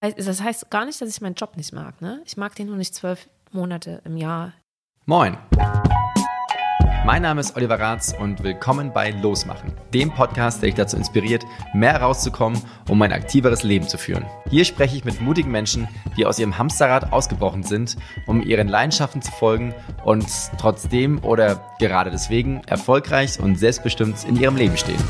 Das 0.00 0.40
heißt 0.40 0.70
gar 0.70 0.84
nicht, 0.84 1.00
dass 1.00 1.08
ich 1.08 1.20
meinen 1.20 1.34
Job 1.34 1.56
nicht 1.56 1.72
mag. 1.72 2.00
Ne? 2.00 2.22
Ich 2.24 2.36
mag 2.36 2.54
den 2.54 2.68
nur 2.68 2.76
nicht 2.76 2.94
zwölf 2.94 3.28
Monate 3.50 4.00
im 4.04 4.16
Jahr. 4.16 4.52
Moin. 5.06 5.36
Mein 7.04 7.22
Name 7.22 7.40
ist 7.40 7.56
Oliver 7.56 7.80
Ratz 7.80 8.14
und 8.16 8.44
willkommen 8.44 8.92
bei 8.92 9.10
Losmachen, 9.10 9.72
dem 9.94 10.12
Podcast, 10.12 10.62
der 10.62 10.68
dich 10.68 10.76
dazu 10.76 10.96
inspiriert, 10.96 11.44
mehr 11.72 12.00
rauszukommen, 12.00 12.60
um 12.88 13.00
ein 13.02 13.12
aktiveres 13.12 13.62
Leben 13.62 13.88
zu 13.88 13.98
führen. 13.98 14.26
Hier 14.50 14.64
spreche 14.64 14.96
ich 14.96 15.04
mit 15.04 15.20
mutigen 15.20 15.50
Menschen, 15.50 15.88
die 16.16 16.26
aus 16.26 16.38
ihrem 16.38 16.58
Hamsterrad 16.58 17.12
ausgebrochen 17.12 17.62
sind, 17.62 17.96
um 18.26 18.42
ihren 18.42 18.68
Leidenschaften 18.68 19.22
zu 19.22 19.32
folgen 19.32 19.74
und 20.04 20.28
trotzdem 20.58 21.24
oder 21.24 21.74
gerade 21.80 22.10
deswegen 22.10 22.62
erfolgreich 22.66 23.40
und 23.40 23.56
selbstbestimmt 23.56 24.24
in 24.28 24.36
ihrem 24.36 24.56
Leben 24.56 24.76
stehen. 24.76 25.02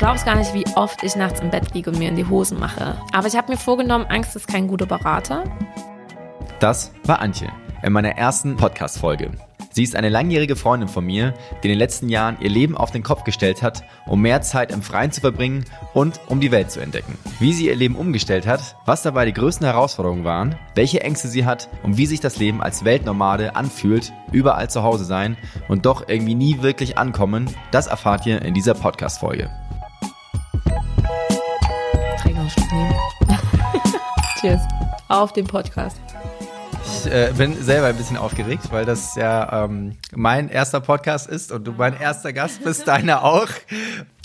Glaubst 0.00 0.24
gar 0.24 0.34
nicht, 0.34 0.54
wie 0.54 0.64
oft 0.76 1.02
ich 1.02 1.14
nachts 1.14 1.40
im 1.40 1.50
Bett 1.50 1.74
liege 1.74 1.90
und 1.90 1.98
mir 1.98 2.08
in 2.08 2.16
die 2.16 2.26
Hosen 2.26 2.58
mache. 2.58 2.96
Aber 3.12 3.28
ich 3.28 3.36
habe 3.36 3.52
mir 3.52 3.58
vorgenommen, 3.58 4.06
Angst 4.08 4.34
ist 4.34 4.48
kein 4.48 4.66
guter 4.66 4.86
Berater. 4.86 5.44
Das 6.58 6.90
war 7.04 7.20
Antje 7.20 7.48
in 7.82 7.92
meiner 7.92 8.16
ersten 8.16 8.56
Podcast-Folge. 8.56 9.30
Sie 9.72 9.82
ist 9.82 9.94
eine 9.94 10.08
langjährige 10.08 10.56
Freundin 10.56 10.88
von 10.88 11.04
mir, 11.04 11.34
die 11.62 11.68
in 11.68 11.72
den 11.72 11.78
letzten 11.78 12.08
Jahren 12.08 12.38
ihr 12.40 12.48
Leben 12.48 12.78
auf 12.78 12.90
den 12.90 13.02
Kopf 13.02 13.24
gestellt 13.24 13.62
hat, 13.62 13.84
um 14.06 14.22
mehr 14.22 14.40
Zeit 14.40 14.72
im 14.72 14.80
Freien 14.80 15.12
zu 15.12 15.20
verbringen 15.20 15.66
und 15.92 16.18
um 16.28 16.40
die 16.40 16.50
Welt 16.50 16.70
zu 16.70 16.80
entdecken. 16.80 17.18
Wie 17.38 17.52
sie 17.52 17.66
ihr 17.66 17.76
Leben 17.76 17.94
umgestellt 17.94 18.46
hat, 18.46 18.76
was 18.86 19.02
dabei 19.02 19.26
die 19.26 19.34
größten 19.34 19.66
Herausforderungen 19.66 20.24
waren, 20.24 20.56
welche 20.74 21.02
Ängste 21.02 21.28
sie 21.28 21.44
hat 21.44 21.68
und 21.82 21.98
wie 21.98 22.06
sich 22.06 22.20
das 22.20 22.38
Leben 22.38 22.62
als 22.62 22.86
Weltnomade 22.86 23.54
anfühlt, 23.54 24.14
überall 24.32 24.70
zu 24.70 24.82
Hause 24.82 25.04
sein 25.04 25.36
und 25.68 25.84
doch 25.84 26.08
irgendwie 26.08 26.34
nie 26.34 26.62
wirklich 26.62 26.96
ankommen, 26.96 27.54
das 27.70 27.86
erfahrt 27.86 28.24
ihr 28.24 28.40
in 28.40 28.54
dieser 28.54 28.74
Podcast-Folge. 28.74 29.50
Cheers. 34.40 34.60
Auf 35.08 35.32
den 35.32 35.46
Podcast. 35.46 35.96
Ich 36.84 37.12
äh, 37.12 37.32
bin 37.36 37.60
selber 37.62 37.88
ein 37.88 37.96
bisschen 37.96 38.16
aufgeregt, 38.16 38.64
weil 38.70 38.84
das 38.84 39.14
ja 39.16 39.64
ähm, 39.64 39.96
mein 40.14 40.48
erster 40.48 40.80
Podcast 40.80 41.28
ist 41.28 41.52
und 41.52 41.66
du 41.66 41.72
mein 41.72 41.98
erster 41.98 42.32
Gast 42.32 42.64
bist, 42.64 42.88
deiner 42.88 43.24
auch 43.24 43.48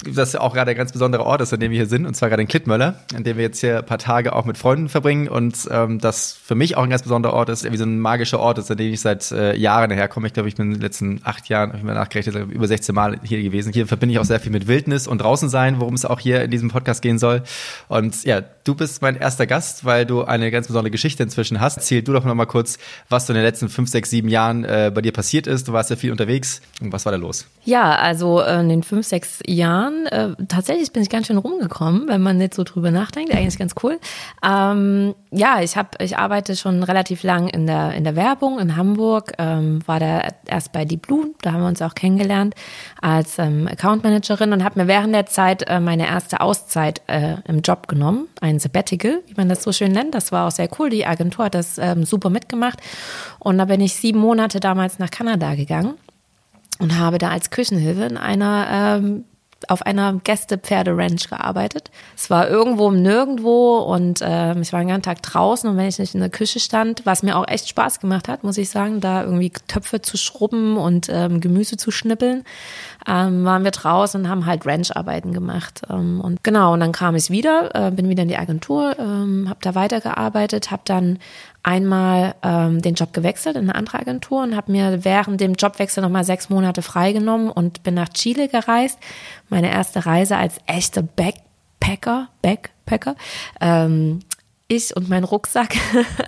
das 0.04 0.34
ja 0.34 0.42
auch 0.42 0.54
gerade 0.54 0.72
ein 0.72 0.78
ganz 0.78 0.92
besonderer 0.92 1.26
Ort 1.26 1.42
ist, 1.42 1.54
an 1.54 1.60
dem 1.60 1.72
wir 1.72 1.78
hier 1.78 1.88
sind, 1.88 2.06
und 2.06 2.16
zwar 2.16 2.30
gerade 2.30 2.42
in 2.42 2.48
Klittmöller, 2.48 3.00
an 3.16 3.24
dem 3.24 3.38
wir 3.38 3.44
jetzt 3.44 3.60
hier 3.62 3.80
ein 3.80 3.86
paar 3.86 3.98
Tage 3.98 4.34
auch 4.34 4.46
mit 4.46 4.58
Freunden 4.58 4.90
verbringen 4.90 5.28
und 5.28 5.68
ähm, 5.72 6.00
das 6.00 6.34
für 6.34 6.56
mich 6.56 6.76
auch 6.76 6.84
ein 6.84 6.90
ganz 6.90 7.04
besonderer 7.04 7.34
Ort 7.34 7.50
ist, 7.50 7.70
wie 7.72 7.78
so 7.78 7.86
ein 7.86 8.00
magischer 8.00 8.40
Ort 8.40 8.58
ist, 8.58 8.70
an 8.70 8.78
dem 8.78 8.92
ich 8.92 9.00
seit 9.00 9.32
äh, 9.32 9.56
Jahren 9.56 9.92
herkomme. 9.92 10.28
Ich 10.28 10.34
glaube, 10.34 10.50
ich 10.50 10.56
bin 10.56 10.68
in 10.68 10.74
den 10.74 10.82
letzten 10.82 11.22
acht 11.24 11.48
Jahren, 11.48 11.70
habe 11.70 11.80
ich 11.80 11.84
mal 11.84 11.94
nachgerechnet, 11.94 12.36
über 12.52 12.68
16 12.68 12.94
Mal 12.94 13.20
hier 13.24 13.42
gewesen. 13.42 13.72
Hier 13.72 13.88
verbinde 13.88 14.14
ich 14.14 14.20
auch 14.20 14.26
sehr 14.26 14.40
viel 14.40 14.52
mit 14.52 14.68
Wildnis 14.68 15.08
und 15.08 15.20
draußen 15.22 15.50
sein, 15.50 15.80
worum 15.80 15.94
es 15.94 16.06
auch 16.06 16.20
hier 16.20 16.44
in 16.44 16.52
diesem 16.52 16.70
Podcast 16.70 17.02
gehen 17.02 17.18
soll. 17.18 17.44
Und 17.88 18.24
ja, 18.26 18.42
du 18.42 18.76
bist 18.76 19.02
mein 19.02 19.16
erster 19.16 19.48
Gast, 19.48 19.86
weil 19.86 20.06
du 20.06 20.24
eine 20.24 20.52
ganz 20.52 20.68
besondere 20.68 20.92
Geschichte 20.92 21.24
inzwischen 21.24 21.62
hast. 21.62 21.78
Erzähl 21.78 22.04
du 22.04 22.12
doch 22.12 22.26
noch 22.26 22.36
mal 22.36 22.46
kurz, 22.46 22.78
was 23.10 23.28
so 23.28 23.34
in 23.34 23.36
den 23.36 23.46
letzten 23.46 23.70
fünf, 23.70 23.90
sechs, 23.90 24.10
sieben 24.10 24.28
Jahren 24.28 24.66
äh, 24.66 24.92
bei 24.94 25.02
dir 25.02 25.14
passiert 25.14 25.48
ist. 25.48 25.72
Warst 25.76 25.90
ja 25.90 25.98
viel 25.98 26.12
unterwegs. 26.12 26.62
Und 26.80 26.94
was 26.94 27.04
war 27.06 27.12
da 27.12 27.18
los? 27.18 27.48
Ja, 27.66 27.96
also 27.96 28.40
äh, 28.40 28.62
in 28.62 28.70
den 28.70 28.82
fünf, 28.82 29.06
sechs 29.06 29.40
Jahren 29.46 30.06
äh, 30.06 30.30
tatsächlich 30.48 30.94
bin 30.94 31.04
ich 31.04 31.10
ganz 31.10 31.28
schön 31.28 31.36
rumgekommen, 31.36 32.08
wenn 32.08 32.22
man 32.22 32.38
nicht 32.38 32.54
so 32.54 32.64
drüber 32.64 32.92
nachdenkt. 32.92 33.34
Eigentlich 33.34 33.60
ganz 33.60 33.76
cool. 33.84 34.00
Ähm, 34.42 35.16
ja, 35.32 35.60
ich 35.62 35.76
habe, 35.76 35.90
ich 36.00 36.18
arbeite 36.18 36.56
schon 36.56 36.82
relativ 36.82 37.24
lang 37.24 37.50
in 37.50 37.68
der 37.68 37.94
in 37.94 38.06
der 38.06 38.16
Werbung 38.16 38.58
in 38.60 38.78
Hamburg. 38.78 39.34
Ähm, 39.38 39.86
war 39.86 40.00
da 40.00 40.30
erst 40.46 40.72
bei 40.72 40.86
Deep 40.86 41.08
Blue, 41.08 41.32
da 41.42 41.52
haben 41.52 41.60
wir 41.60 41.68
uns 41.68 41.82
auch 41.82 41.94
kennengelernt 41.94 42.56
als 43.02 43.38
ähm, 43.38 43.68
Account 43.68 44.06
Managerin 44.06 44.54
und 44.54 44.64
habe 44.64 44.80
mir 44.80 44.88
während 44.88 45.14
der 45.14 45.26
Zeit 45.26 45.68
äh, 45.68 45.82
meine 45.82 46.08
erste 46.08 46.40
Auszeit 46.40 47.02
äh, 47.08 47.36
im 47.50 47.60
Job 47.60 47.90
genommen, 47.90 48.30
ein 48.40 48.60
Sabbatical, 48.60 49.20
wie 49.28 49.34
man 49.36 49.50
das 49.50 49.62
so 49.62 49.74
schön 49.74 49.92
nennt. 49.92 50.16
Das 50.16 50.32
war 50.32 50.48
auch 50.48 50.52
sehr 50.52 50.70
cool. 50.80 50.90
Die 50.90 51.06
Agentur 51.06 51.46
hat 51.46 51.56
das 51.56 51.78
ähm, 51.80 52.06
super 52.06 52.30
mitgemacht 52.30 52.80
und 53.40 53.58
da 53.58 53.66
bin 53.66 53.82
ich 53.82 53.94
sieben 53.94 54.20
Monate 54.20 54.62
damals 54.62 55.00
nach 55.00 55.12
Kanada 55.12 55.50
gegangen 55.50 55.65
und 56.80 56.98
habe 56.98 57.18
da 57.18 57.30
als 57.30 57.50
Küchenhilfe 57.50 58.04
in 58.04 58.18
einer 58.18 58.68
ähm, 58.70 59.26
auf 59.68 59.82
einer 59.82 60.14
Gästepferde-Ranch 60.24 61.30
gearbeitet. 61.30 61.90
Es 62.16 62.30
war 62.30 62.48
irgendwo 62.50 62.90
im 62.90 63.02
Nirgendwo 63.02 63.78
und 63.80 64.22
äh, 64.22 64.60
ich 64.60 64.74
war 64.74 64.80
den 64.80 64.90
ganzen 64.90 65.04
Tag 65.04 65.22
draußen 65.22 65.70
und 65.70 65.78
wenn 65.78 65.88
ich 65.88 66.00
nicht 66.00 66.14
in 66.14 66.20
der 66.20 66.30
Küche 66.30 66.60
stand, 66.60 67.06
was 67.06 67.24
mir 67.24 67.38
auch 67.38 67.48
echt 67.48 67.70
Spaß 67.70 68.00
gemacht 68.00 68.28
hat, 68.28 68.44
muss 68.44 68.58
ich 68.58 68.70
sagen, 68.70 69.00
da 69.02 69.24
irgendwie 69.24 69.52
Töpfe 69.68 70.02
zu 70.02 70.18
schrubben 70.18 70.78
und 70.78 71.08
ähm, 71.10 71.42
Gemüse 71.42 71.78
zu 71.78 71.92
schnippeln, 71.92 72.44
ähm, 73.08 73.46
waren 73.46 73.64
wir 73.64 73.72
draußen 73.72 74.22
und 74.22 74.30
haben 74.30 74.46
halt 74.46 74.66
Ranch-Arbeiten 74.66 75.34
gemacht. 75.34 75.82
Ähm, 75.90 76.22
und 76.22 76.44
genau, 76.44 76.74
und 76.74 76.80
dann 76.80 76.92
kam 76.92 77.16
ich 77.16 77.30
wieder, 77.30 77.72
äh, 77.74 77.92
bin 77.92 78.10
wieder 78.10 78.24
in 78.24 78.30
die 78.30 78.38
Agentur, 78.38 78.98
ähm, 79.00 79.48
habe 79.50 79.60
da 79.62 79.76
weitergearbeitet, 79.76 80.72
habe 80.72 80.84
dann 80.86 81.20
einmal 81.66 82.36
ähm, 82.44 82.82
den 82.82 82.94
Job 82.94 83.12
gewechselt 83.12 83.56
in 83.56 83.64
eine 83.64 83.76
andere 83.76 84.00
Agentur 84.00 84.44
und 84.44 84.56
habe 84.56 84.72
mir 84.72 85.04
während 85.04 85.42
dem 85.42 85.56
Jobwechsel 85.56 86.04
nochmal 86.04 86.24
sechs 86.24 86.50
Monate 86.50 86.84
freigenommen 86.84 87.50
und 87.50 87.82
bin 87.82 87.96
nach 87.96 88.10
Chile 88.10 88.48
gereist. 88.48 89.00
Meine 89.50 89.72
erste 89.72 90.06
Reise 90.06 90.38
als 90.38 90.60
echte 90.68 91.02
Backpacker, 91.02 92.30
Backpacker. 92.44 93.16
Ähm, 93.60 94.20
ich 94.68 94.96
und 94.96 95.10
mein 95.10 95.24
Rucksack. 95.24 95.76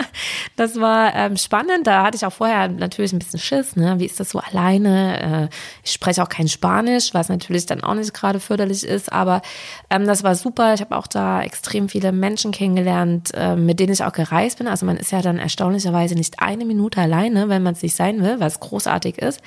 das 0.56 0.80
war 0.80 1.16
ähm, 1.16 1.38
spannend. 1.38 1.88
Da 1.88 2.04
hatte 2.04 2.18
ich 2.18 2.26
auch 2.26 2.34
vorher 2.34 2.68
natürlich 2.68 3.12
ein 3.12 3.18
bisschen 3.18 3.40
Schiss. 3.40 3.76
Ne? 3.76 3.96
Wie 3.98 4.06
ist 4.06 4.20
das 4.20 4.30
so 4.30 4.40
alleine? 4.40 5.48
Äh, 5.50 5.56
ich 5.84 5.92
spreche 5.92 6.22
auch 6.22 6.30
kein 6.30 6.48
Spanisch, 6.48 7.16
was 7.16 7.30
natürlich 7.30 7.66
dann 7.66 7.84
auch 7.84 7.96
nicht 7.96 8.14
gerade 8.14 8.40
förderlich 8.40 8.84
ist. 8.84 9.12
Aber 9.12 9.42
ähm, 9.90 10.06
das 10.06 10.24
war 10.24 10.36
super. 10.36 10.76
Ich 10.76 10.82
habe 10.82 10.96
auch 10.96 11.08
da 11.08 11.42
extrem 11.42 11.90
viele 11.90 12.12
Menschen 12.12 12.52
kennengelernt, 12.52 13.32
äh, 13.34 13.56
mit 13.56 13.80
denen 13.80 13.94
ich 13.94 14.04
auch 14.04 14.14
gereist 14.14 14.60
bin. 14.60 14.68
Also 14.68 14.86
man 14.86 14.98
ist 14.98 15.12
ja 15.12 15.24
dann 15.24 15.40
erstaunlicherweise 15.40 16.14
nicht 16.14 16.40
eine 16.40 16.66
Minute 16.66 17.02
alleine, 17.02 17.50
wenn 17.50 17.64
man 17.64 17.74
es 17.74 17.82
nicht 17.82 17.96
sein 17.96 18.22
will, 18.22 18.40
was 18.40 18.60
großartig 18.60 19.18
ist. 19.18 19.42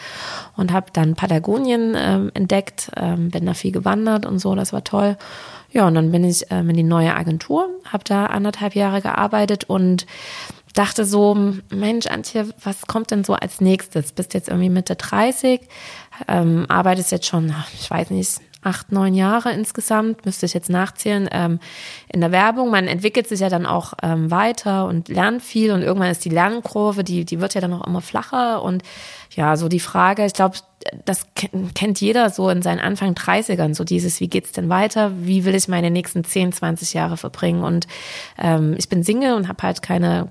Und 0.57 0.73
habe 0.73 0.87
dann 0.93 1.15
Patagonien 1.15 1.95
äh, 1.95 2.29
entdeckt, 2.35 2.91
ähm, 2.97 3.31
bin 3.31 3.47
da 3.47 3.55
viel 3.55 3.71
gewandert 3.71 4.27
und 4.27 4.41
so. 4.41 4.57
Das 4.57 4.73
war 4.73 4.83
toll. 4.83 5.17
Ja, 5.73 5.87
und 5.87 5.95
dann 5.95 6.11
bin 6.11 6.25
ich 6.25 6.47
ähm, 6.51 6.71
in 6.71 6.77
die 6.77 6.83
neue 6.83 7.15
Agentur, 7.15 7.69
habe 7.85 8.05
da 8.05 8.27
anderthalb 8.27 8.75
Jahre 8.75 9.01
gearbeitet 9.01 9.65
und 9.65 10.07
dachte 10.75 11.05
so, 11.05 11.37
Mensch, 11.71 12.07
Antje, 12.07 12.49
was 12.63 12.87
kommt 12.87 13.11
denn 13.11 13.25
so 13.25 13.35
als 13.35 13.61
nächstes? 13.61 14.13
Bist 14.13 14.35
jetzt 14.35 14.49
irgendwie 14.49 14.71
Mitte 14.71 14.97
30, 14.97 15.61
ähm, 16.29 16.67
arbeitest 16.69 17.13
jetzt 17.13 17.27
schon, 17.27 17.55
ich 17.75 17.91
weiß 17.91 18.11
nicht, 18.11 18.41
acht, 18.63 18.93
neun 18.93 19.15
Jahre 19.15 19.53
insgesamt, 19.53 20.27
müsste 20.27 20.47
ich 20.47 20.55
jetzt 20.55 20.69
nachzählen, 20.69 21.29
ähm, 21.33 21.61
in 22.09 22.21
der 22.21 22.33
Werbung. 22.33 22.71
Man 22.71 22.89
entwickelt 22.89 23.29
sich 23.29 23.41
ja 23.41 23.49
dann 23.49 23.67
auch 23.67 23.95
ähm, 24.03 24.31
weiter 24.31 24.87
und 24.87 25.09
lernt 25.09 25.43
viel 25.43 25.73
und 25.73 25.83
irgendwann 25.83 26.11
ist 26.11 26.25
die 26.25 26.31
Lernkurve, 26.31 27.05
die, 27.05 27.25
die 27.25 27.41
wird 27.41 27.55
ja 27.55 27.61
dann 27.61 27.73
auch 27.73 27.87
immer 27.87 28.01
flacher 28.01 28.63
und 28.63 28.83
ja, 29.31 29.57
so 29.57 29.69
die 29.69 29.81
Frage, 29.81 30.25
ich 30.25 30.35
glaube, 30.35 30.59
das 31.05 31.27
kennt 31.75 32.01
jeder 32.01 32.31
so 32.31 32.49
in 32.49 32.63
seinen 32.63 32.81
Anfang 32.81 33.13
30ern, 33.13 33.75
so 33.75 33.85
dieses, 33.85 34.21
wie 34.21 34.29
geht's 34.29 34.53
denn 34.53 34.69
weiter? 34.69 35.13
Wie 35.21 35.45
will 35.45 35.55
ich 35.55 35.69
meine 35.69 35.91
nächsten 35.91 36.25
10, 36.25 36.53
20 36.53 36.95
Jahre 36.95 37.17
verbringen? 37.17 37.63
Und 37.63 37.87
ähm, 38.39 38.75
ich 38.79 38.89
bin 38.89 39.03
Single 39.05 39.35
und 39.35 39.49
habe 39.49 39.63
halt 39.63 39.83
keine 39.83 40.29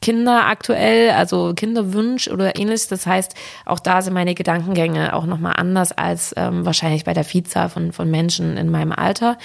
Kinder 0.00 0.46
aktuell, 0.46 1.10
also 1.10 1.52
Kinderwunsch 1.54 2.28
oder 2.28 2.56
ähnliches. 2.58 2.88
Das 2.88 3.06
heißt, 3.06 3.34
auch 3.66 3.80
da 3.80 4.00
sind 4.00 4.14
meine 4.14 4.34
Gedankengänge 4.34 5.14
auch 5.14 5.26
nochmal 5.26 5.54
anders 5.56 5.92
als 5.92 6.32
ähm, 6.36 6.64
wahrscheinlich 6.64 7.04
bei 7.04 7.12
der 7.12 7.24
Vielzahl 7.24 7.68
von, 7.68 7.92
von 7.92 8.10
Menschen 8.10 8.56
in 8.56 8.70
meinem 8.70 8.92
Alter. 8.92 9.36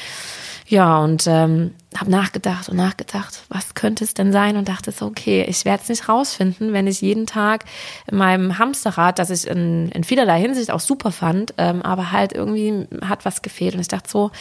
Ja, 0.68 0.97
und 1.00 1.28
ähm, 1.28 1.75
habe 1.96 2.09
nachgedacht 2.09 2.69
und 2.69 2.78
nachgedacht, 2.78 3.44
was 3.50 3.75
könnte 3.75 4.03
es 4.03 4.16
denn 4.16 4.31
sein 4.31 4.58
und 4.58 4.68
dachte 4.68 4.91
so, 4.91 5.06
okay, 5.06 5.46
ich 5.47 5.64
werde 5.64 5.84
es 5.84 5.90
nicht 5.90 6.09
rausfinden, 6.09 6.74
wenn 6.74 6.88
ich 6.88 7.02
jeden 7.02 7.28
Tag 7.28 7.66
in 8.09 8.18
meinem 8.18 8.58
Hamsterrad, 8.58 9.19
das 9.19 9.30
ich 9.30 9.46
in, 9.46 9.90
in 9.90 10.03
vielerlei 10.03 10.41
Hinsicht 10.41 10.72
auch 10.72 10.80
super 10.80 11.12
fand, 11.12 11.53
ähm, 11.59 11.84
aber 11.84 12.12
halt 12.12 12.34
irgendwie 12.34 12.88
hat 13.03 13.25
was 13.25 13.44
gefehlt. 13.44 13.75
Und 13.75 13.81
ich 13.81 13.90
dachte 13.90 14.09
so, 14.09 14.31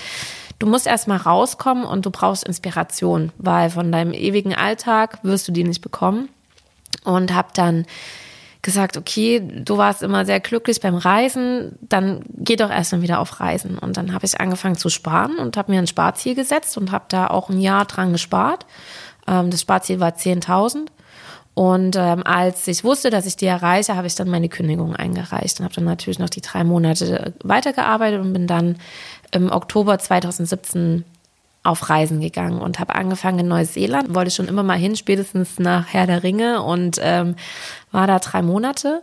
du 0.58 0.66
musst 0.66 0.86
erstmal 0.86 1.18
rauskommen 1.18 1.84
und 1.84 2.06
du 2.06 2.10
brauchst 2.10 2.44
Inspiration, 2.44 3.32
weil 3.38 3.70
von 3.70 3.90
deinem 3.90 4.12
ewigen 4.12 4.54
Alltag 4.54 5.18
wirst 5.22 5.48
du 5.48 5.52
die 5.52 5.64
nicht 5.64 5.80
bekommen. 5.80 6.28
Und 7.04 7.34
habe 7.34 7.48
dann 7.54 7.86
gesagt, 8.64 8.96
okay, 8.96 9.40
du 9.40 9.76
warst 9.76 10.02
immer 10.02 10.24
sehr 10.24 10.40
glücklich 10.40 10.80
beim 10.80 10.96
Reisen, 10.96 11.78
dann 11.82 12.24
geh 12.34 12.56
doch 12.56 12.70
erst 12.70 12.92
mal 12.92 13.02
wieder 13.02 13.20
auf 13.20 13.38
Reisen. 13.38 13.78
Und 13.78 13.96
dann 13.96 14.12
habe 14.12 14.24
ich 14.24 14.40
angefangen 14.40 14.76
zu 14.76 14.88
sparen 14.88 15.36
und 15.36 15.56
habe 15.56 15.70
mir 15.70 15.78
ein 15.78 15.86
Sparziel 15.86 16.34
gesetzt 16.34 16.76
und 16.78 16.90
habe 16.90 17.04
da 17.08 17.26
auch 17.26 17.50
ein 17.50 17.60
Jahr 17.60 17.84
dran 17.84 18.12
gespart. 18.12 18.64
Ähm, 19.28 19.50
das 19.50 19.60
Sparziel 19.60 20.00
war 20.00 20.10
10.000. 20.10 20.86
Und 21.52 21.94
ähm, 21.94 22.24
als 22.24 22.66
ich 22.66 22.82
wusste, 22.82 23.10
dass 23.10 23.26
ich 23.26 23.36
die 23.36 23.46
erreiche, 23.46 23.94
habe 23.94 24.08
ich 24.08 24.16
dann 24.16 24.28
meine 24.28 24.48
Kündigung 24.48 24.96
eingereicht 24.96 25.60
und 25.60 25.64
habe 25.64 25.74
dann 25.74 25.84
natürlich 25.84 26.18
noch 26.18 26.30
die 26.30 26.40
drei 26.40 26.64
Monate 26.64 27.32
weitergearbeitet 27.44 28.20
und 28.20 28.32
bin 28.32 28.48
dann 28.48 28.76
im 29.34 29.50
Oktober 29.50 29.98
2017 29.98 31.04
auf 31.64 31.88
Reisen 31.88 32.20
gegangen 32.20 32.60
und 32.60 32.78
habe 32.78 32.94
angefangen 32.94 33.40
in 33.40 33.48
Neuseeland, 33.48 34.14
wollte 34.14 34.30
schon 34.30 34.48
immer 34.48 34.62
mal 34.62 34.78
hin, 34.78 34.96
spätestens 34.96 35.58
nach 35.58 35.92
Herr 35.92 36.06
der 36.06 36.22
Ringe 36.22 36.62
und 36.62 36.98
ähm, 37.02 37.36
war 37.90 38.06
da 38.06 38.18
drei 38.18 38.42
Monate. 38.42 39.02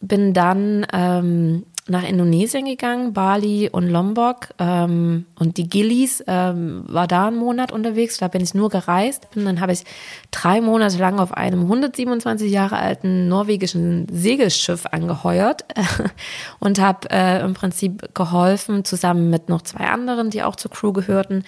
Bin 0.00 0.34
dann 0.34 0.86
ähm, 0.92 1.66
nach 1.90 2.04
Indonesien 2.04 2.64
gegangen, 2.64 3.12
Bali 3.12 3.68
und 3.70 3.88
Lombok 3.88 4.48
ähm, 4.58 5.26
und 5.38 5.56
die 5.56 5.68
Gillies 5.68 6.22
ähm, 6.26 6.84
war 6.86 7.08
da 7.08 7.26
einen 7.26 7.36
Monat 7.36 7.72
unterwegs. 7.72 8.18
Da 8.18 8.28
bin 8.28 8.42
ich 8.42 8.54
nur 8.54 8.70
gereist. 8.70 9.26
Und 9.34 9.44
dann 9.44 9.60
habe 9.60 9.72
ich 9.72 9.84
drei 10.30 10.60
Monate 10.60 10.98
lang 10.98 11.18
auf 11.18 11.34
einem 11.34 11.62
127 11.62 12.50
Jahre 12.50 12.78
alten 12.78 13.28
norwegischen 13.28 14.06
Segelschiff 14.10 14.86
angeheuert 14.86 15.64
und 16.60 16.80
habe 16.80 17.10
äh, 17.10 17.40
im 17.42 17.54
Prinzip 17.54 18.14
geholfen, 18.14 18.84
zusammen 18.84 19.28
mit 19.28 19.48
noch 19.48 19.62
zwei 19.62 19.86
anderen, 19.86 20.30
die 20.30 20.42
auch 20.42 20.56
zur 20.56 20.70
Crew 20.70 20.92
gehörten, 20.92 21.44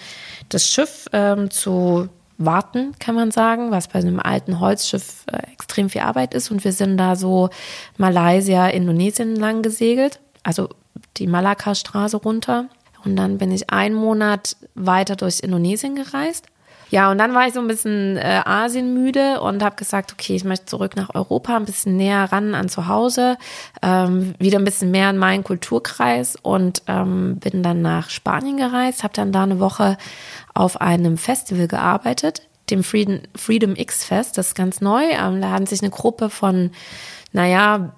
das 0.49 0.67
Schiff 0.67 1.07
ähm, 1.13 1.51
zu 1.51 2.09
warten, 2.37 2.93
kann 2.99 3.15
man 3.15 3.31
sagen, 3.31 3.71
was 3.71 3.87
bei 3.87 3.99
einem 3.99 4.19
alten 4.19 4.59
Holzschiff 4.59 5.25
äh, 5.31 5.51
extrem 5.53 5.89
viel 5.89 6.01
Arbeit 6.01 6.33
ist. 6.33 6.51
Und 6.51 6.63
wir 6.63 6.73
sind 6.73 6.97
da 6.97 7.15
so 7.15 7.49
Malaysia, 7.97 8.67
Indonesien 8.67 9.35
lang 9.35 9.61
gesegelt, 9.61 10.19
also 10.43 10.69
die 11.17 11.27
Malakka-Straße 11.27 12.17
runter. 12.17 12.65
Und 13.03 13.15
dann 13.15 13.37
bin 13.37 13.51
ich 13.51 13.69
einen 13.69 13.95
Monat 13.95 14.55
weiter 14.75 15.15
durch 15.15 15.41
Indonesien 15.41 15.95
gereist. 15.95 16.47
Ja, 16.93 17.09
und 17.09 17.17
dann 17.17 17.33
war 17.33 17.47
ich 17.47 17.55
so 17.55 17.59
ein 17.59 17.67
bisschen 17.67 18.17
äh, 18.17 18.41
Asienmüde 18.45 19.41
und 19.41 19.63
habe 19.63 19.75
gesagt, 19.75 20.13
okay, 20.13 20.35
ich 20.35 20.43
möchte 20.43 20.67
zurück 20.67 20.95
nach 20.95 21.15
Europa, 21.15 21.55
ein 21.55 21.65
bisschen 21.65 21.97
näher 21.97 22.31
ran 22.31 22.53
an 22.53 22.69
zu 22.69 22.87
Hause, 22.87 23.39
ähm, 23.81 24.35
wieder 24.37 24.59
ein 24.59 24.63
bisschen 24.63 24.91
mehr 24.91 25.09
in 25.09 25.17
meinen 25.17 25.43
Kulturkreis 25.43 26.35
und 26.39 26.83
ähm, 26.85 27.37
bin 27.37 27.63
dann 27.63 27.81
nach 27.81 28.11
Spanien 28.11 28.57
gereist, 28.57 29.01
habe 29.01 29.15
dann 29.15 29.31
da 29.31 29.41
eine 29.41 29.59
Woche 29.59 29.97
auf 30.53 30.81
einem 30.81 31.17
Festival 31.17 31.67
gearbeitet, 31.67 32.43
dem 32.69 32.83
Freedom, 32.83 33.21
Freedom 33.35 33.75
X 33.75 34.05
Fest, 34.05 34.37
das 34.37 34.49
ist 34.49 34.55
ganz 34.55 34.79
neu. 34.79 35.03
Ähm, 35.03 35.41
da 35.41 35.49
haben 35.49 35.65
sich 35.65 35.81
eine 35.81 35.89
Gruppe 35.89 36.29
von, 36.29 36.69
naja, 37.31 37.95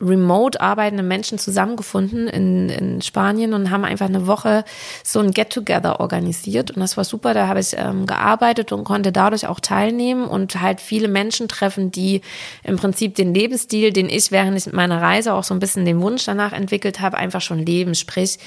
remote 0.00 0.60
arbeitende 0.60 1.02
Menschen 1.02 1.38
zusammengefunden 1.38 2.26
in, 2.26 2.68
in 2.70 3.02
Spanien 3.02 3.52
und 3.52 3.70
haben 3.70 3.84
einfach 3.84 4.06
eine 4.06 4.26
Woche 4.26 4.64
so 5.04 5.20
ein 5.20 5.32
Get-Together 5.32 6.00
organisiert. 6.00 6.70
Und 6.70 6.80
das 6.80 6.96
war 6.96 7.04
super. 7.04 7.34
Da 7.34 7.46
habe 7.46 7.60
ich 7.60 7.74
ähm, 7.76 8.06
gearbeitet 8.06 8.72
und 8.72 8.84
konnte 8.84 9.12
dadurch 9.12 9.46
auch 9.46 9.60
teilnehmen 9.60 10.24
und 10.24 10.60
halt 10.60 10.80
viele 10.80 11.08
Menschen 11.08 11.48
treffen, 11.48 11.90
die 11.90 12.22
im 12.62 12.76
Prinzip 12.76 13.14
den 13.14 13.34
Lebensstil, 13.34 13.92
den 13.92 14.08
ich 14.08 14.30
während 14.30 14.72
meiner 14.72 15.02
Reise 15.02 15.34
auch 15.34 15.44
so 15.44 15.52
ein 15.52 15.60
bisschen 15.60 15.84
den 15.84 16.00
Wunsch 16.00 16.24
danach 16.24 16.52
entwickelt 16.52 17.00
habe, 17.00 17.18
einfach 17.18 17.42
schon 17.42 17.58
leben. 17.58 17.94
Sprich, 17.94 18.38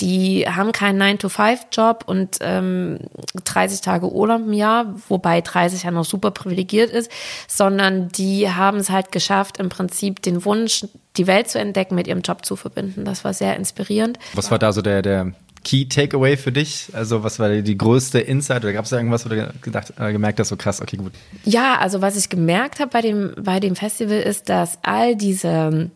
die 0.00 0.46
haben 0.48 0.72
keinen 0.72 1.02
9-to-5-Job 1.02 2.04
und 2.06 2.38
ähm, 2.40 2.98
30 3.44 3.80
Tage 3.80 4.10
Urlaub 4.10 4.42
im 4.42 4.52
Jahr, 4.52 4.94
wobei 5.08 5.40
30 5.40 5.82
ja 5.82 5.90
noch 5.90 6.04
super 6.04 6.30
privilegiert 6.30 6.90
ist, 6.90 7.10
sondern 7.48 8.08
die 8.10 8.48
haben 8.48 8.78
es 8.78 8.90
halt 8.90 9.10
geschafft, 9.10 9.58
im 9.58 9.68
Prinzip 9.68 10.22
den 10.22 10.44
Wunsch, 10.44 10.84
die 11.20 11.26
Welt 11.26 11.48
zu 11.48 11.58
entdecken, 11.58 11.94
mit 11.94 12.06
ihrem 12.06 12.22
Job 12.22 12.46
zu 12.46 12.56
verbinden. 12.56 13.04
Das 13.04 13.24
war 13.24 13.34
sehr 13.34 13.54
inspirierend. 13.56 14.18
Was 14.32 14.50
war 14.50 14.58
da 14.58 14.72
so 14.72 14.80
der, 14.80 15.02
der 15.02 15.34
Key 15.64 15.84
Takeaway 15.86 16.38
für 16.38 16.50
dich? 16.50 16.88
Also 16.94 17.22
was 17.22 17.38
war 17.38 17.50
die 17.50 17.76
größte 17.76 18.20
Insight 18.20 18.64
oder 18.64 18.72
gab 18.72 18.84
es 18.84 18.90
da 18.90 18.96
irgendwas, 18.96 19.26
wo 19.26 19.28
du 19.28 19.52
gedacht, 19.60 19.92
äh, 19.98 20.12
gemerkt 20.12 20.40
hast, 20.40 20.48
so 20.48 20.56
krass, 20.56 20.80
okay, 20.80 20.96
gut. 20.96 21.12
Ja, 21.44 21.76
also 21.78 22.00
was 22.00 22.16
ich 22.16 22.30
gemerkt 22.30 22.80
habe 22.80 22.90
bei 22.90 23.02
dem, 23.02 23.34
bei 23.38 23.60
dem 23.60 23.76
Festival 23.76 24.20
ist, 24.20 24.48
dass 24.48 24.78
all 24.82 25.14
diese 25.14 25.90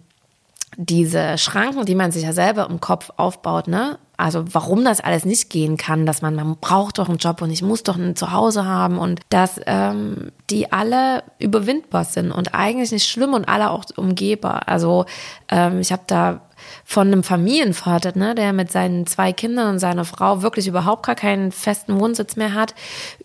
diese 0.77 1.39
Schranken, 1.39 1.85
die 1.85 1.95
man 1.95 2.13
sich 2.13 2.25
ja 2.25 2.33
selber 2.33 2.69
im 2.69 2.81
Kopf 2.81 3.11
aufbaut, 3.17 3.69
ne? 3.69 3.99
Also 4.17 4.45
warum 4.53 4.85
das 4.85 5.01
alles 5.01 5.25
nicht 5.25 5.51
gehen 5.51 5.77
kann, 5.77 6.07
dass 6.07 6.23
man, 6.23 6.37
man 6.37 6.57
braucht 6.61 6.99
doch 6.99 7.09
einen 7.09 7.19
Job 7.19 7.43
und 7.43 7.51
ich 7.51 7.63
muss 7.63 7.83
doch 7.83 7.97
ein 7.97 8.15
Zuhause 8.15 8.65
haben 8.65 8.97
und 8.99 9.21
dass 9.29 9.61
ähm, 9.67 10.31
die 10.51 10.71
alle 10.71 11.25
überwindbar 11.41 12.05
sind 12.05 12.31
und 12.31 12.55
eigentlich 12.55 12.93
nicht 12.93 13.09
schlimm 13.09 13.35
und 13.35 13.49
alle 13.49 13.71
auch 13.71 13.85
umgehbar. 13.97 14.69
Also 14.69 15.07
ähm, 15.49 15.81
ich 15.81 15.91
habe 15.91 16.03
da 16.07 16.43
von 16.85 17.09
einem 17.09 17.25
Familienvater, 17.25 18.17
ne, 18.17 18.37
der 18.37 18.53
mit 18.53 18.71
seinen 18.71 19.07
zwei 19.09 19.33
Kindern 19.33 19.75
und 19.75 19.79
seiner 19.81 20.05
Frau 20.05 20.43
wirklich 20.43 20.69
überhaupt 20.69 21.05
gar 21.05 21.17
keinen 21.17 21.51
festen 21.51 21.99
Wohnsitz 21.99 22.37
mehr 22.37 22.55
hat, 22.55 22.75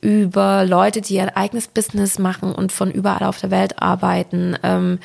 über 0.01 0.65
Leute, 0.65 1.01
die 1.01 1.15
ihr 1.15 1.37
eigenes 1.37 1.67
Business 1.67 2.17
machen 2.17 2.51
und 2.51 2.71
von 2.71 2.89
überall 2.89 3.27
auf 3.27 3.39
der 3.39 3.51
Welt 3.51 3.79
arbeiten. 3.79 4.57
Ähm, 4.63 4.99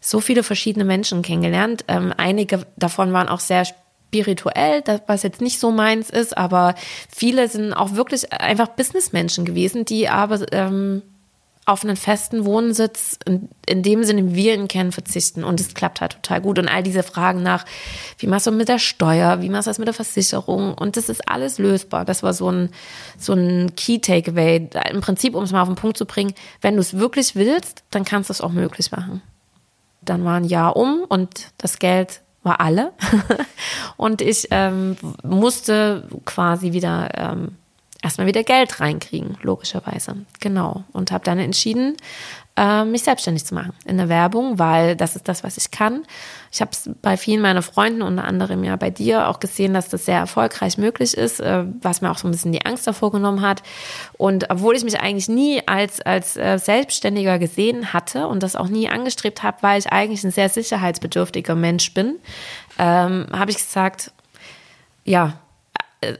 so 0.00 0.20
viele 0.20 0.42
verschiedene 0.42 0.84
Menschen 0.84 1.22
kennengelernt. 1.22 1.84
Ähm, 1.88 2.12
einige 2.16 2.66
davon 2.76 3.12
waren 3.12 3.28
auch 3.28 3.40
sehr 3.40 3.64
spirituell, 3.64 4.82
was 5.06 5.22
jetzt 5.22 5.40
nicht 5.40 5.58
so 5.58 5.70
meins 5.70 6.10
ist, 6.10 6.36
aber 6.36 6.74
viele 7.14 7.48
sind 7.48 7.72
auch 7.74 7.94
wirklich 7.94 8.32
einfach 8.32 8.68
Businessmenschen 8.68 9.44
gewesen, 9.44 9.84
die 9.84 10.08
aber 10.08 10.50
ähm, 10.52 11.02
auf 11.68 11.84
einen 11.84 11.96
festen 11.96 12.46
Wohnsitz, 12.46 13.18
in, 13.26 13.50
in, 13.66 13.82
dem 13.82 14.02
Sinne, 14.02 14.30
wie 14.30 14.34
wir 14.34 14.54
ihn 14.54 14.68
kennen, 14.68 14.90
verzichten. 14.90 15.44
Und 15.44 15.60
es 15.60 15.74
klappt 15.74 16.00
halt 16.00 16.12
total 16.12 16.40
gut. 16.40 16.58
Und 16.58 16.66
all 16.66 16.82
diese 16.82 17.02
Fragen 17.02 17.42
nach, 17.42 17.66
wie 18.16 18.26
machst 18.26 18.46
du 18.46 18.50
mit 18.52 18.70
der 18.70 18.78
Steuer, 18.78 19.42
wie 19.42 19.50
machst 19.50 19.66
du 19.66 19.70
das 19.70 19.78
mit 19.78 19.86
der 19.86 19.92
Versicherung? 19.92 20.72
Und 20.72 20.96
das 20.96 21.10
ist 21.10 21.28
alles 21.28 21.58
lösbar. 21.58 22.06
Das 22.06 22.22
war 22.22 22.32
so 22.32 22.50
ein, 22.50 22.70
so 23.18 23.34
ein 23.34 23.74
Key 23.76 23.98
Takeaway. 23.98 24.70
Im 24.90 25.02
Prinzip, 25.02 25.34
um 25.34 25.44
es 25.44 25.52
mal 25.52 25.60
auf 25.60 25.68
den 25.68 25.74
Punkt 25.74 25.98
zu 25.98 26.06
bringen, 26.06 26.32
wenn 26.62 26.76
du 26.76 26.80
es 26.80 26.96
wirklich 26.96 27.36
willst, 27.36 27.84
dann 27.90 28.06
kannst 28.06 28.30
du 28.30 28.32
es 28.32 28.40
auch 28.40 28.52
möglich 28.52 28.90
machen. 28.90 29.20
Dann 30.00 30.24
war 30.24 30.36
ein 30.36 30.44
Jahr 30.44 30.76
um 30.76 31.04
und 31.08 31.48
das 31.58 31.78
Geld 31.78 32.22
war 32.42 32.60
alle. 32.60 32.92
und 33.96 34.20
ich 34.22 34.48
ähm, 34.50 34.96
musste 35.22 36.08
quasi 36.24 36.72
wieder 36.72 37.10
ähm, 37.14 37.56
erstmal 38.02 38.26
wieder 38.26 38.44
Geld 38.44 38.80
reinkriegen, 38.80 39.36
logischerweise. 39.42 40.16
Genau. 40.40 40.84
Und 40.92 41.12
habe 41.12 41.24
dann 41.24 41.38
entschieden, 41.38 41.96
äh, 42.58 42.84
mich 42.84 43.04
selbstständig 43.04 43.44
zu 43.44 43.54
machen 43.54 43.72
in 43.86 43.98
der 43.98 44.08
Werbung, 44.08 44.58
weil 44.58 44.96
das 44.96 45.14
ist 45.14 45.28
das, 45.28 45.44
was 45.44 45.56
ich 45.56 45.70
kann. 45.70 46.04
Ich 46.50 46.60
habe 46.60 46.72
es 46.72 46.90
bei 47.02 47.16
vielen 47.16 47.40
meiner 47.40 47.62
Freunden, 47.62 48.02
unter 48.02 48.24
anderem 48.24 48.64
ja 48.64 48.74
bei 48.74 48.90
dir, 48.90 49.28
auch 49.28 49.38
gesehen, 49.38 49.74
dass 49.74 49.88
das 49.88 50.06
sehr 50.06 50.18
erfolgreich 50.18 50.76
möglich 50.76 51.16
ist, 51.16 51.38
äh, 51.38 51.64
was 51.80 52.00
mir 52.00 52.10
auch 52.10 52.18
so 52.18 52.26
ein 52.26 52.32
bisschen 52.32 52.50
die 52.50 52.66
Angst 52.66 52.86
davor 52.86 53.12
genommen 53.12 53.42
hat. 53.42 53.62
Und 54.16 54.50
obwohl 54.50 54.74
ich 54.74 54.82
mich 54.82 54.98
eigentlich 55.00 55.28
nie 55.28 55.62
als, 55.66 56.00
als 56.00 56.36
äh, 56.36 56.58
Selbstständiger 56.58 57.38
gesehen 57.38 57.92
hatte 57.92 58.26
und 58.26 58.42
das 58.42 58.56
auch 58.56 58.68
nie 58.68 58.88
angestrebt 58.88 59.44
habe, 59.44 59.58
weil 59.60 59.78
ich 59.78 59.92
eigentlich 59.92 60.24
ein 60.24 60.32
sehr 60.32 60.48
sicherheitsbedürftiger 60.48 61.54
Mensch 61.54 61.94
bin, 61.94 62.16
ähm, 62.78 63.26
habe 63.32 63.52
ich 63.52 63.58
gesagt, 63.58 64.12
ja, 65.04 65.38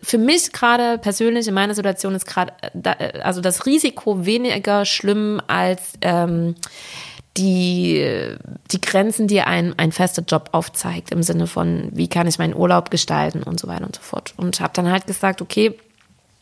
für 0.02 0.18
mich 0.18 0.52
gerade 0.52 0.98
persönlich 0.98 1.46
in 1.46 1.54
meiner 1.54 1.74
Situation 1.74 2.14
ist 2.14 2.26
gerade 2.26 2.52
äh, 2.84 3.20
also 3.20 3.40
das 3.40 3.66
Risiko 3.66 4.26
weniger 4.26 4.84
schlimm 4.84 5.40
als 5.46 5.92
ähm, 6.00 6.56
die, 7.36 8.36
die 8.70 8.80
Grenzen, 8.80 9.28
die 9.28 9.40
ein, 9.40 9.78
ein 9.78 9.92
fester 9.92 10.22
Job 10.26 10.50
aufzeigt, 10.52 11.12
im 11.12 11.22
Sinne 11.22 11.46
von, 11.46 11.90
wie 11.92 12.08
kann 12.08 12.26
ich 12.26 12.38
meinen 12.38 12.56
Urlaub 12.56 12.90
gestalten 12.90 13.44
und 13.44 13.60
so 13.60 13.68
weiter 13.68 13.86
und 13.86 13.94
so 13.94 14.02
fort. 14.02 14.34
Und 14.36 14.60
habe 14.60 14.72
dann 14.74 14.90
halt 14.90 15.06
gesagt, 15.06 15.40
okay, 15.40 15.78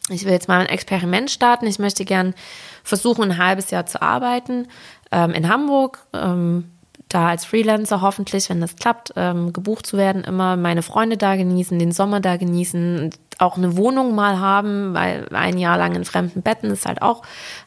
ich 0.08 0.24
will 0.24 0.32
jetzt 0.32 0.48
mal 0.48 0.60
ein 0.60 0.68
Experiment 0.68 1.30
starten. 1.30 1.66
Ich 1.66 1.78
möchte 1.78 2.04
gern 2.04 2.34
versuchen, 2.82 3.24
ein 3.24 3.38
halbes 3.38 3.70
Jahr 3.70 3.86
zu 3.86 4.00
arbeiten 4.00 4.69
ähm, 5.12 5.32
in 5.32 5.48
Hamburg. 5.48 6.06
Ähm, 6.14 6.70
da 7.08 7.29
als 7.29 7.44
Freelancer 7.44 8.01
hoffentlich, 8.01 8.51
wenn 8.51 8.60
das 8.60 8.77
klappt, 8.77 9.13
ähm, 9.17 9.53
gebucht 9.53 9.86
zu 9.86 9.96
werden, 9.96 10.25
immer 10.25 10.56
meine 10.56 10.82
Freunde 10.82 11.17
da 11.17 11.36
genießen, 11.36 11.79
den 11.79 11.93
Sommer 11.93 12.20
da 12.20 12.36
genießen, 12.36 13.10
auch 13.39 13.56
eine 13.56 13.77
Wohnung 13.77 14.15
mal 14.15 14.41
haben, 14.41 14.94
weil 14.94 15.29
ein 15.32 15.58
Jahr 15.58 15.79
lang 15.79 15.94
in 15.94 16.05
fremden 16.05 16.43
Betten 16.43 16.70
ist 16.70 16.86
halt 16.86 17.03
auch 17.03 17.22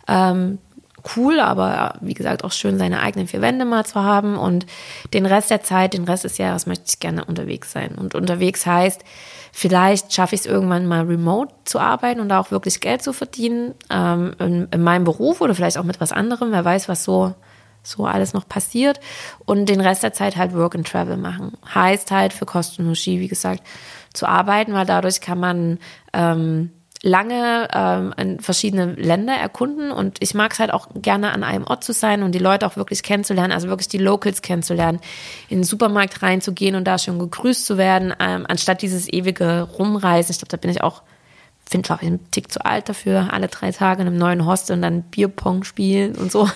ähm, 0.08 0.58
cool, 1.16 1.40
aber 1.40 1.96
wie 2.02 2.14
gesagt 2.14 2.44
auch 2.44 2.52
schön, 2.52 2.78
seine 2.78 3.02
eigenen 3.02 3.28
vier 3.28 3.42
Wände 3.42 3.64
mal 3.64 3.86
zu 3.86 4.04
haben 4.04 4.38
und 4.38 4.66
den 5.14 5.26
Rest 5.26 5.50
der 5.50 5.64
Zeit, 5.64 5.94
den 5.94 6.04
Rest 6.04 6.26
des 6.26 6.38
Jahres 6.38 6.66
möchte 6.66 6.86
ich 6.88 7.00
gerne 7.00 7.24
unterwegs 7.24 7.72
sein. 7.72 7.96
Und 7.96 8.16
unterwegs 8.16 8.66
heißt, 8.66 9.04
vielleicht 9.54 10.14
schaffe 10.14 10.36
ich 10.36 10.42
es 10.42 10.48
irgendwann 10.48 10.86
mal 10.86 11.06
remote 11.06 11.54
zu 11.64 11.80
arbeiten 11.80 12.20
und 12.20 12.32
auch 12.32 12.52
wirklich 12.52 12.82
Geld 12.82 13.02
zu 13.02 13.14
verdienen 13.14 13.74
ähm, 13.90 14.36
in, 14.40 14.68
in 14.72 14.82
meinem 14.82 15.06
Beruf 15.06 15.40
oder 15.40 15.56
vielleicht 15.56 15.78
auch 15.78 15.84
mit 15.84 16.02
was 16.02 16.12
anderem, 16.12 16.52
wer 16.52 16.66
weiß, 16.66 16.90
was 16.90 17.04
so 17.04 17.34
so 17.84 18.06
alles 18.06 18.34
noch 18.34 18.48
passiert 18.48 19.00
und 19.46 19.68
den 19.68 19.82
Rest 19.82 20.04
der 20.04 20.14
Zeit 20.14 20.38
halt 20.38 20.54
Work 20.54 20.76
and 20.76 20.88
Travel 20.88 21.18
machen. 21.18 21.54
Heißt 21.74 22.12
halt 22.12 22.34
für 22.34 22.46
Kostenuschi, 22.46 23.20
wie 23.20 23.28
gesagt, 23.28 23.64
zu 24.14 24.28
arbeiten, 24.28 24.74
weil 24.74 24.86
dadurch 24.86 25.22
kann 25.22 25.40
man 25.40 25.80
ähm, 26.14 26.72
lange 27.02 27.68
ähm, 27.74 28.40
verschiedene 28.40 28.94
Länder 28.94 29.34
erkunden 29.34 29.92
und 29.92 30.18
ich 30.20 30.34
mag 30.34 30.52
es 30.52 30.60
halt 30.60 30.74
auch 30.74 30.88
gerne 30.96 31.32
an 31.32 31.44
einem 31.44 31.64
Ort 31.64 31.84
zu 31.84 31.94
sein 31.94 32.24
und 32.24 32.34
die 32.34 32.40
Leute 32.40 32.68
auch 32.68 32.76
wirklich 32.76 33.04
kennenzulernen, 33.04 33.54
also 33.54 33.70
wirklich 33.70 33.88
die 33.88 33.98
Locals 33.98 34.42
kennenzulernen, 34.42 35.00
in 35.48 35.60
den 35.60 35.64
Supermarkt 35.64 36.22
reinzugehen 36.22 36.76
und 36.76 36.86
da 36.86 36.98
schon 36.98 37.20
gegrüßt 37.20 37.66
zu 37.66 37.78
werden, 37.78 38.14
ähm, 38.20 38.46
anstatt 38.50 38.82
dieses 38.82 39.08
ewige 39.08 39.62
Rumreisen. 39.62 40.32
Ich 40.32 40.40
glaube, 40.40 40.52
da 40.52 40.58
bin 40.58 40.72
ich 40.72 40.84
auch 40.84 41.04
finde, 41.70 41.86
glaube 41.86 42.02
ich, 42.02 42.08
einen 42.08 42.32
Tick 42.32 42.52
zu 42.52 42.66
alt 42.66 42.90
dafür, 42.90 43.32
alle 43.32 43.48
drei 43.48 43.72
Tage 43.72 44.02
in 44.02 44.08
einem 44.08 44.18
neuen 44.18 44.46
Hostel 44.46 44.76
und 44.76 44.82
dann 44.82 45.04
Bierpong 45.04 45.64
spielen 45.64 46.16
und 46.16 46.32
so. 46.32 46.50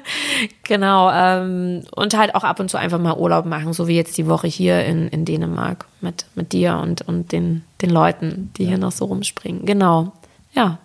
genau. 0.64 1.10
Ähm, 1.12 1.84
und 1.94 2.16
halt 2.16 2.34
auch 2.34 2.42
ab 2.42 2.58
und 2.58 2.68
zu 2.68 2.76
einfach 2.76 2.98
mal 2.98 3.16
Urlaub 3.16 3.46
machen, 3.46 3.72
so 3.72 3.86
wie 3.86 3.94
jetzt 3.94 4.18
die 4.18 4.26
Woche 4.26 4.48
hier 4.48 4.84
in, 4.84 5.08
in 5.08 5.24
Dänemark 5.24 5.86
mit, 6.00 6.26
mit 6.34 6.52
dir 6.52 6.76
und, 6.78 7.02
und 7.02 7.30
den, 7.30 7.62
den 7.82 7.90
Leuten, 7.90 8.52
die 8.56 8.64
ja. 8.64 8.70
hier 8.70 8.78
noch 8.78 8.90
so 8.90 9.04
rumspringen. 9.04 9.64
Genau. 9.64 10.12
Ja. 10.52 10.78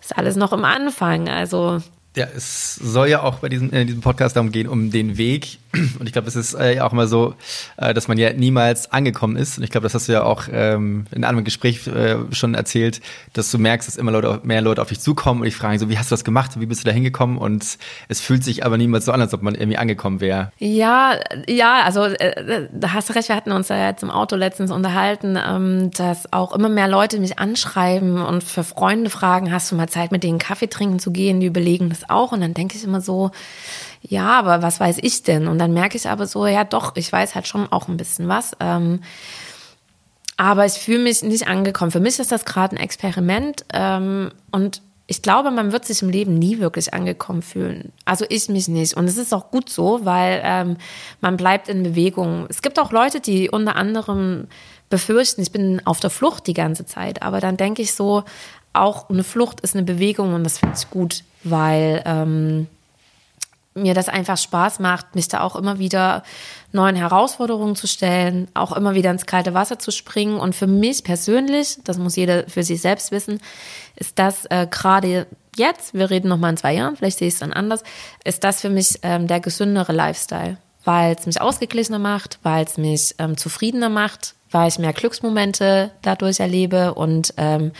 Ist 0.00 0.16
alles 0.16 0.36
noch 0.36 0.52
im 0.52 0.64
Anfang. 0.64 1.28
Also. 1.28 1.80
Ja, 2.16 2.26
es 2.36 2.76
soll 2.76 3.08
ja 3.08 3.22
auch 3.24 3.40
bei 3.40 3.48
diesem, 3.48 3.70
in 3.70 3.88
diesem 3.88 4.00
Podcast 4.00 4.36
darum 4.36 4.52
gehen, 4.52 4.68
um 4.68 4.92
den 4.92 5.16
Weg 5.16 5.58
Und 5.72 6.06
ich 6.06 6.12
glaube, 6.12 6.26
es 6.26 6.36
ist 6.36 6.54
äh, 6.54 6.80
auch 6.80 6.92
immer 6.92 7.06
so, 7.06 7.34
äh, 7.76 7.94
dass 7.94 8.08
man 8.08 8.18
ja 8.18 8.32
niemals 8.32 8.90
angekommen 8.90 9.36
ist. 9.36 9.58
Und 9.58 9.64
ich 9.64 9.70
glaube, 9.70 9.84
das 9.84 9.94
hast 9.94 10.08
du 10.08 10.12
ja 10.12 10.24
auch 10.24 10.44
ähm, 10.50 11.04
in 11.12 11.24
einem 11.24 11.44
Gespräch 11.44 11.86
äh, 11.86 12.16
schon 12.32 12.54
erzählt, 12.54 13.00
dass 13.34 13.50
du 13.50 13.58
merkst, 13.58 13.86
dass 13.86 13.96
immer 13.96 14.10
Leute, 14.10 14.40
mehr 14.42 14.62
Leute 14.62 14.82
auf 14.82 14.88
dich 14.88 15.00
zukommen 15.00 15.40
und 15.40 15.44
dich 15.44 15.54
fragen 15.54 15.78
so, 15.78 15.88
wie 15.88 15.98
hast 15.98 16.10
du 16.10 16.14
das 16.14 16.24
gemacht? 16.24 16.58
Wie 16.58 16.66
bist 16.66 16.82
du 16.82 16.86
da 16.86 16.92
hingekommen? 16.92 17.38
Und 17.38 17.78
es 18.08 18.20
fühlt 18.20 18.42
sich 18.42 18.64
aber 18.66 18.78
niemals 18.78 19.04
so 19.04 19.12
an, 19.12 19.20
als 19.20 19.32
ob 19.32 19.42
man 19.42 19.54
irgendwie 19.54 19.78
angekommen 19.78 20.20
wäre. 20.20 20.50
Ja, 20.58 21.14
ja, 21.46 21.82
also 21.84 22.04
äh, 22.04 22.68
da 22.72 22.92
hast 22.92 23.08
du 23.08 23.14
recht, 23.14 23.28
wir 23.28 23.36
hatten 23.36 23.52
uns 23.52 23.68
ja 23.68 23.88
jetzt 23.88 24.02
im 24.02 24.10
Auto 24.10 24.34
letztens 24.34 24.72
unterhalten, 24.72 25.38
ähm, 25.40 25.90
dass 25.92 26.32
auch 26.32 26.52
immer 26.52 26.68
mehr 26.68 26.88
Leute 26.88 27.20
mich 27.20 27.38
anschreiben 27.38 28.20
und 28.20 28.42
für 28.42 28.64
Freunde 28.64 29.08
fragen, 29.08 29.52
hast 29.52 29.70
du 29.70 29.76
mal 29.76 29.88
Zeit, 29.88 30.10
mit 30.10 30.24
denen 30.24 30.38
Kaffee 30.38 30.68
trinken 30.68 30.98
zu 30.98 31.12
gehen? 31.12 31.40
Die 31.40 31.46
überlegen 31.46 31.90
das 31.90 32.10
auch. 32.10 32.32
Und 32.32 32.40
dann 32.40 32.54
denke 32.54 32.76
ich 32.76 32.82
immer 32.82 33.00
so, 33.00 33.30
ja, 34.02 34.38
aber 34.38 34.62
was 34.62 34.80
weiß 34.80 34.98
ich 35.02 35.22
denn? 35.22 35.46
Und 35.46 35.58
dann 35.58 35.72
merke 35.72 35.96
ich 35.96 36.08
aber 36.08 36.26
so, 36.26 36.46
ja 36.46 36.64
doch, 36.64 36.96
ich 36.96 37.12
weiß 37.12 37.34
halt 37.34 37.46
schon 37.46 37.70
auch 37.70 37.88
ein 37.88 37.96
bisschen 37.96 38.28
was. 38.28 38.52
Ähm, 38.60 39.00
aber 40.36 40.64
ich 40.64 40.74
fühle 40.74 41.00
mich 41.00 41.22
nicht 41.22 41.48
angekommen. 41.48 41.90
Für 41.90 42.00
mich 42.00 42.18
ist 42.18 42.32
das 42.32 42.46
gerade 42.46 42.76
ein 42.76 42.82
Experiment 42.82 43.64
ähm, 43.74 44.30
und 44.50 44.80
ich 45.06 45.22
glaube, 45.22 45.50
man 45.50 45.72
wird 45.72 45.84
sich 45.84 46.02
im 46.02 46.08
Leben 46.08 46.34
nie 46.34 46.60
wirklich 46.60 46.94
angekommen 46.94 47.42
fühlen. 47.42 47.92
Also 48.04 48.24
ich 48.28 48.48
mich 48.48 48.68
nicht. 48.68 48.94
Und 48.94 49.06
es 49.06 49.16
ist 49.16 49.34
auch 49.34 49.50
gut 49.50 49.68
so, 49.68 50.04
weil 50.04 50.40
ähm, 50.44 50.76
man 51.20 51.36
bleibt 51.36 51.68
in 51.68 51.82
Bewegung. 51.82 52.46
Es 52.48 52.62
gibt 52.62 52.78
auch 52.78 52.92
Leute, 52.92 53.18
die 53.18 53.50
unter 53.50 53.74
anderem 53.74 54.46
befürchten, 54.88 55.42
ich 55.42 55.50
bin 55.50 55.84
auf 55.84 55.98
der 55.98 56.10
Flucht 56.10 56.46
die 56.46 56.54
ganze 56.54 56.86
Zeit. 56.86 57.22
Aber 57.22 57.40
dann 57.40 57.56
denke 57.56 57.82
ich 57.82 57.92
so, 57.92 58.22
auch 58.72 59.10
eine 59.10 59.24
Flucht 59.24 59.60
ist 59.62 59.74
eine 59.74 59.84
Bewegung 59.84 60.32
und 60.32 60.44
das 60.44 60.58
finde 60.58 60.76
ich 60.78 60.88
gut, 60.90 61.24
weil 61.42 62.02
ähm, 62.06 62.68
mir 63.74 63.94
das 63.94 64.08
einfach 64.08 64.36
Spaß 64.36 64.80
macht, 64.80 65.14
mich 65.14 65.28
da 65.28 65.40
auch 65.42 65.54
immer 65.54 65.78
wieder 65.78 66.24
neuen 66.72 66.96
Herausforderungen 66.96 67.76
zu 67.76 67.86
stellen, 67.86 68.48
auch 68.54 68.72
immer 68.72 68.94
wieder 68.94 69.10
ins 69.10 69.26
kalte 69.26 69.54
Wasser 69.54 69.78
zu 69.78 69.92
springen. 69.92 70.38
Und 70.38 70.54
für 70.54 70.66
mich 70.66 71.04
persönlich, 71.04 71.78
das 71.84 71.98
muss 71.98 72.16
jeder 72.16 72.48
für 72.48 72.62
sich 72.62 72.80
selbst 72.80 73.12
wissen, 73.12 73.40
ist 73.96 74.18
das 74.18 74.46
äh, 74.46 74.66
gerade 74.68 75.26
jetzt, 75.56 75.94
wir 75.94 76.10
reden 76.10 76.28
noch 76.28 76.38
mal 76.38 76.50
in 76.50 76.56
zwei 76.56 76.74
Jahren, 76.74 76.96
vielleicht 76.96 77.18
sehe 77.18 77.28
ich 77.28 77.34
es 77.34 77.40
dann 77.40 77.52
anders, 77.52 77.82
ist 78.24 78.42
das 78.44 78.60
für 78.60 78.70
mich 78.70 78.98
ähm, 79.02 79.26
der 79.26 79.40
gesündere 79.40 79.92
Lifestyle, 79.92 80.56
weil 80.84 81.14
es 81.14 81.26
mich 81.26 81.40
ausgeglichener 81.40 81.98
macht, 81.98 82.38
weil 82.42 82.64
es 82.64 82.76
mich 82.76 83.14
ähm, 83.18 83.36
zufriedener 83.36 83.88
macht, 83.88 84.34
weil 84.50 84.68
ich 84.68 84.78
mehr 84.78 84.92
Glücksmomente 84.92 85.92
dadurch 86.02 86.40
erlebe 86.40 86.94
und 86.94 87.34
ähm, 87.36 87.72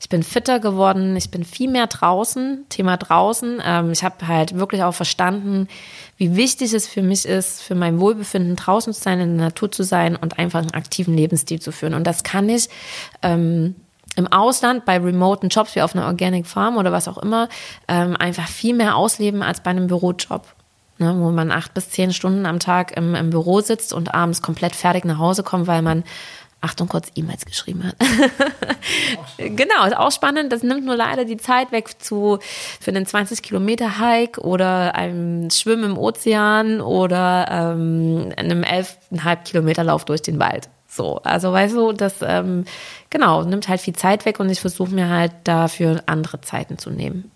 ich 0.00 0.08
bin 0.08 0.22
fitter 0.22 0.60
geworden, 0.60 1.16
ich 1.16 1.30
bin 1.30 1.44
viel 1.44 1.70
mehr 1.70 1.86
draußen, 1.86 2.66
Thema 2.68 2.96
draußen. 2.96 3.62
Ähm, 3.64 3.92
ich 3.92 4.04
habe 4.04 4.26
halt 4.28 4.56
wirklich 4.56 4.82
auch 4.82 4.94
verstanden, 4.94 5.68
wie 6.16 6.36
wichtig 6.36 6.72
es 6.72 6.86
für 6.86 7.02
mich 7.02 7.26
ist, 7.26 7.62
für 7.62 7.74
mein 7.74 8.00
Wohlbefinden 8.00 8.56
draußen 8.56 8.92
zu 8.92 9.00
sein, 9.00 9.20
in 9.20 9.36
der 9.36 9.46
Natur 9.46 9.70
zu 9.72 9.82
sein 9.82 10.16
und 10.16 10.38
einfach 10.38 10.60
einen 10.60 10.74
aktiven 10.74 11.16
Lebensstil 11.16 11.60
zu 11.60 11.72
führen. 11.72 11.94
Und 11.94 12.06
das 12.06 12.22
kann 12.22 12.48
ich 12.48 12.68
ähm, 13.22 13.74
im 14.16 14.26
Ausland 14.26 14.84
bei 14.84 14.98
remoten 14.98 15.48
Jobs 15.48 15.74
wie 15.76 15.82
auf 15.82 15.94
einer 15.94 16.06
Organic 16.06 16.46
Farm 16.46 16.76
oder 16.76 16.92
was 16.92 17.08
auch 17.08 17.18
immer 17.18 17.48
ähm, 17.86 18.16
einfach 18.16 18.48
viel 18.48 18.74
mehr 18.74 18.96
ausleben 18.96 19.42
als 19.42 19.60
bei 19.60 19.70
einem 19.70 19.86
Bürojob. 19.86 20.46
Ne, 20.98 21.14
wo 21.18 21.30
man 21.30 21.52
acht 21.52 21.74
bis 21.74 21.90
zehn 21.90 22.10
Stunden 22.14 22.46
am 22.46 22.58
Tag 22.58 22.96
im, 22.96 23.14
im 23.14 23.28
Büro 23.28 23.60
sitzt 23.60 23.92
und 23.92 24.14
abends 24.14 24.40
komplett 24.40 24.74
fertig 24.74 25.04
nach 25.04 25.18
Hause 25.18 25.42
kommt, 25.42 25.66
weil 25.66 25.82
man 25.82 26.04
Achtung, 26.60 26.88
kurz 26.88 27.10
E-Mails 27.14 27.44
geschrieben 27.44 27.84
hat. 27.84 27.96
genau, 29.38 29.86
ist 29.86 29.96
auch 29.96 30.10
spannend. 30.10 30.52
Das 30.52 30.62
nimmt 30.62 30.84
nur 30.84 30.96
leider 30.96 31.24
die 31.24 31.36
Zeit 31.36 31.70
weg 31.70 32.02
zu, 32.02 32.38
für 32.80 32.90
einen 32.90 33.06
20 33.06 33.42
Kilometer 33.42 34.00
Hike 34.00 34.40
oder 34.40 34.94
einem 34.94 35.50
Schwimmen 35.50 35.92
im 35.92 35.98
Ozean 35.98 36.80
oder 36.80 37.46
ähm, 37.50 38.32
einem 38.36 38.62
11,5 38.62 39.36
Kilometer 39.44 39.84
Lauf 39.84 40.04
durch 40.06 40.22
den 40.22 40.38
Wald. 40.38 40.68
So, 40.88 41.20
also 41.24 41.52
weißt 41.52 41.74
du, 41.74 41.92
das 41.92 42.16
ähm, 42.22 42.64
genau 43.10 43.44
nimmt 43.44 43.68
halt 43.68 43.80
viel 43.82 43.94
Zeit 43.94 44.24
weg 44.24 44.40
und 44.40 44.48
ich 44.48 44.60
versuche 44.60 44.94
mir 44.94 45.10
halt 45.10 45.32
dafür 45.44 46.02
andere 46.06 46.40
Zeiten 46.40 46.78
zu 46.78 46.90
nehmen. 46.90 47.30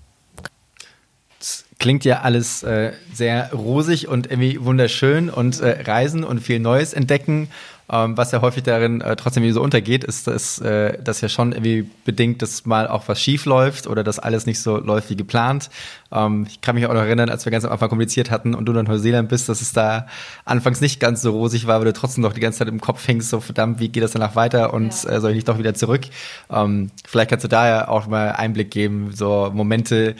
Das 1.38 1.64
klingt 1.78 2.04
ja 2.04 2.20
alles 2.20 2.62
äh, 2.62 2.92
sehr 3.12 3.52
rosig 3.52 4.08
und 4.08 4.30
irgendwie 4.30 4.62
wunderschön 4.62 5.30
und 5.30 5.60
äh, 5.60 5.82
Reisen 5.82 6.24
und 6.24 6.40
viel 6.40 6.58
Neues 6.58 6.94
entdecken 6.94 7.50
ähm, 7.92 8.16
was 8.16 8.30
ja 8.30 8.40
häufig 8.40 8.62
darin 8.62 9.00
äh, 9.00 9.16
trotzdem 9.16 9.42
irgendwie 9.42 9.54
so 9.54 9.62
untergeht, 9.62 10.04
ist, 10.04 10.26
dass 10.26 10.60
äh, 10.60 10.98
das 11.02 11.20
ja 11.20 11.28
schon 11.28 11.52
irgendwie 11.52 11.90
bedingt, 12.04 12.40
dass 12.40 12.64
mal 12.64 12.86
auch 12.86 13.08
was 13.08 13.20
schief 13.20 13.46
läuft 13.46 13.86
oder 13.86 14.04
dass 14.04 14.18
alles 14.18 14.46
nicht 14.46 14.60
so 14.60 14.78
läuft 14.78 15.10
wie 15.10 15.16
geplant. 15.16 15.70
Ähm, 16.12 16.46
ich 16.48 16.60
kann 16.60 16.76
mich 16.76 16.86
auch 16.86 16.94
noch 16.94 17.00
erinnern, 17.00 17.28
als 17.30 17.44
wir 17.44 17.52
ganz 17.52 17.64
am 17.64 17.72
Anfang 17.72 17.88
kommuniziert 17.88 18.30
hatten 18.30 18.54
und 18.54 18.66
du 18.66 18.72
in 18.72 18.86
Neuseeland 18.86 19.28
bist, 19.28 19.48
dass 19.48 19.60
es 19.60 19.72
da 19.72 20.06
anfangs 20.44 20.80
nicht 20.80 21.00
ganz 21.00 21.22
so 21.22 21.32
rosig 21.32 21.66
war, 21.66 21.78
weil 21.78 21.86
du 21.86 21.92
trotzdem 21.92 22.22
noch 22.22 22.32
die 22.32 22.40
ganze 22.40 22.60
Zeit 22.60 22.68
im 22.68 22.80
Kopf 22.80 23.06
hängst, 23.08 23.28
so 23.28 23.40
verdammt, 23.40 23.80
wie 23.80 23.88
geht 23.88 24.02
das 24.02 24.12
danach 24.12 24.36
weiter 24.36 24.72
und 24.72 25.02
ja. 25.04 25.10
äh, 25.10 25.20
soll 25.20 25.30
ich 25.30 25.36
nicht 25.36 25.48
doch 25.48 25.58
wieder 25.58 25.74
zurück? 25.74 26.02
Ähm, 26.50 26.90
vielleicht 27.06 27.30
kannst 27.30 27.44
du 27.44 27.48
da 27.48 27.68
ja 27.68 27.88
auch 27.88 28.06
mal 28.06 28.32
Einblick 28.32 28.70
geben, 28.70 29.10
so 29.12 29.50
Momente, 29.52 30.14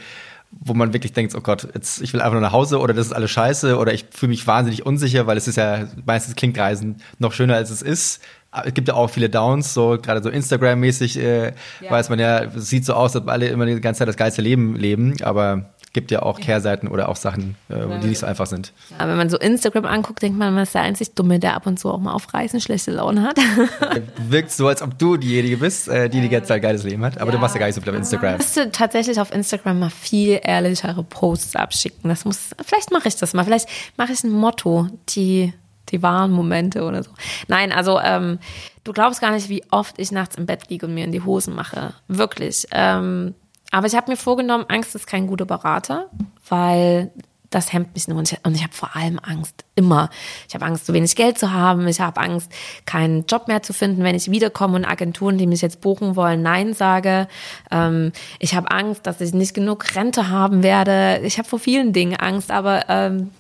wo 0.51 0.75
man 0.75 0.93
wirklich 0.93 1.13
denkt, 1.13 1.35
oh 1.35 1.41
Gott, 1.41 1.69
jetzt 1.75 2.01
ich 2.03 2.13
will 2.13 2.21
einfach 2.21 2.33
nur 2.33 2.41
nach 2.41 2.53
Hause 2.53 2.81
oder 2.81 2.93
das 2.93 3.07
ist 3.07 3.13
alles 3.13 3.31
scheiße 3.31 3.79
oder 3.79 3.95
ich 3.95 4.07
fühle 4.11 4.31
mich 4.31 4.47
wahnsinnig 4.47 4.85
unsicher, 4.85 5.27
weil 5.27 5.37
es 5.37 5.47
ist 5.47 5.57
ja 5.57 5.87
meistens 6.05 6.35
klingt 6.35 6.59
Reisen 6.59 6.97
noch 7.19 7.33
schöner 7.33 7.55
als 7.55 7.71
es 7.71 7.83
ist. 7.83 8.21
Es 8.65 8.75
gibt 8.75 8.89
ja 8.89 8.95
auch 8.95 9.09
viele 9.09 9.31
Downs, 9.31 9.75
so 9.75 9.97
gerade 10.03 10.23
so 10.23 10.29
Instagram-mäßig 10.29 11.19
äh, 11.19 11.47
ja. 11.47 11.53
weiß 11.91 12.09
man 12.09 12.19
ja, 12.19 12.43
es 12.43 12.69
sieht 12.69 12.85
so 12.85 12.95
aus, 12.95 13.13
dass 13.13 13.27
alle 13.29 13.49
immer 13.49 13.65
die 13.65 13.81
ganze 13.81 14.01
Zeit 14.01 14.09
das 14.09 14.17
geilste 14.17 14.43
Leben 14.43 14.75
leben, 14.75 15.15
aber 15.23 15.71
gibt 15.93 16.11
ja 16.11 16.23
auch 16.23 16.39
Kehrseiten 16.39 16.89
oder 16.89 17.09
auch 17.09 17.17
Sachen, 17.17 17.57
äh, 17.69 17.99
die 18.01 18.09
nicht 18.09 18.21
so 18.21 18.27
einfach 18.27 18.47
sind. 18.47 18.73
Ja, 18.99 19.09
wenn 19.09 19.17
man 19.17 19.29
so 19.29 19.39
Instagram 19.39 19.87
anguckt, 19.87 20.23
denkt 20.23 20.39
man, 20.39 20.55
man 20.55 20.63
ist 20.63 20.75
der 20.75 20.83
einzig 20.83 21.15
Dumme, 21.15 21.41
der 21.41 21.55
ab 21.55 21.67
und 21.67 21.79
zu 21.81 21.91
auch 21.91 21.99
mal 21.99 22.13
auf 22.13 22.33
Reisen 22.33 22.61
schlechte 22.61 22.93
Laune 22.93 23.23
hat. 23.23 23.39
Wirkt 24.29 24.53
so, 24.53 24.69
als 24.69 24.83
ob 24.83 24.99
du 24.99 25.17
diejenige 25.17 25.57
bist, 25.57 25.89
äh, 25.89 26.09
die 26.09 26.21
die 26.21 26.29
ganze 26.29 26.49
Zeit 26.49 26.63
geiles 26.63 26.85
Leben 26.85 27.05
hat. 27.05 27.19
Aber 27.19 27.31
ja. 27.31 27.37
du 27.37 27.41
machst 27.41 27.57
ja 27.57 27.59
gar 27.59 27.67
nicht 27.67 27.75
so 27.75 27.81
viel 27.81 27.91
auf 27.91 27.97
Instagram. 27.97 28.35
Ich 28.35 28.39
müsste 28.39 28.71
tatsächlich 28.71 29.21
auf 29.21 29.33
Instagram 29.33 29.81
mal 29.81 29.91
viel 29.91 30.41
ehrlichere 30.43 31.03
Posts 31.03 31.57
abschicken. 31.57 32.09
Das 32.09 32.25
muss, 32.25 32.51
vielleicht 32.65 32.93
mache 32.93 33.09
ich 33.09 33.17
das 33.17 33.35
mal. 33.35 33.45
Vielleicht 33.45 33.69
mache 33.97 34.13
ich 34.13 34.23
ein 34.23 34.31
Motto, 34.31 34.89
die 35.09 35.53
die 35.91 36.03
wahren 36.03 36.31
Momente 36.31 36.85
oder 36.85 37.03
so. 37.03 37.11
Nein, 37.49 37.73
also 37.73 37.99
ähm, 38.01 38.39
du 38.85 38.93
glaubst 38.93 39.21
gar 39.21 39.33
nicht, 39.33 39.49
wie 39.49 39.65
oft 39.71 39.99
ich 39.99 40.13
nachts 40.13 40.37
im 40.37 40.47
Bett 40.47 40.69
liege 40.69 40.87
und 40.87 40.95
mir 40.95 41.05
in 41.05 41.11
die 41.13 41.23
Hosen 41.23 41.55
mache. 41.55 41.95
Wirklich. 42.09 42.67
Ähm, 42.71 43.35
aber 43.71 43.87
ich 43.87 43.95
habe 43.95 44.11
mir 44.11 44.17
vorgenommen, 44.17 44.65
Angst 44.69 44.95
ist 44.95 45.07
kein 45.07 45.27
guter 45.27 45.47
Berater, 45.47 46.11
weil 46.49 47.11
das 47.51 47.73
hemmt 47.73 47.95
mich 47.95 48.07
nur. 48.09 48.19
Und 48.19 48.33
ich, 48.33 48.39
und 48.45 48.55
ich 48.55 48.63
habe 48.63 48.73
vor 48.73 48.95
allem 48.95 49.19
Angst, 49.19 49.65
immer. 49.75 50.09
Ich 50.49 50.55
habe 50.55 50.65
Angst, 50.65 50.87
zu 50.87 50.93
wenig 50.93 51.17
Geld 51.17 51.37
zu 51.37 51.53
haben. 51.53 51.87
Ich 51.89 52.01
habe 52.01 52.21
Angst, 52.21 52.51
keinen 52.87 53.27
Job 53.27 53.49
mehr 53.49 53.63
zu 53.63 53.73
finden, 53.73 54.05
wenn 54.05 54.15
ich 54.15 54.31
wiederkomme 54.31 54.77
und 54.77 54.85
Agenturen, 54.85 55.37
die 55.37 55.49
mich 55.49 55.61
jetzt 55.61 55.81
buchen 55.81 56.17
wollen, 56.17 56.43
Nein 56.43 56.75
sage. 56.75 57.27
Ähm, 57.71 58.13
ich 58.39 58.55
habe 58.55 58.71
Angst, 58.71 59.07
dass 59.07 59.21
ich 59.21 59.35
nicht 59.35 59.53
genug 59.53 59.97
Rente 59.97 60.29
haben 60.29 60.63
werde. 60.63 61.21
Ich 61.25 61.39
habe 61.39 61.49
vor 61.49 61.59
vielen 61.59 61.93
Dingen 61.93 62.17
Angst, 62.17 62.51
aber 62.53 62.85
ähm, 62.89 63.31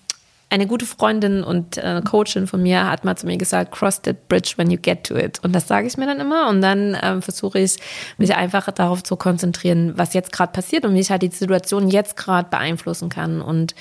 eine 0.51 0.67
gute 0.67 0.85
Freundin 0.85 1.45
und 1.45 1.79
äh, 1.79 2.03
Coachin 2.05 2.49
von 2.49 2.61
mir 2.63 2.91
hat 2.91 3.05
mal 3.05 3.17
zu 3.17 3.27
mir 3.27 3.37
gesagt, 3.37 3.71
cross 3.71 4.03
that 4.03 4.29
bridge 4.29 4.55
when 4.57 4.71
you 4.71 4.79
get 4.81 5.05
to 5.05 5.17
it. 5.17 5.39
Und 5.45 5.53
das 5.53 5.69
sage 5.69 5.87
ich 5.87 5.97
mir 5.97 6.07
dann 6.07 6.19
immer. 6.19 6.49
Und 6.49 6.61
dann 6.61 6.99
ähm, 7.01 7.23
versuche 7.23 7.61
ich, 7.61 7.79
mich 8.19 8.35
einfach 8.35 8.71
darauf 8.73 9.03
zu 9.05 9.17
konzentrieren, 9.17 9.93
was 9.97 10.13
jetzt 10.13 10.33
gerade 10.33 10.53
passiert 10.53 10.85
und 10.85 10.95
wie 10.95 11.01
ich 11.01 11.11
halt 11.11 11.23
die 11.23 11.29
Situation 11.29 11.89
jetzt 11.89 12.17
gerade 12.17 12.49
beeinflussen 12.51 13.09
kann. 13.09 13.41
Und 13.41 13.75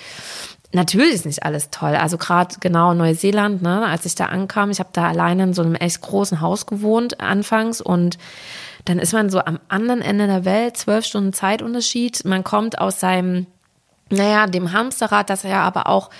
Natürlich 0.71 1.15
ist 1.15 1.25
nicht 1.25 1.41
alles 1.43 1.71
toll. 1.71 1.95
Also 1.95 2.19
gerade 2.19 2.57
genau 2.59 2.93
Neuseeland, 2.93 3.63
ne, 3.63 3.87
als 3.87 4.05
ich 4.05 4.13
da 4.13 4.27
ankam, 4.27 4.69
ich 4.69 4.79
habe 4.79 4.89
da 4.93 5.07
alleine 5.07 5.41
in 5.43 5.53
so 5.55 5.63
einem 5.63 5.73
echt 5.73 5.99
großen 6.01 6.41
Haus 6.41 6.67
gewohnt 6.67 7.19
anfangs 7.19 7.81
und 7.81 8.19
dann 8.85 8.99
ist 8.99 9.11
man 9.11 9.31
so 9.31 9.39
am 9.39 9.59
anderen 9.67 10.01
Ende 10.01 10.27
der 10.27 10.45
Welt, 10.45 10.77
zwölf 10.77 11.05
Stunden 11.05 11.33
Zeitunterschied. 11.33 12.23
Man 12.23 12.43
kommt 12.43 12.79
aus 12.79 12.99
seinem, 12.99 13.47
naja, 14.11 14.45
dem 14.45 14.71
Hamsterrad, 14.71 15.31
das 15.31 15.41
ja 15.41 15.63
aber 15.63 15.87
auch 15.87 16.11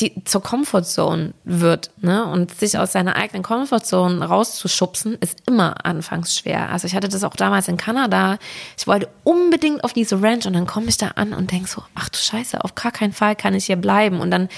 die 0.00 0.24
zur 0.24 0.42
Comfortzone 0.42 1.34
wird, 1.44 1.90
ne? 2.00 2.24
Und 2.26 2.54
sich 2.54 2.78
aus 2.78 2.92
seiner 2.92 3.16
eigenen 3.16 3.42
Comfortzone 3.42 4.24
rauszuschubsen, 4.24 5.14
ist 5.20 5.42
immer 5.46 5.84
anfangs 5.84 6.36
schwer. 6.36 6.70
Also 6.70 6.86
ich 6.86 6.94
hatte 6.94 7.08
das 7.08 7.24
auch 7.24 7.34
damals 7.34 7.68
in 7.68 7.76
Kanada. 7.76 8.38
Ich 8.76 8.86
wollte 8.86 9.08
unbedingt 9.24 9.82
auf 9.82 9.92
diese 9.92 10.22
Ranch 10.22 10.46
und 10.46 10.52
dann 10.52 10.66
komme 10.66 10.86
ich 10.86 10.96
da 10.96 11.08
an 11.16 11.32
und 11.32 11.50
denke 11.50 11.68
so, 11.68 11.82
ach 11.94 12.08
du 12.08 12.18
Scheiße, 12.18 12.62
auf 12.62 12.74
gar 12.74 12.92
keinen 12.92 13.12
Fall 13.12 13.34
kann 13.34 13.54
ich 13.54 13.66
hier 13.66 13.76
bleiben. 13.76 14.20
Und 14.20 14.30
dann 14.30 14.48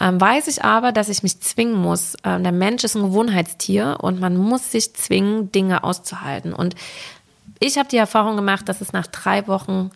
ähm, 0.00 0.20
weiß 0.20 0.48
ich 0.48 0.64
aber, 0.64 0.92
dass 0.92 1.08
ich 1.08 1.22
mich 1.22 1.40
zwingen 1.40 1.80
muss. 1.80 2.16
Ähm, 2.24 2.42
der 2.42 2.52
Mensch 2.52 2.84
ist 2.84 2.94
ein 2.94 3.02
Gewohnheitstier 3.02 3.98
und 4.00 4.20
man 4.20 4.36
muss 4.36 4.70
sich 4.70 4.94
zwingen, 4.94 5.50
Dinge 5.52 5.84
auszuhalten. 5.84 6.52
Und 6.52 6.74
ich 7.60 7.78
habe 7.78 7.88
die 7.88 7.96
Erfahrung 7.96 8.36
gemacht, 8.36 8.68
dass 8.68 8.80
es 8.80 8.92
nach 8.92 9.06
drei 9.06 9.46
Wochen 9.46 9.90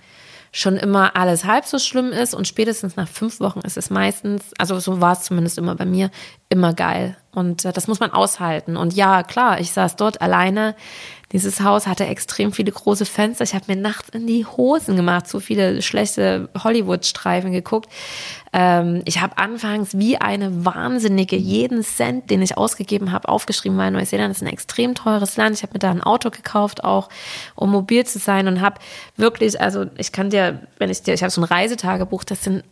schon 0.52 0.76
immer 0.76 1.16
alles 1.16 1.44
halb 1.44 1.66
so 1.66 1.78
schlimm 1.78 2.12
ist 2.12 2.34
und 2.34 2.48
spätestens 2.48 2.96
nach 2.96 3.08
fünf 3.08 3.40
Wochen 3.40 3.60
ist 3.60 3.76
es 3.76 3.90
meistens, 3.90 4.52
also 4.58 4.78
so 4.80 5.00
war 5.00 5.12
es 5.12 5.22
zumindest 5.22 5.58
immer 5.58 5.74
bei 5.74 5.84
mir, 5.84 6.10
immer 6.48 6.72
geil. 6.72 7.16
Und 7.32 7.64
äh, 7.64 7.72
das 7.72 7.88
muss 7.88 8.00
man 8.00 8.10
aushalten. 8.10 8.76
Und 8.76 8.94
ja, 8.94 9.22
klar, 9.22 9.60
ich 9.60 9.72
saß 9.72 9.96
dort 9.96 10.20
alleine. 10.20 10.74
Dieses 11.32 11.60
Haus 11.60 11.86
hatte 11.86 12.06
extrem 12.06 12.52
viele 12.52 12.72
große 12.72 13.04
Fenster. 13.04 13.44
Ich 13.44 13.54
habe 13.54 13.66
mir 13.68 13.76
nachts 13.76 14.08
in 14.08 14.26
die 14.26 14.46
Hosen 14.46 14.96
gemacht, 14.96 15.28
so 15.28 15.40
viele 15.40 15.82
schlechte 15.82 16.48
Hollywood-Streifen 16.62 17.52
geguckt. 17.52 17.90
Ähm, 18.54 19.02
ich 19.04 19.20
habe 19.20 19.36
anfangs 19.36 19.98
wie 19.98 20.16
eine 20.16 20.64
Wahnsinnige 20.64 21.36
jeden 21.36 21.82
Cent, 21.82 22.30
den 22.30 22.40
ich 22.40 22.56
ausgegeben 22.56 23.12
habe, 23.12 23.28
aufgeschrieben, 23.28 23.76
weil 23.76 23.90
Neuseeland 23.90 24.34
ist 24.34 24.42
ein 24.42 24.48
extrem 24.48 24.94
teures 24.94 25.36
Land. 25.36 25.54
Ich 25.54 25.62
habe 25.62 25.74
mir 25.74 25.80
da 25.80 25.90
ein 25.90 26.02
Auto 26.02 26.30
gekauft, 26.30 26.82
auch 26.82 27.10
um 27.54 27.70
mobil 27.70 28.06
zu 28.06 28.18
sein 28.18 28.48
und 28.48 28.62
habe 28.62 28.80
wirklich, 29.16 29.60
also 29.60 29.84
ich 29.98 30.12
kann 30.12 30.30
dir, 30.30 30.66
wenn 30.78 30.88
ich 30.88 31.02
dir, 31.02 31.12
ich 31.12 31.22
habe 31.22 31.30
so 31.30 31.42
ein 31.42 31.44
Reisetagebuch, 31.44 32.24
das 32.24 32.42
sind 32.42 32.64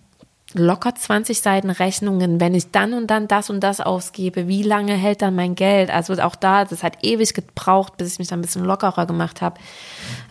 locker 0.55 0.95
20 0.95 1.41
Seiten 1.41 1.71
Rechnungen, 1.71 2.41
wenn 2.41 2.55
ich 2.55 2.71
dann 2.71 2.95
und 2.95 3.09
dann 3.09 3.29
das 3.29 3.51
und 3.51 3.61
das 3.61 3.81
ausgebe, 3.81 4.49
wie 4.49 4.63
lange 4.63 4.95
hält 4.95 5.23
dann 5.23 5.35
mein 5.35 5.55
Geld? 5.55 5.91
Also 5.91 6.15
auch 6.23 6.37
da, 6.37 6.65
das 6.65 6.83
hat 6.83 7.05
ewig 7.05 7.35
gebraucht, 7.35 7.97
bis 7.97 8.13
ich 8.13 8.19
mich 8.19 8.29
da 8.29 8.37
ein 8.37 8.43
bisschen 8.43 8.65
lockerer 8.65 9.07
gemacht 9.07 9.43
habe. 9.43 9.59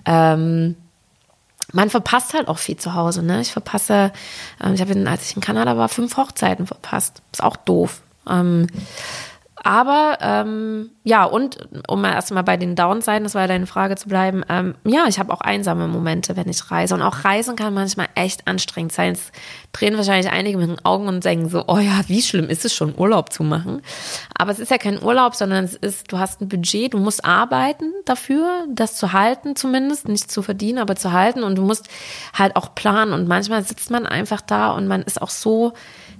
Ähm, 0.05 0.75
man 1.73 1.89
verpasst 1.89 2.33
halt 2.33 2.47
auch 2.47 2.59
viel 2.59 2.77
zu 2.77 2.93
Hause. 2.93 3.23
Ne? 3.23 3.41
Ich 3.41 3.51
verpasse, 3.51 4.11
äh, 4.63 4.73
ich 4.73 4.81
habe, 4.81 5.09
als 5.09 5.29
ich 5.29 5.35
in 5.35 5.41
Kanada 5.41 5.77
war, 5.77 5.89
fünf 5.89 6.15
Hochzeiten 6.17 6.67
verpasst. 6.67 7.21
Ist 7.31 7.43
auch 7.43 7.57
doof. 7.57 8.01
Ähm, 8.29 8.67
aber 9.65 10.19
ähm, 10.21 10.91
ja, 11.03 11.23
und 11.23 11.57
um 11.87 11.99
mal 11.99 12.13
erstmal 12.13 12.43
bei 12.43 12.55
den 12.55 12.75
Downseiten, 12.75 13.23
das 13.23 13.33
war 13.33 13.41
ja 13.41 13.47
deine 13.47 13.65
Frage 13.65 13.95
zu 13.95 14.07
bleiben, 14.07 14.43
ähm, 14.47 14.75
ja, 14.85 15.05
ich 15.07 15.17
habe 15.17 15.33
auch 15.33 15.41
einsame 15.41 15.87
Momente, 15.87 16.35
wenn 16.35 16.47
ich 16.47 16.69
reise. 16.69 16.93
Und 16.93 17.01
auch 17.01 17.25
Reisen 17.25 17.55
kann 17.55 17.73
manchmal 17.73 18.05
echt 18.13 18.47
anstrengend 18.47 18.91
sein. 18.91 19.13
Es 19.13 19.31
drehen 19.71 19.97
wahrscheinlich 19.97 20.31
einige 20.31 20.59
mit 20.59 20.69
den 20.69 20.85
Augen 20.85 21.07
und 21.07 21.25
denken 21.25 21.49
so, 21.49 21.63
oh 21.65 21.79
ja, 21.79 22.01
wie 22.05 22.21
schlimm 22.21 22.47
ist 22.47 22.63
es 22.63 22.75
schon, 22.75 22.93
Urlaub 22.95 23.33
zu 23.33 23.41
machen. 23.41 23.81
Aber 24.37 24.51
es 24.51 24.59
ist 24.59 24.69
ja 24.69 24.77
kein 24.77 25.01
Urlaub, 25.01 25.33
sondern 25.33 25.65
es 25.65 25.73
ist, 25.73 26.11
du 26.11 26.19
hast 26.19 26.41
ein 26.41 26.47
Budget, 26.47 26.93
du 26.93 26.99
musst 26.99 27.25
arbeiten 27.25 27.91
dafür, 28.05 28.67
das 28.69 28.97
zu 28.97 29.13
halten 29.13 29.55
zumindest, 29.55 30.07
nicht 30.07 30.29
zu 30.29 30.43
verdienen, 30.43 30.77
aber 30.77 30.95
zu 30.95 31.11
halten. 31.11 31.41
Und 31.41 31.55
du 31.55 31.63
musst 31.63 31.89
halt 32.35 32.55
auch 32.55 32.75
planen. 32.75 33.13
Und 33.13 33.27
manchmal 33.27 33.63
sitzt 33.63 33.89
man 33.89 34.05
einfach 34.05 34.41
da 34.41 34.69
und 34.69 34.85
man 34.85 35.01
ist 35.01 35.19
auch 35.19 35.31
so 35.31 35.73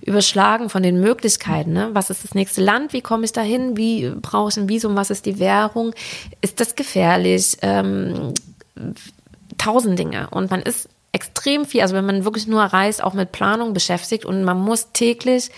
überschlagen 0.05 0.69
von 0.69 0.83
den 0.83 0.99
Möglichkeiten. 0.99 1.73
Ne? 1.73 1.89
Was 1.93 2.09
ist 2.09 2.23
das 2.23 2.35
nächste 2.35 2.61
Land? 2.61 2.93
Wie 2.93 3.01
komme 3.01 3.25
ich 3.25 3.33
dahin? 3.33 3.75
Wie 3.75 4.09
brauche 4.09 4.49
ich 4.49 4.57
ein 4.57 4.69
Visum? 4.69 4.95
Was 4.95 5.09
ist 5.09 5.25
die 5.25 5.39
Währung? 5.39 5.93
Ist 6.41 6.59
das 6.59 6.75
gefährlich? 6.75 7.57
Ähm, 7.61 8.33
tausend 9.57 9.97
Dinge. 9.97 10.29
Und 10.29 10.51
man 10.51 10.61
ist 10.61 10.89
extrem 11.11 11.65
viel, 11.65 11.81
also 11.81 11.95
wenn 11.95 12.05
man 12.05 12.23
wirklich 12.23 12.45
nur 12.45 12.61
reist, 12.61 13.03
auch 13.03 13.13
mit 13.13 13.31
Planung 13.31 13.73
beschäftigt 13.73 14.25
und 14.25 14.43
man 14.43 14.59
muss 14.59 14.91
täglich 14.91 15.49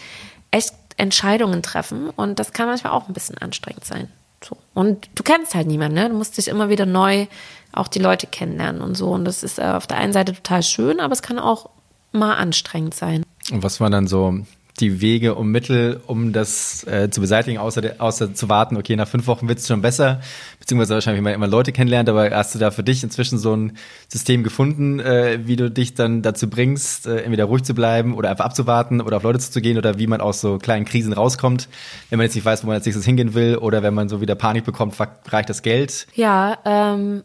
echt 0.51 0.73
Entscheidungen 0.97 1.61
treffen 1.61 2.09
und 2.11 2.39
das 2.39 2.53
kann 2.53 2.67
manchmal 2.67 2.93
auch 2.93 3.07
ein 3.07 3.13
bisschen 3.13 3.37
anstrengend 3.37 3.83
sein. 3.83 4.07
So. 4.43 4.55
Und 4.73 5.09
du 5.15 5.23
kennst 5.23 5.55
halt 5.55 5.67
niemanden, 5.67 5.95
ne? 5.95 6.09
Du 6.09 6.15
musst 6.15 6.37
dich 6.37 6.47
immer 6.47 6.69
wieder 6.69 6.85
neu 6.85 7.25
auch 7.71 7.87
die 7.87 7.99
Leute 7.99 8.27
kennenlernen 8.27 8.81
und 8.81 8.95
so. 8.95 9.09
Und 9.09 9.25
das 9.25 9.43
ist 9.43 9.59
äh, 9.59 9.63
auf 9.63 9.87
der 9.87 9.97
einen 9.97 10.13
Seite 10.13 10.33
total 10.33 10.63
schön, 10.63 10.99
aber 10.99 11.13
es 11.13 11.21
kann 11.21 11.39
auch 11.39 11.69
mal 12.11 12.35
anstrengend 12.35 12.93
sein. 12.93 13.23
Und 13.51 13.63
was 13.63 13.79
waren 13.79 13.91
dann 13.91 14.07
so 14.07 14.43
die 14.79 15.01
Wege 15.01 15.33
und 15.35 15.49
Mittel, 15.49 16.01
um 16.05 16.33
das 16.33 16.85
äh, 16.85 17.09
zu 17.09 17.21
beseitigen, 17.21 17.57
außer, 17.57 17.81
de, 17.81 17.97
außer 17.97 18.33
zu 18.33 18.47
warten, 18.47 18.77
okay, 18.77 18.95
nach 18.95 19.07
fünf 19.07 19.25
Wochen 19.27 19.47
wird 19.47 19.59
es 19.59 19.67
schon 19.67 19.81
besser, 19.81 20.21
beziehungsweise 20.59 20.93
wahrscheinlich, 20.93 21.23
wenn 21.23 21.33
immer 21.33 21.47
Leute 21.47 21.71
kennenlernt, 21.71 22.09
aber 22.09 22.29
hast 22.29 22.53
du 22.53 22.59
da 22.59 22.69
für 22.69 22.83
dich 22.83 23.03
inzwischen 23.03 23.39
so 23.39 23.55
ein 23.55 23.77
System 24.07 24.43
gefunden, 24.43 24.99
äh, 24.99 25.39
wie 25.45 25.55
du 25.55 25.71
dich 25.71 25.95
dann 25.95 26.21
dazu 26.21 26.49
bringst, 26.49 27.07
äh, 27.07 27.21
entweder 27.21 27.45
ruhig 27.45 27.63
zu 27.63 27.73
bleiben 27.73 28.13
oder 28.13 28.29
einfach 28.29 28.45
abzuwarten 28.45 29.01
oder 29.01 29.17
auf 29.17 29.23
Leute 29.23 29.39
zuzugehen 29.39 29.77
oder 29.77 29.97
wie 29.97 30.07
man 30.07 30.21
aus 30.21 30.41
so 30.41 30.59
kleinen 30.59 30.85
Krisen 30.85 31.13
rauskommt, 31.13 31.69
wenn 32.09 32.17
man 32.17 32.25
jetzt 32.25 32.35
nicht 32.35 32.45
weiß, 32.45 32.63
wo 32.63 32.67
man 32.67 32.75
als 32.75 32.85
nächstes 32.85 33.05
hingehen 33.05 33.33
will 33.33 33.57
oder 33.57 33.81
wenn 33.81 33.93
man 33.93 34.09
so 34.09 34.21
wieder 34.21 34.35
Panik 34.35 34.63
bekommt, 34.63 34.95
reicht 35.27 35.49
das 35.49 35.63
Geld? 35.63 36.07
Ja, 36.13 36.57
ähm, 36.65 37.23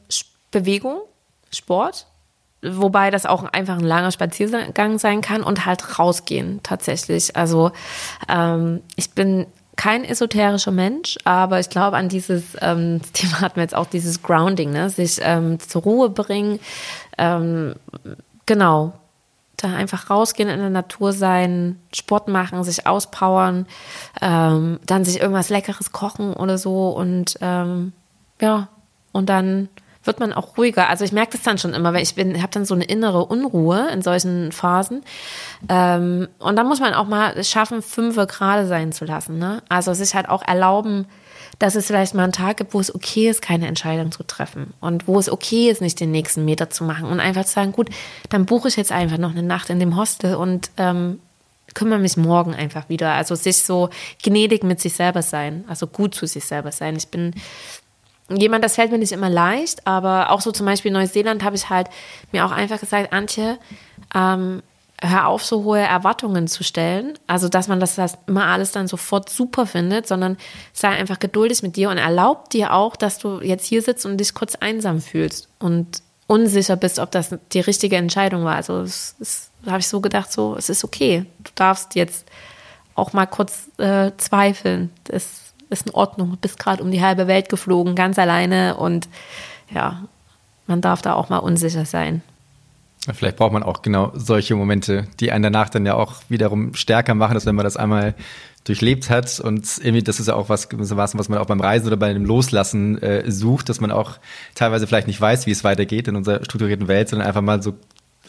Bewegung, 0.51 1.01
Sport, 1.53 2.07
wobei 2.63 3.11
das 3.11 3.27
auch 3.27 3.45
einfach 3.45 3.79
ein 3.79 3.85
langer 3.85 4.13
Spaziergang 4.13 4.99
sein 4.99 5.21
kann 5.21 5.43
und 5.43 5.67
halt 5.67 5.99
rausgehen 5.99 6.61
tatsächlich. 6.63 7.37
Also 7.37 7.73
ähm, 8.29 8.81
ich 8.97 9.11
bin 9.11 9.47
kein 9.77 10.05
esoterischer 10.05 10.71
Mensch, 10.71 11.19
aber 11.25 11.59
ich 11.59 11.71
glaube 11.71 11.97
an 11.97 12.09
dieses 12.09 12.57
ähm, 12.61 13.01
Thema 13.13 13.41
hatten 13.41 13.57
wir 13.57 13.63
jetzt 13.63 13.75
auch 13.75 13.87
dieses 13.87 14.23
Grounding, 14.23 14.71
ne? 14.71 14.91
sich 14.91 15.19
ähm, 15.23 15.59
zur 15.59 15.83
Ruhe 15.83 16.11
bringen, 16.11 16.61
ähm, 17.19 17.75
genau, 18.47 18.93
da 19.57 19.75
einfach 19.75 20.11
rausgehen 20.11 20.49
in 20.49 20.59
der 20.59 20.71
Natur 20.71 21.13
sein, 21.13 21.81
Sport 21.93 22.29
machen, 22.29 22.63
sich 22.65 22.87
auspowern, 22.87 23.67
ähm, 24.21 24.79
dann 24.87 25.05
sich 25.05 25.21
irgendwas 25.21 25.49
Leckeres 25.49 25.93
kochen 25.93 26.33
oder 26.35 26.59
so 26.59 26.91
und 26.91 27.39
ähm, 27.41 27.93
ja 28.41 28.69
und 29.13 29.29
dann 29.29 29.69
wird 30.05 30.21
man 30.21 30.33
auch 30.33 30.57
ruhiger. 30.57 30.89
Also 30.89 31.05
ich 31.05 31.13
merke 31.13 31.33
das 31.33 31.43
dann 31.43 31.59
schon 31.59 31.75
immer, 31.75 31.93
weil 31.93 32.03
ich 32.03 32.15
bin, 32.15 32.41
habe 32.41 32.53
dann 32.53 32.65
so 32.65 32.75
eine 32.75 32.85
innere 32.85 33.25
Unruhe 33.25 33.89
in 33.93 34.03
solchen 34.03 34.53
Phasen. 34.53 35.03
Ähm, 35.69 36.29
und 36.39 36.57
dann 36.57 36.67
muss 36.67 36.81
man 36.81 36.95
auch 36.95 37.07
mal 37.07 37.43
schaffen, 37.45 37.83
fünfe 37.83 38.27
gerade 38.27 38.67
sein 38.67 38.93
zu 38.93 39.05
lassen. 39.05 39.39
Ne? 39.39 39.63
Also 39.69 39.95
sich 39.95 40.15
halt 40.15 40.29
auch 40.29 40.43
erlauben, 40.43 41.07
dass 41.59 41.75
es 41.75 41.87
vielleicht 41.87 42.15
mal 42.15 42.25
einen 42.25 42.33
Tag 42.33 42.57
gibt, 42.57 42.75
wo 42.75 42.81
es 42.81 42.95
okay 42.95 43.29
ist, 43.29 43.43
keine 43.43 43.67
Entscheidung 43.67 44.11
zu 44.11 44.23
treffen 44.25 44.73
und 44.81 45.07
wo 45.07 45.19
es 45.19 45.31
okay 45.31 45.71
ist, 45.71 45.81
nicht 45.81 46.01
den 46.01 46.11
nächsten 46.11 46.45
Meter 46.45 46.71
zu 46.71 46.83
machen 46.83 47.07
und 47.07 47.21
einfach 47.21 47.45
zu 47.45 47.53
sagen, 47.53 47.73
gut, 47.73 47.89
dann 48.31 48.47
buche 48.47 48.69
ich 48.69 48.77
jetzt 48.77 48.91
einfach 48.91 49.19
noch 49.19 49.31
eine 49.31 49.43
Nacht 49.43 49.71
in 49.71 49.79
dem 49.79 49.97
Hostel 49.97 50.35
und 50.35 50.71
ähm, 50.77 51.21
kümmere 51.75 51.99
mich 51.99 52.17
morgen 52.17 52.55
einfach 52.55 52.89
wieder. 52.89 53.13
Also 53.13 53.35
sich 53.35 53.59
so 53.59 53.91
gnädig 54.23 54.65
mit 54.65 54.81
sich 54.81 54.95
selber 54.95 55.23
sein, 55.23 55.65
also 55.69 55.87
gut 55.87 56.15
zu 56.15 56.27
sich 56.27 56.45
selber 56.45 56.73
sein. 56.73 56.97
Ich 56.97 57.09
bin 57.09 57.35
jemand, 58.29 58.65
das 58.65 58.77
fällt 58.77 58.91
mir 58.91 58.99
nicht 58.99 59.13
immer 59.13 59.31
leicht, 59.31 59.87
aber 59.87 60.31
auch 60.31 60.41
so 60.41 60.53
zum 60.53 60.67
Beispiel 60.67 60.91
in 60.91 60.95
Neuseeland 60.95 61.43
habe 61.43 61.57
ich 61.57 61.71
halt 61.71 61.89
mir 62.31 62.47
auch 62.47 62.51
einfach 62.53 62.81
gesagt, 62.81 63.13
Antje, 63.13 63.59
ähm, 64.15 64.63
hör 65.03 65.27
auf, 65.27 65.45
so 65.45 65.65
hohe 65.65 65.81
Erwartungen 65.81 66.47
zu 66.47 66.63
stellen. 66.63 67.19
Also, 67.27 67.49
dass 67.49 67.69
man 67.69 67.81
das, 67.81 67.97
das 67.97 68.19
immer 68.27 68.47
alles 68.47 68.73
dann 68.73 68.87
sofort 68.87 69.29
super 69.29 69.67
findet, 69.67 70.07
sondern 70.07 70.37
sei 70.73 70.89
einfach 70.89 71.19
geduldig 71.19 71.63
mit 71.63 71.77
dir 71.77 71.91
und 71.91 71.99
erlaub 71.99 72.51
dir 72.51 72.73
auch, 72.73 72.97
dass 72.97 73.19
du 73.19 73.41
jetzt 73.41 73.67
hier 73.67 73.83
sitzt 73.83 74.07
und 74.07 74.19
dich 74.19 74.35
kurz 74.35 74.55
einsam 74.55 75.01
fühlst 75.01 75.49
und 75.59 76.03
unsicher 76.29 76.77
bist, 76.77 76.99
ob 76.99 77.11
das 77.11 77.37
die 77.53 77.61
richtige 77.61 77.97
Entscheidung 77.97 78.45
war. 78.45 78.57
Also, 78.57 78.83
das, 78.83 79.51
habe 79.67 79.79
ich 79.79 79.89
so 79.89 80.01
gedacht, 80.01 80.33
so, 80.33 80.57
es 80.57 80.69
ist 80.69 80.85
okay. 80.85 81.25
Du 81.39 81.51
darfst 81.55 81.95
jetzt 81.95 82.27
auch 82.95 83.13
mal 83.13 83.27
kurz 83.27 83.69
äh, 83.79 84.11
zweifeln. 84.17 84.91
Das 85.05 85.42
ist 85.73 85.87
in 85.87 85.95
Ordnung, 85.95 86.31
du 86.31 86.37
bist 86.37 86.59
gerade 86.59 86.83
um 86.83 86.91
die 86.91 87.03
halbe 87.03 87.27
Welt 87.27 87.49
geflogen, 87.49 87.95
ganz 87.95 88.19
alleine 88.19 88.77
und 88.77 89.09
ja, 89.75 90.03
man 90.67 90.81
darf 90.81 91.03
da 91.03 91.15
auch 91.15 91.29
mal 91.29 91.39
unsicher 91.39 91.85
sein. 91.85 92.23
Vielleicht 93.13 93.37
braucht 93.37 93.53
man 93.53 93.65
auch 93.65 93.83
genau 93.83 94.13
solche 94.15 94.55
Momente, 94.55 95.09
die 95.19 95.33
einen 95.33 95.43
danach 95.43 95.69
dann 95.69 95.85
ja 95.85 95.95
auch 95.95 96.23
wiederum 96.29 96.75
stärker 96.75 97.15
machen, 97.15 97.35
dass 97.35 97.47
wenn 97.47 97.57
man 97.57 97.65
das 97.65 97.77
einmal 97.77 98.15
durchlebt 98.65 99.11
hat 99.11 99.41
und 99.41 99.67
irgendwie, 99.79 100.05
das 100.05 100.21
ist 100.21 100.29
ja 100.29 100.35
auch 100.35 100.49
was, 100.49 100.69
was 100.71 101.29
man 101.29 101.39
auch 101.39 101.47
beim 101.47 101.61
Reisen 101.61 101.89
oder 101.89 101.97
bei 101.97 102.13
dem 102.13 102.25
Loslassen 102.25 103.03
äh, 103.03 103.29
sucht, 103.29 103.69
dass 103.69 103.81
man 103.81 103.91
auch 103.91 104.19
teilweise 104.55 104.87
vielleicht 104.87 105.09
nicht 105.09 105.21
weiß, 105.21 105.47
wie 105.47 105.51
es 105.51 105.65
weitergeht 105.65 106.07
in 106.07 106.15
unserer 106.15 106.45
strukturierten 106.45 106.87
Welt, 106.87 107.09
sondern 107.09 107.27
einfach 107.27 107.41
mal 107.41 107.61
so 107.61 107.75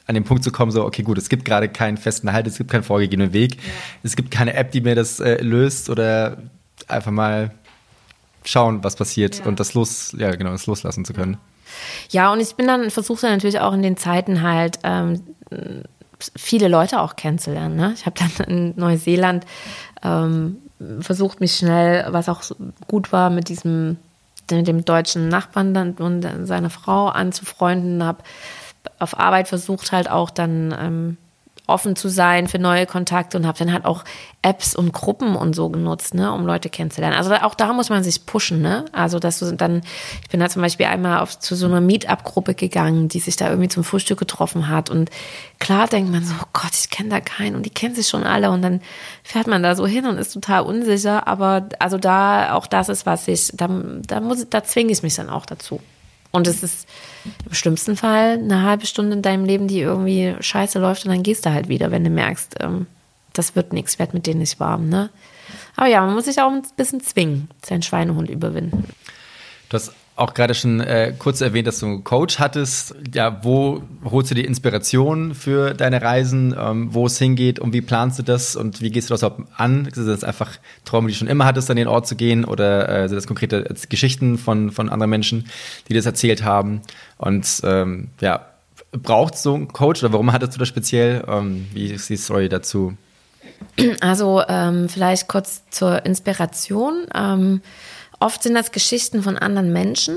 an 0.08 0.16
den 0.16 0.24
Punkt 0.24 0.44
zu 0.44 0.52
kommen, 0.52 0.72
so, 0.72 0.84
okay, 0.84 1.04
gut, 1.04 1.20
es 1.20 1.30
gibt 1.30 1.46
gerade 1.46 1.70
keinen 1.70 1.98
festen 1.98 2.34
Halt, 2.34 2.48
es 2.48 2.58
gibt 2.58 2.72
keinen 2.72 2.84
vorgegebenen 2.84 3.32
Weg, 3.32 3.56
ja. 3.56 3.62
es 4.02 4.16
gibt 4.16 4.32
keine 4.32 4.56
App, 4.56 4.72
die 4.72 4.82
mir 4.82 4.96
das 4.96 5.20
äh, 5.20 5.42
löst 5.42 5.90
oder 5.92 6.38
einfach 6.88 7.12
mal 7.12 7.52
schauen, 8.44 8.84
was 8.84 8.96
passiert 8.96 9.40
ja. 9.40 9.46
und 9.46 9.60
das 9.60 9.74
los, 9.74 10.14
ja 10.18 10.32
genau, 10.36 10.52
das 10.52 10.68
loslassen 10.68 11.06
zu 11.06 11.14
können. 11.14 11.38
Ja, 12.10 12.32
und 12.32 12.40
ich 12.40 12.56
bin 12.56 12.68
dann, 12.68 12.92
versuche 12.92 13.22
dann 13.22 13.32
natürlich 13.32 13.60
auch 13.60 13.74
in 13.74 13.82
den 13.82 13.98
Zeiten 13.98 14.42
halt 14.42 14.80
ähm, 14.84 15.22
viele 16.36 16.68
Leute 16.68 17.02
auch 17.02 17.16
kennenzulernen. 17.16 17.76
Ne? 17.76 17.94
Ich 17.96 18.06
habe 18.06 18.16
dann 18.20 18.48
in 18.48 18.74
Neuseeland 18.76 19.46
ähm, 20.04 20.58
versucht, 21.00 21.40
mich 21.40 21.56
schnell, 21.56 22.06
was 22.10 22.30
auch 22.30 22.44
gut 22.88 23.12
war, 23.12 23.30
mit 23.30 23.50
diesem 23.50 23.98
mit 24.52 24.68
dem 24.68 24.84
deutschen 24.84 25.30
Nachbarn 25.30 25.94
und 25.94 26.28
seiner 26.46 26.70
Frau 26.70 27.08
anzufreunden, 27.08 28.04
habe 28.04 28.24
auf 29.00 29.18
Arbeit 29.18 29.48
versucht 29.48 29.92
halt 29.92 30.10
auch 30.10 30.30
dann 30.30 30.76
ähm, 30.78 31.18
offen 31.66 31.96
zu 31.96 32.10
sein 32.10 32.48
für 32.50 32.60
neue 32.60 32.86
Kontakte 32.86 33.38
und 33.38 33.48
habe 33.48 33.58
dann 33.58 33.72
halt 33.72 33.86
auch 33.86 34.04
Apps 34.42 34.76
und 34.76 34.92
Gruppen 34.92 35.36
und 35.38 35.56
so 35.56 35.70
genutzt, 35.70 36.14
ne, 36.14 36.34
um 36.34 36.46
Leute 36.46 36.70
kennenzulernen. 36.70 37.16
Also 37.16 37.34
auch 37.36 37.56
da 37.56 37.72
muss 37.72 37.90
man 37.90 38.04
sich 38.04 38.26
pushen, 38.26 38.62
ne? 38.62 38.84
Also 38.92 39.18
dass 39.18 39.40
du 39.40 39.54
dann, 39.54 39.82
ich 40.22 40.30
bin 40.30 40.42
da 40.42 40.50
zum 40.50 40.62
Beispiel 40.62 40.88
einmal 40.88 41.20
auf, 41.20 41.40
zu 41.40 41.56
so 41.56 41.66
einer 41.66 41.80
Meetup-Gruppe 41.80 42.54
gegangen, 42.54 43.08
die 43.08 43.20
sich 43.20 43.38
da 43.38 43.50
irgendwie 43.50 43.70
zum 43.70 43.86
Frühstück 43.86 44.20
getroffen 44.20 44.68
hat 44.68 44.90
und 44.90 45.10
klar 45.60 45.88
denkt 45.88 46.12
man 46.12 46.26
so, 46.26 46.34
oh 46.38 46.48
Gott, 46.52 46.74
ich 46.74 46.90
kenne 46.90 47.10
da 47.10 47.22
keinen 47.22 47.56
und 47.56 47.66
die 47.66 47.70
kennen 47.70 47.96
sich 47.96 48.10
schon 48.10 48.24
alle 48.24 48.52
und 48.52 48.62
dann 48.62 48.82
fährt 49.24 49.48
man 49.48 49.64
da 49.64 49.76
so 49.76 49.88
hin 49.88 50.06
und 50.06 50.18
ist 50.18 50.34
total 50.34 50.64
unsicher, 50.64 51.28
aber 51.28 51.70
also 51.80 51.98
da, 51.98 52.56
auch 52.56 52.68
das 52.68 52.90
ist 52.90 53.06
was 53.06 53.28
ich, 53.30 53.52
da, 53.54 53.70
da 54.06 54.20
muss, 54.20 54.46
da 54.50 54.66
zwinge 54.66 54.92
ich 54.92 55.02
mich 55.02 55.16
dann 55.16 55.30
auch 55.30 55.46
dazu. 55.46 55.80
Und 56.34 56.48
es 56.48 56.64
ist 56.64 56.90
im 57.46 57.54
schlimmsten 57.54 57.96
Fall 57.96 58.40
eine 58.40 58.64
halbe 58.64 58.88
Stunde 58.88 59.16
in 59.16 59.22
deinem 59.22 59.46
Leben, 59.46 59.68
die 59.68 59.80
irgendwie 59.80 60.36
scheiße 60.40 60.80
läuft 60.80 61.06
und 61.06 61.12
dann 61.12 61.22
gehst 61.22 61.46
du 61.46 61.52
halt 61.52 61.70
wieder, 61.70 61.92
wenn 61.92 62.04
du 62.04 62.10
merkst, 62.10 62.56
ähm, 62.60 62.88
das 63.34 63.56
wird 63.56 63.72
nichts, 63.72 64.00
werd 64.00 64.16
mit 64.16 64.26
denen 64.26 64.40
nicht 64.40 64.60
warm, 64.60 64.90
ne? 64.90 65.10
Aber 65.76 65.88
ja, 65.88 66.04
man 66.04 66.16
muss 66.16 66.26
sich 66.26 66.42
auch 66.42 66.52
ein 66.52 66.64
bisschen 66.76 67.02
zwingen, 67.02 67.50
seinen 67.64 67.84
Schweinehund 67.84 68.30
überwinden. 68.30 68.84
Du 69.70 69.76
hast 69.78 69.94
auch 70.16 70.34
gerade 70.34 70.54
schon 70.54 70.80
äh, 70.80 71.14
kurz 71.18 71.42
erwähnt, 71.42 71.68
dass 71.68 71.80
du 71.80 71.88
einen 71.88 72.04
Coach 72.04 72.38
hattest. 72.38 72.96
Ja, 73.14 73.44
wo 73.44 73.82
holst 74.04 74.30
du 74.30 74.36
die 74.36 74.46
Inspiration 74.46 75.34
für 75.34 75.74
deine 75.74 76.02
Reisen, 76.02 76.56
ähm, 76.58 76.94
wo 76.94 77.08
es 77.08 77.18
hingeht 77.18 77.60
und 77.60 77.74
wie 77.74 77.82
planst 77.82 78.20
du 78.20 78.24
das 78.24 78.56
und 78.56 78.82
wie 78.82 78.92
gehst 78.92 79.10
du 79.10 79.14
das 79.14 79.22
überhaupt 79.22 79.50
an? 79.58 79.90
Sind 79.92 80.08
das 80.08 80.24
einfach 80.24 80.52
Träume, 80.86 81.08
die 81.08 81.14
du 81.14 81.20
schon 81.20 81.28
immer 81.28 81.46
hattest, 81.46 81.70
an 81.72 81.78
den 81.78 81.88
Ort 81.88 82.08
zu 82.08 82.16
gehen 82.16 82.46
oder 82.46 82.90
äh, 82.90 83.10
sind 83.10 83.16
das 83.16 83.26
konkrete 83.26 83.70
äh, 83.70 83.74
Geschichten 83.90 84.38
von, 84.38 84.72
von 84.72 84.90
anderen 84.90 85.10
Menschen, 85.10 85.48
die 85.90 85.94
das 85.94 86.06
erzählt 86.06 86.44
haben? 86.44 86.82
Und 87.18 87.62
ähm, 87.64 88.10
ja, 88.22 88.46
braucht 88.92 89.36
so 89.36 89.56
einen 89.56 89.70
Coach 89.70 90.04
oder 90.04 90.14
warum 90.14 90.32
hattest 90.32 90.54
du 90.54 90.60
das 90.60 90.68
speziell? 90.68 91.24
Ähm, 91.28 91.68
wie 91.74 91.88
ist 91.88 92.10
die 92.10 92.18
Story 92.18 92.50
dazu? 92.50 92.96
Also 94.02 94.44
ähm, 94.48 94.90
vielleicht 94.90 95.28
kurz 95.28 95.64
zur 95.72 96.06
Inspiration. 96.06 97.08
Oft 98.24 98.42
sind 98.42 98.56
das 98.56 98.72
Geschichten 98.72 99.22
von 99.22 99.38
anderen 99.38 99.74
Menschen. 99.74 100.16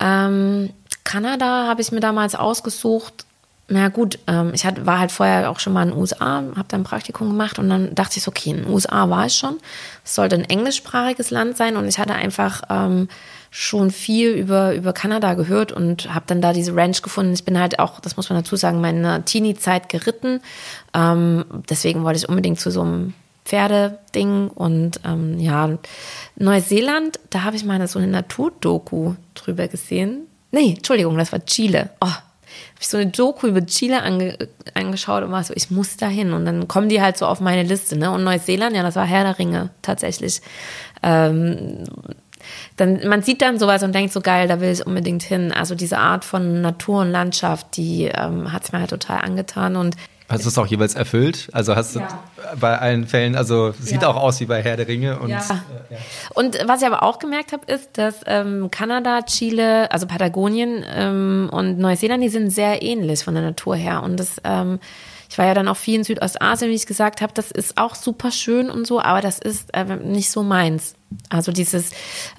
Ähm, 0.00 0.68
Kanada 1.02 1.66
habe 1.66 1.80
ich 1.80 1.90
mir 1.90 2.00
damals 2.00 2.34
ausgesucht. 2.34 3.24
Na 3.68 3.88
gut, 3.88 4.18
ähm, 4.26 4.50
ich 4.52 4.66
hat, 4.66 4.84
war 4.84 4.98
halt 4.98 5.12
vorher 5.12 5.50
auch 5.50 5.58
schon 5.58 5.72
mal 5.72 5.84
in 5.84 5.92
den 5.92 5.98
USA, 5.98 6.42
habe 6.56 6.66
da 6.68 6.76
ein 6.76 6.84
Praktikum 6.84 7.28
gemacht 7.28 7.58
und 7.58 7.70
dann 7.70 7.94
dachte 7.94 8.18
ich, 8.18 8.28
okay, 8.28 8.50
in 8.50 8.64
den 8.64 8.66
USA 8.70 9.08
war 9.08 9.24
ich 9.24 9.32
schon. 9.32 9.56
Es 10.04 10.14
sollte 10.14 10.36
ein 10.36 10.44
englischsprachiges 10.44 11.30
Land 11.30 11.56
sein 11.56 11.78
und 11.78 11.88
ich 11.88 11.98
hatte 11.98 12.12
einfach 12.12 12.64
ähm, 12.68 13.08
schon 13.50 13.90
viel 13.90 14.32
über, 14.32 14.74
über 14.74 14.92
Kanada 14.92 15.32
gehört 15.32 15.72
und 15.72 16.12
habe 16.12 16.26
dann 16.26 16.42
da 16.42 16.52
diese 16.52 16.76
Ranch 16.76 17.00
gefunden. 17.00 17.32
Ich 17.32 17.46
bin 17.46 17.58
halt 17.58 17.78
auch, 17.78 17.98
das 18.00 18.18
muss 18.18 18.28
man 18.28 18.42
dazu 18.42 18.56
sagen, 18.56 18.82
meine 18.82 19.24
Teenie-Zeit 19.24 19.88
geritten. 19.88 20.42
Ähm, 20.92 21.46
deswegen 21.70 22.04
wollte 22.04 22.18
ich 22.18 22.28
unbedingt 22.28 22.60
zu 22.60 22.70
so 22.70 22.82
einem 22.82 23.14
Pferdeding 23.44 24.48
und 24.48 25.00
ähm, 25.04 25.38
ja, 25.38 25.78
Neuseeland, 26.36 27.18
da 27.30 27.42
habe 27.42 27.56
ich 27.56 27.64
mal 27.64 27.86
so 27.88 27.98
eine 27.98 28.08
Naturdoku 28.08 29.14
drüber 29.34 29.68
gesehen. 29.68 30.26
Nee, 30.50 30.74
Entschuldigung, 30.76 31.16
das 31.16 31.32
war 31.32 31.44
Chile. 31.44 31.90
Oh, 32.00 32.06
habe 32.06 32.80
ich 32.80 32.88
so 32.88 32.98
eine 32.98 33.10
Doku 33.10 33.46
über 33.46 33.64
Chile 33.64 34.02
ange 34.02 34.36
angeschaut 34.74 35.24
und 35.24 35.32
war 35.32 35.42
so, 35.42 35.54
ich 35.56 35.70
muss 35.70 35.96
da 35.96 36.08
hin. 36.08 36.32
Und 36.32 36.44
dann 36.44 36.68
kommen 36.68 36.88
die 36.88 37.00
halt 37.00 37.16
so 37.16 37.26
auf 37.26 37.40
meine 37.40 37.62
Liste, 37.62 37.96
ne? 37.96 38.10
Und 38.10 38.24
Neuseeland, 38.24 38.76
ja, 38.76 38.82
das 38.82 38.96
war 38.96 39.06
Herr 39.06 39.24
der 39.24 39.38
Ringe 39.38 39.70
tatsächlich. 39.82 40.40
Ähm, 41.02 41.84
dann, 42.76 43.06
man 43.06 43.22
sieht 43.22 43.40
dann 43.40 43.58
sowas 43.58 43.82
und 43.82 43.94
denkt 43.94 44.12
so 44.12 44.20
geil, 44.20 44.48
da 44.48 44.60
will 44.60 44.70
ich 44.70 44.86
unbedingt 44.86 45.22
hin. 45.22 45.52
Also 45.52 45.74
diese 45.74 45.98
Art 45.98 46.24
von 46.24 46.60
Natur 46.60 47.02
und 47.02 47.10
Landschaft, 47.10 47.76
die 47.76 48.04
ähm, 48.04 48.52
hat 48.52 48.64
es 48.64 48.72
mir 48.72 48.80
halt 48.80 48.90
total 48.90 49.20
angetan 49.22 49.76
und 49.76 49.96
Hast 50.32 50.44
du 50.44 50.48
es 50.48 50.56
auch 50.56 50.66
jeweils 50.66 50.94
erfüllt? 50.94 51.50
Also 51.52 51.76
hast 51.76 51.94
du 51.94 52.00
ja. 52.00 52.08
bei 52.58 52.78
allen 52.78 53.06
Fällen, 53.06 53.36
also 53.36 53.72
sieht 53.78 54.00
ja. 54.00 54.08
auch 54.08 54.16
aus 54.16 54.40
wie 54.40 54.46
bei 54.46 54.62
Herr 54.62 54.78
der 54.78 54.88
Ringe. 54.88 55.18
Und, 55.18 55.28
ja. 55.28 55.38
Äh, 55.90 55.96
und 56.32 56.58
was 56.66 56.80
ich 56.80 56.86
aber 56.86 57.02
auch 57.02 57.18
gemerkt 57.18 57.52
habe, 57.52 57.70
ist, 57.70 57.98
dass 57.98 58.16
ähm, 58.26 58.70
Kanada, 58.70 59.22
Chile, 59.22 59.92
also 59.92 60.06
Patagonien 60.06 60.84
ähm, 60.88 61.50
und 61.52 61.78
Neuseeland, 61.78 62.22
die 62.22 62.30
sind 62.30 62.50
sehr 62.50 62.82
ähnlich 62.82 63.22
von 63.22 63.34
der 63.34 63.42
Natur 63.42 63.76
her. 63.76 64.02
Und 64.02 64.18
das 64.18 64.36
ähm, 64.42 64.80
ich 65.32 65.38
war 65.38 65.46
ja 65.46 65.54
dann 65.54 65.66
auch 65.66 65.78
viel 65.78 65.94
in 65.94 66.04
Südostasien, 66.04 66.70
wie 66.70 66.74
ich 66.74 66.84
gesagt 66.84 67.22
habe. 67.22 67.32
Das 67.32 67.50
ist 67.50 67.78
auch 67.78 67.94
super 67.94 68.30
schön 68.30 68.68
und 68.68 68.86
so, 68.86 69.00
aber 69.00 69.22
das 69.22 69.38
ist 69.38 69.72
äh, 69.72 69.96
nicht 69.96 70.30
so 70.30 70.42
meins. 70.42 70.94
Also 71.30 71.52
dieses 71.52 71.92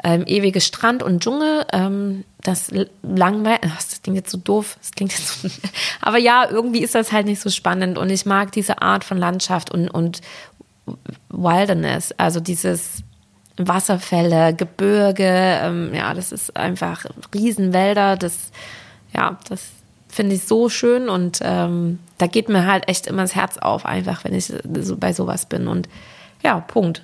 ähm, 0.04 0.26
ewige 0.28 0.62
Strand 0.62 1.02
und 1.02 1.24
Dschungel, 1.24 1.66
ähm, 1.74 2.24
das 2.44 2.72
langweilig, 3.02 3.62
das 3.62 4.04
klingt 4.04 4.18
jetzt 4.18 4.30
so 4.30 4.38
doof, 4.38 4.78
das 4.80 4.92
klingt 4.92 5.12
jetzt 5.12 5.42
so, 5.42 5.50
aber 6.02 6.20
ja, 6.20 6.48
irgendwie 6.48 6.84
ist 6.84 6.94
das 6.94 7.12
halt 7.12 7.26
nicht 7.26 7.42
so 7.42 7.50
spannend 7.50 7.98
und 7.98 8.12
ich 8.12 8.28
mag 8.28 8.52
diese 8.52 8.84
Art 8.84 9.04
von 9.04 9.18
Landschaft 9.18 9.72
und, 9.72 9.88
und 9.90 10.22
Wilderness, 11.30 12.14
also 12.18 12.40
dieses 12.42 13.02
Wasserfälle, 13.58 14.54
Gebirge, 14.54 15.60
ähm, 15.64 15.96
ja, 15.96 16.14
das 16.14 16.32
ist 16.32 16.56
einfach 16.56 17.06
Riesenwälder, 17.34 18.18
das, 18.18 18.52
ja, 19.16 19.40
das 19.50 19.64
finde 20.10 20.36
ich 20.36 20.44
so 20.44 20.70
schön 20.70 21.10
und 21.10 21.40
ähm, 21.42 21.98
da 22.24 22.28
geht 22.28 22.48
mir 22.48 22.66
halt 22.66 22.88
echt 22.88 23.08
immer 23.08 23.24
das 23.24 23.36
Herz 23.36 23.58
auf, 23.58 23.86
einfach, 23.86 24.24
wenn 24.24 24.34
ich 24.34 24.46
so 24.46 24.96
bei 24.96 25.12
sowas 25.12 25.46
bin. 25.46 25.68
Und 25.68 25.90
ja, 26.42 26.58
Punkt. 26.62 27.04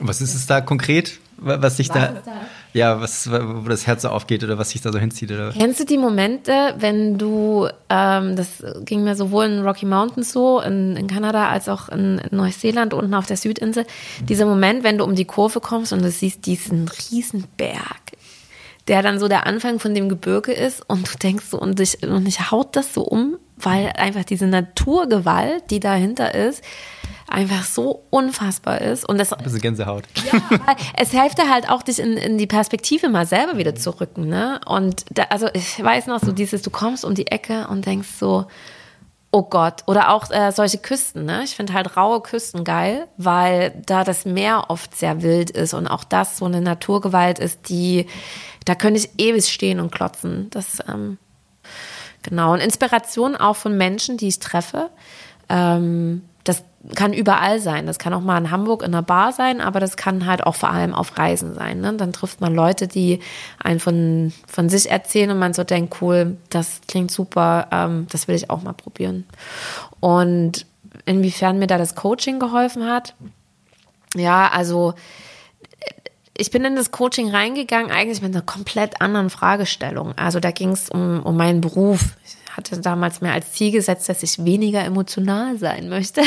Was 0.00 0.22
ist 0.22 0.34
es 0.34 0.46
da 0.46 0.62
konkret, 0.62 1.18
was 1.36 1.76
sich 1.76 1.88
da, 1.88 2.12
da, 2.24 2.32
ja, 2.72 2.98
was, 2.98 3.30
wo 3.30 3.68
das 3.68 3.86
Herz 3.86 4.02
so 4.02 4.08
aufgeht 4.08 4.42
oder 4.42 4.56
was 4.56 4.70
sich 4.70 4.80
da 4.80 4.90
so 4.90 4.98
hinzieht? 4.98 5.30
Oder? 5.30 5.52
Kennst 5.52 5.80
du 5.80 5.84
die 5.84 5.98
Momente, 5.98 6.74
wenn 6.78 7.18
du, 7.18 7.68
ähm, 7.90 8.36
das 8.36 8.64
ging 8.86 9.04
mir 9.04 9.16
sowohl 9.16 9.44
in 9.44 9.60
Rocky 9.60 9.84
Mountains 9.84 10.32
so, 10.32 10.62
in, 10.62 10.96
in 10.96 11.08
Kanada, 11.08 11.50
als 11.50 11.68
auch 11.68 11.90
in, 11.90 12.18
in 12.18 12.34
Neuseeland, 12.34 12.94
unten 12.94 13.12
auf 13.12 13.26
der 13.26 13.36
Südinsel, 13.36 13.84
dieser 14.22 14.46
Moment, 14.46 14.82
wenn 14.82 14.96
du 14.96 15.04
um 15.04 15.14
die 15.14 15.26
Kurve 15.26 15.60
kommst 15.60 15.92
und 15.92 16.00
du 16.00 16.10
siehst 16.10 16.46
diesen 16.46 16.88
riesen 16.88 17.44
Berg, 17.58 18.12
der 18.88 19.02
dann 19.02 19.20
so 19.20 19.28
der 19.28 19.46
Anfang 19.46 19.78
von 19.78 19.94
dem 19.94 20.08
Gebirge 20.08 20.52
ist 20.52 20.82
und 20.88 21.12
du 21.12 21.18
denkst 21.18 21.44
so, 21.50 21.60
und 21.60 21.78
dich, 21.78 22.02
und 22.02 22.24
dich 22.24 22.50
haut 22.50 22.74
das 22.76 22.94
so 22.94 23.02
um, 23.02 23.36
weil 23.56 23.92
einfach 23.96 24.24
diese 24.24 24.46
Naturgewalt, 24.46 25.70
die 25.70 25.80
dahinter 25.80 26.34
ist, 26.34 26.62
einfach 27.28 27.64
so 27.64 28.04
unfassbar 28.10 28.80
ist. 28.80 29.08
Und 29.08 29.18
das, 29.18 29.32
Ein 29.32 29.44
bisschen 29.44 29.60
Gänsehaut. 29.60 30.04
Ja, 30.24 30.40
es 30.96 31.10
hilft 31.10 31.38
dir 31.38 31.50
halt 31.50 31.68
auch, 31.68 31.82
dich 31.82 31.98
in, 31.98 32.16
in 32.16 32.38
die 32.38 32.46
Perspektive 32.46 33.08
mal 33.08 33.26
selber 33.26 33.56
wieder 33.56 33.74
zu 33.74 33.90
rücken. 34.00 34.28
Ne? 34.28 34.60
Und 34.66 35.04
da, 35.10 35.24
also 35.24 35.48
ich 35.52 35.82
weiß 35.82 36.06
noch 36.06 36.20
so 36.20 36.32
dieses, 36.32 36.62
du 36.62 36.70
kommst 36.70 37.04
um 37.04 37.14
die 37.14 37.28
Ecke 37.28 37.66
und 37.68 37.86
denkst 37.86 38.08
so, 38.18 38.46
oh 39.30 39.42
Gott. 39.42 39.82
Oder 39.86 40.10
auch 40.10 40.30
äh, 40.30 40.52
solche 40.52 40.78
Küsten. 40.78 41.24
Ne? 41.24 41.42
Ich 41.44 41.56
finde 41.56 41.72
halt 41.72 41.96
raue 41.96 42.20
Küsten 42.20 42.62
geil, 42.62 43.08
weil 43.16 43.82
da 43.86 44.04
das 44.04 44.24
Meer 44.24 44.66
oft 44.68 44.96
sehr 44.96 45.22
wild 45.22 45.50
ist 45.50 45.74
und 45.74 45.86
auch 45.86 46.04
das 46.04 46.38
so 46.38 46.44
eine 46.44 46.60
Naturgewalt 46.60 47.38
ist, 47.38 47.68
die, 47.68 48.06
da 48.64 48.74
könnte 48.74 49.00
ich 49.00 49.10
ewig 49.18 49.48
stehen 49.48 49.80
und 49.80 49.90
klotzen. 49.90 50.48
Das, 50.50 50.78
ähm, 50.88 51.18
genau. 52.24 52.52
Und 52.52 52.60
Inspiration 52.60 53.36
auch 53.36 53.56
von 53.56 53.76
Menschen, 53.76 54.16
die 54.16 54.28
ich 54.28 54.40
treffe. 54.40 54.90
Ähm, 55.48 56.22
das 56.42 56.62
kann 56.94 57.12
überall 57.12 57.60
sein. 57.60 57.86
Das 57.86 57.98
kann 57.98 58.12
auch 58.12 58.20
mal 58.20 58.36
in 58.38 58.50
Hamburg 58.50 58.82
in 58.82 58.94
einer 58.94 59.02
Bar 59.02 59.32
sein, 59.32 59.60
aber 59.60 59.80
das 59.80 59.96
kann 59.96 60.26
halt 60.26 60.44
auch 60.44 60.54
vor 60.54 60.70
allem 60.70 60.94
auf 60.94 61.16
Reisen 61.16 61.54
sein. 61.54 61.80
Ne? 61.80 61.94
Dann 61.94 62.12
trifft 62.12 62.40
man 62.40 62.54
Leute, 62.54 62.86
die 62.86 63.20
einen 63.62 63.80
von, 63.80 64.32
von 64.46 64.68
sich 64.68 64.90
erzählen 64.90 65.30
und 65.30 65.38
man 65.38 65.54
so 65.54 65.64
denkt, 65.64 65.96
cool, 66.02 66.36
das 66.50 66.82
klingt 66.86 67.10
super, 67.10 67.68
ähm, 67.70 68.06
das 68.10 68.28
will 68.28 68.34
ich 68.34 68.50
auch 68.50 68.62
mal 68.62 68.74
probieren. 68.74 69.24
Und 70.00 70.66
inwiefern 71.06 71.58
mir 71.58 71.66
da 71.66 71.78
das 71.78 71.94
Coaching 71.94 72.38
geholfen 72.38 72.86
hat, 72.86 73.14
ja, 74.14 74.48
also 74.48 74.94
ich 76.36 76.50
bin 76.50 76.64
in 76.64 76.76
das 76.76 76.90
Coaching 76.90 77.30
reingegangen, 77.30 77.90
eigentlich 77.90 78.20
mit 78.20 78.34
einer 78.34 78.44
komplett 78.44 79.00
anderen 79.00 79.30
Fragestellung. 79.30 80.14
Also 80.16 80.40
da 80.40 80.50
ging 80.50 80.70
es 80.70 80.90
um, 80.90 81.22
um 81.22 81.36
meinen 81.36 81.60
Beruf. 81.60 82.16
Ich 82.24 82.36
hatte 82.56 82.80
damals 82.80 83.20
mir 83.20 83.32
als 83.32 83.52
Ziel 83.52 83.72
gesetzt, 83.72 84.08
dass 84.08 84.22
ich 84.22 84.44
weniger 84.44 84.84
emotional 84.84 85.58
sein 85.58 85.88
möchte. 85.88 86.22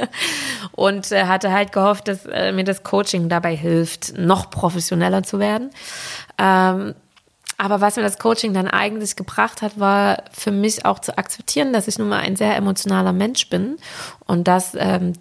und 0.72 1.10
äh, 1.10 1.24
hatte 1.24 1.52
halt 1.52 1.72
gehofft, 1.72 2.08
dass 2.08 2.26
äh, 2.26 2.52
mir 2.52 2.64
das 2.64 2.82
Coaching 2.84 3.28
dabei 3.28 3.56
hilft, 3.56 4.16
noch 4.16 4.50
professioneller 4.50 5.22
zu 5.22 5.38
werden. 5.38 5.70
Ähm, 6.38 6.94
aber 7.56 7.80
was 7.80 7.96
mir 7.96 8.02
das 8.02 8.18
Coaching 8.18 8.52
dann 8.52 8.68
eigentlich 8.68 9.16
gebracht 9.16 9.62
hat, 9.62 9.78
war 9.78 10.24
für 10.32 10.50
mich 10.50 10.84
auch 10.84 10.98
zu 10.98 11.16
akzeptieren, 11.18 11.72
dass 11.72 11.88
ich 11.88 11.98
nun 11.98 12.08
mal 12.08 12.20
ein 12.20 12.36
sehr 12.36 12.56
emotionaler 12.56 13.12
Mensch 13.12 13.48
bin 13.48 13.76
und 14.26 14.48
dass 14.48 14.72
ähm, 14.76 15.14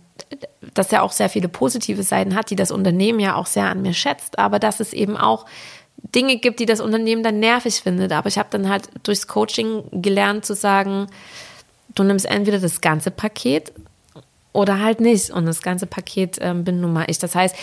das 0.74 0.92
ja 0.92 1.02
auch 1.02 1.12
sehr 1.12 1.30
viele 1.30 1.48
positive 1.48 2.04
Seiten 2.04 2.36
hat, 2.36 2.50
die 2.50 2.56
das 2.56 2.72
Unternehmen 2.72 3.20
ja 3.20 3.36
auch 3.36 3.46
sehr 3.46 3.70
an 3.70 3.82
mir 3.82 3.94
schätzt, 3.94 4.40
aber 4.40 4.60
dass 4.60 4.80
es 4.80 4.94
eben 4.94 5.18
auch 5.18 5.46
Dinge 5.98 6.38
gibt, 6.38 6.60
die 6.60 6.66
das 6.66 6.82
Unternehmen 6.82 7.24
dann 7.24 7.40
nervig 7.40 7.82
findet. 7.82 8.12
Aber 8.12 8.28
ich 8.28 8.38
habe 8.38 8.50
dann 8.52 8.70
halt 8.70 8.90
durchs 9.04 9.28
Coaching 9.28 9.84
gelernt 10.02 10.46
zu 10.46 10.56
sagen, 10.56 11.08
du 11.96 12.04
nimmst 12.04 12.26
entweder 12.26 12.60
das 12.60 12.82
ganze 12.82 13.12
Paket 13.12 13.72
oder 14.54 14.80
halt 14.80 15.02
nicht. 15.02 15.32
Und 15.32 15.46
das 15.46 15.62
ganze 15.62 15.88
Paket 15.88 16.38
ähm, 16.40 16.64
bin 16.64 16.80
nun 16.80 16.94
mal 16.94 17.06
ich. 17.08 17.18
Das 17.18 17.36
heißt, 17.36 17.56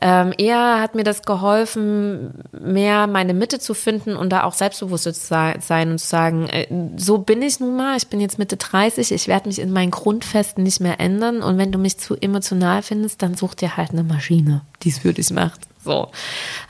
ähm, 0.00 0.34
eher 0.36 0.80
hat 0.80 0.94
mir 0.94 1.04
das 1.04 1.22
geholfen, 1.22 2.42
mehr 2.52 3.06
meine 3.06 3.32
Mitte 3.32 3.60
zu 3.60 3.74
finden 3.74 4.16
und 4.16 4.30
da 4.30 4.44
auch 4.44 4.52
selbstbewusst 4.52 5.04
zu 5.04 5.12
sein 5.12 5.90
und 5.90 5.98
zu 5.98 6.06
sagen, 6.06 6.48
äh, 6.48 6.66
so 6.96 7.18
bin 7.18 7.40
ich 7.40 7.60
nun 7.60 7.76
mal. 7.76 7.96
Ich 7.96 8.08
bin 8.08 8.20
jetzt 8.20 8.38
Mitte 8.38 8.56
30. 8.56 9.12
Ich 9.12 9.28
werde 9.28 9.48
mich 9.48 9.60
in 9.60 9.72
meinen 9.72 9.92
Grundfesten 9.92 10.64
nicht 10.64 10.80
mehr 10.80 11.00
ändern. 11.00 11.42
Und 11.42 11.58
wenn 11.58 11.72
du 11.72 11.78
mich 11.78 11.98
zu 11.98 12.16
emotional 12.16 12.82
findest, 12.82 13.22
dann 13.22 13.36
such 13.36 13.54
dir 13.54 13.76
halt 13.76 13.90
eine 13.90 14.02
Maschine, 14.02 14.62
die 14.82 14.90
es 14.90 14.98
für 14.98 15.12
dich 15.12 15.30
macht. 15.30 15.60
So. 15.84 16.08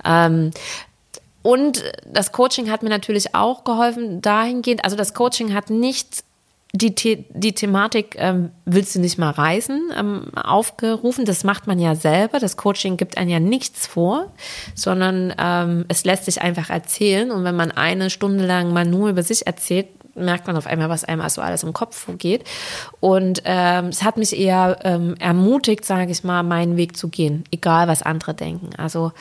Ähm, 0.05 0.51
und 1.43 1.83
das 2.07 2.33
Coaching 2.33 2.71
hat 2.71 2.83
mir 2.83 2.89
natürlich 2.89 3.35
auch 3.35 3.65
geholfen 3.65 4.23
dahingehend, 4.23 4.85
also 4.85 4.97
das 4.97 5.13
Coaching 5.13 5.55
hat 5.55 5.71
nicht 5.71 6.25
die, 6.75 6.95
The 6.99 7.27
die 7.31 7.53
Thematik, 7.53 8.17
ähm, 8.19 8.51
willst 8.65 8.95
du 8.95 9.01
nicht 9.01 9.19
mal 9.19 9.31
reisen, 9.31 9.91
ähm, 9.97 10.35
aufgerufen. 10.35 11.27
Das 11.27 11.45
macht 11.45 11.67
man 11.67 11.79
ja 11.79 11.95
selber. 11.95 12.39
Das 12.39 12.57
Coaching 12.57 12.97
gibt 12.97 13.19
einem 13.19 13.31
ja 13.31 13.41
nichts 13.41 13.87
vor, 13.87 14.33
sondern 14.75 15.35
ähm, 15.39 15.85
es 15.89 16.05
lässt 16.05 16.25
sich 16.25 16.41
einfach 16.41 16.71
erzählen. 16.71 17.31
Und 17.31 17.45
wenn 17.45 17.57
man 17.57 17.73
eine 17.73 18.09
Stunde 18.09 18.47
lang 18.47 18.73
mal 18.73 18.87
nur 18.87 19.11
über 19.11 19.23
sich 19.23 19.47
erzählt, 19.47 19.89
merkt 20.15 20.47
man 20.47 20.57
auf 20.57 20.67
einmal, 20.67 20.89
was 20.89 21.05
einem 21.05 21.21
also 21.21 21.43
alles 21.43 21.63
im 21.63 21.75
Kopf 21.75 21.97
vorgeht. 21.97 22.45
Und 23.01 23.43
ähm, 23.45 23.87
es 23.87 24.03
hat 24.03 24.17
mich 24.17 24.39
eher 24.39 24.79
ähm, 24.83 25.15
ermutigt, 25.19 25.85
sage 25.85 26.11
ich 26.11 26.25
mal, 26.25 26.43
meinen 26.43 26.77
Weg 26.77 26.97
zu 26.97 27.09
gehen, 27.09 27.45
egal 27.51 27.89
was 27.89 28.03
andere 28.03 28.33
denken. 28.35 28.71
Also 28.77 29.13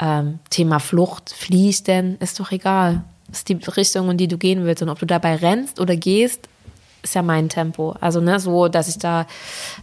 ähm, 0.00 0.40
Thema 0.50 0.80
Flucht, 0.80 1.32
fliehst 1.32 1.86
denn, 1.86 2.16
ist 2.16 2.40
doch 2.40 2.50
egal. 2.50 3.04
Das 3.28 3.38
ist 3.38 3.48
die 3.48 3.54
Richtung, 3.54 4.10
in 4.10 4.18
die 4.18 4.28
du 4.28 4.38
gehen 4.38 4.64
willst. 4.64 4.82
Und 4.82 4.88
ob 4.88 4.98
du 4.98 5.06
dabei 5.06 5.36
rennst 5.36 5.80
oder 5.80 5.96
gehst, 5.96 6.48
ist 7.06 7.14
ja 7.14 7.22
mein 7.22 7.48
Tempo. 7.48 7.94
Also, 8.00 8.20
ne, 8.20 8.38
so, 8.40 8.68
dass 8.68 8.88
ich 8.88 8.98
da 8.98 9.26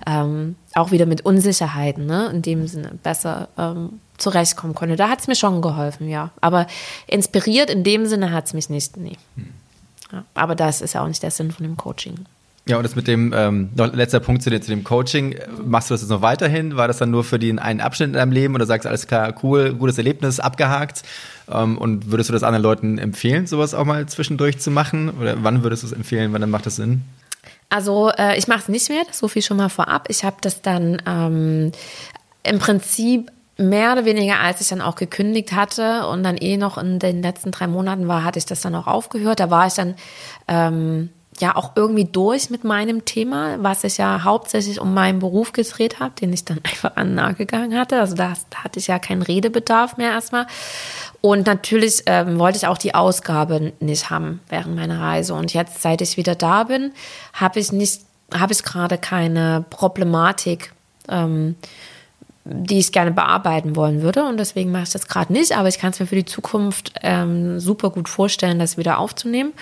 ähm, 0.06 0.56
auch 0.76 0.92
wieder 0.92 1.06
mit 1.06 1.26
Unsicherheiten, 1.26 2.06
ne, 2.06 2.28
in 2.28 2.42
dem 2.42 2.68
Sinne 2.68 2.92
besser 3.02 3.48
ähm, 3.58 4.02
zurechtkommen 4.18 4.76
konnte. 4.76 4.96
Da 4.96 5.10
hat 5.10 5.22
es 5.22 5.28
mir 5.28 5.36
schon 5.36 5.62
geholfen, 5.62 6.10
ja. 6.10 6.32
Aber 6.42 6.68
inspiriert 7.08 7.70
in 7.70 7.84
dem 7.84 8.06
Sinne 8.06 8.32
hat 8.32 8.46
es 8.46 8.54
mich 8.54 8.70
nicht, 8.70 8.98
nee. 8.98 9.18
Hm. 9.36 9.54
Ja, 10.12 10.26
aber 10.36 10.56
das 10.56 10.82
ist 10.82 10.94
ja 10.94 11.04
auch 11.04 11.08
nicht 11.08 11.24
der 11.24 11.32
Sinn 11.32 11.52
von 11.52 11.64
dem 11.64 11.78
Coaching. 11.78 12.26
Ja, 12.66 12.78
und 12.78 12.84
das 12.84 12.96
mit 12.96 13.08
dem, 13.08 13.34
ähm, 13.36 13.70
noch 13.76 13.94
letzter 13.94 14.22
Punkt 14.22 14.42
zu, 14.42 14.50
zu 14.50 14.72
dem 14.72 14.86
Coaching, 14.86 15.36
machst 15.66 15.90
du 15.90 15.94
das 15.94 16.02
jetzt 16.02 16.10
noch 16.10 16.22
weiterhin? 16.22 16.78
War 16.78 16.88
das 16.88 16.98
dann 16.98 17.12
nur 17.12 17.26
für 17.26 17.38
den 17.38 17.60
einen 17.60 17.82
Abschnitt 17.82 18.08
in 18.08 18.14
deinem 18.14 18.32
Leben 18.32 18.56
oder 18.56 18.66
sagst 18.66 18.86
du, 18.86 18.90
alles 18.90 19.06
klar, 19.06 19.34
cool, 19.44 19.74
gutes 19.74 19.98
Erlebnis, 19.98 20.40
abgehakt? 20.40 21.04
Ähm, 21.52 21.78
und 21.78 22.10
würdest 22.10 22.30
du 22.30 22.34
das 22.34 22.44
anderen 22.44 22.64
Leuten 22.64 22.98
empfehlen, 23.00 23.48
sowas 23.48 23.74
auch 23.74 23.84
mal 23.84 24.06
zwischendurch 24.06 24.60
zu 24.60 24.72
machen? 24.72 25.10
Oder 25.20 25.44
wann 25.44 25.64
würdest 25.64 25.84
du 25.84 25.88
es 25.88 25.94
empfehlen, 25.94 26.32
wann 26.32 26.50
macht 26.50 26.66
das 26.66 26.78
Sinn? 26.78 27.02
Also 27.70 28.12
äh, 28.18 28.38
ich 28.38 28.48
mache 28.48 28.60
es 28.60 28.68
nicht 28.70 28.88
mehr, 28.90 29.04
so 29.12 29.28
viel 29.28 29.42
schon 29.42 29.58
mal 29.58 29.70
vorab. 29.70 30.06
Ich 30.10 30.24
habe 30.24 30.38
das 30.40 30.62
dann 30.62 31.02
ähm, 31.06 31.74
im 32.44 32.60
Prinzip 32.60 33.30
mehr 33.58 33.92
oder 33.92 34.06
weniger, 34.06 34.40
als 34.40 34.62
ich 34.62 34.70
dann 34.70 34.80
auch 34.80 34.96
gekündigt 34.96 35.52
hatte 35.52 36.08
und 36.08 36.24
dann 36.24 36.38
eh 36.38 36.56
noch 36.56 36.78
in 36.78 37.00
den 37.00 37.22
letzten 37.22 37.52
drei 37.52 37.68
Monaten 37.68 38.08
war, 38.08 38.24
hatte 38.24 38.40
ich 38.40 38.46
das 38.46 38.62
dann 38.62 38.74
auch 38.76 38.88
aufgehört. 38.88 39.42
Da 39.42 39.50
war 39.50 39.68
ich 39.68 39.74
dann 39.74 39.96
ähm, 40.48 41.10
ja 41.40 41.56
auch 41.56 41.72
irgendwie 41.76 42.06
durch 42.06 42.50
mit 42.50 42.64
meinem 42.64 43.06
Thema, 43.06 43.58
was 43.60 43.84
ich 43.84 43.98
ja 43.98 44.24
hauptsächlich 44.24 44.80
um 44.80 44.94
meinen 44.94 45.20
Beruf 45.20 45.54
gedreht 45.54 46.00
habe, 46.00 46.14
den 46.20 46.34
ich 46.34 46.46
dann 46.46 46.60
einfach 46.64 46.96
an 46.96 47.36
gegangen 47.36 47.78
hatte. 47.78 48.00
Also 48.00 48.16
da, 48.16 48.34
da 48.50 48.64
hatte 48.64 48.80
ich 48.80 48.88
ja 48.88 49.00
keinen 49.00 49.22
Redebedarf 49.22 49.98
mehr 49.98 50.12
erstmal. 50.12 50.48
Und 51.22 51.48
natürlich 51.48 52.04
ähm, 52.06 52.40
wollte 52.40 52.58
ich 52.58 52.68
auch 52.68 52.78
die 52.78 52.96
Ausgabe 52.96 53.74
nicht 53.80 54.10
haben 54.10 54.42
während 54.50 54.76
meiner 54.76 55.00
Reise. 55.00 55.34
Und 55.34 55.54
jetzt, 55.54 55.82
seit 55.82 56.02
ich 56.02 56.18
wieder 56.18 56.36
da 56.36 56.66
bin, 56.66 56.92
habe 57.34 57.60
ich 57.60 57.72
nicht, 57.72 58.02
habe 58.34 58.54
ich 58.54 58.64
gerade 58.64 58.98
keine 58.98 59.64
Problematik. 59.70 60.74
Ähm, 61.10 61.56
die 62.46 62.80
ich 62.80 62.92
gerne 62.92 63.12
bearbeiten 63.12 63.76
wollen 63.76 64.02
würde. 64.02 64.26
Und 64.26 64.38
deswegen 64.38 64.72
mache 64.72 64.84
ich 64.84 64.90
das 64.90 65.08
gerade 65.08 65.32
nicht, 65.32 65.56
aber 65.58 65.70
ich 65.70 65.80
kann 65.80 65.92
es 65.92 66.00
mir 66.00 66.08
für 66.08 66.16
die 66.16 66.26
Zukunft 66.26 66.94
ähm, 67.02 67.60
super 67.60 67.90
gut 67.90 68.10
vorstellen, 68.10 68.60
das 68.60 68.78
wieder 68.78 69.00
aufzunehmen. 69.00 69.54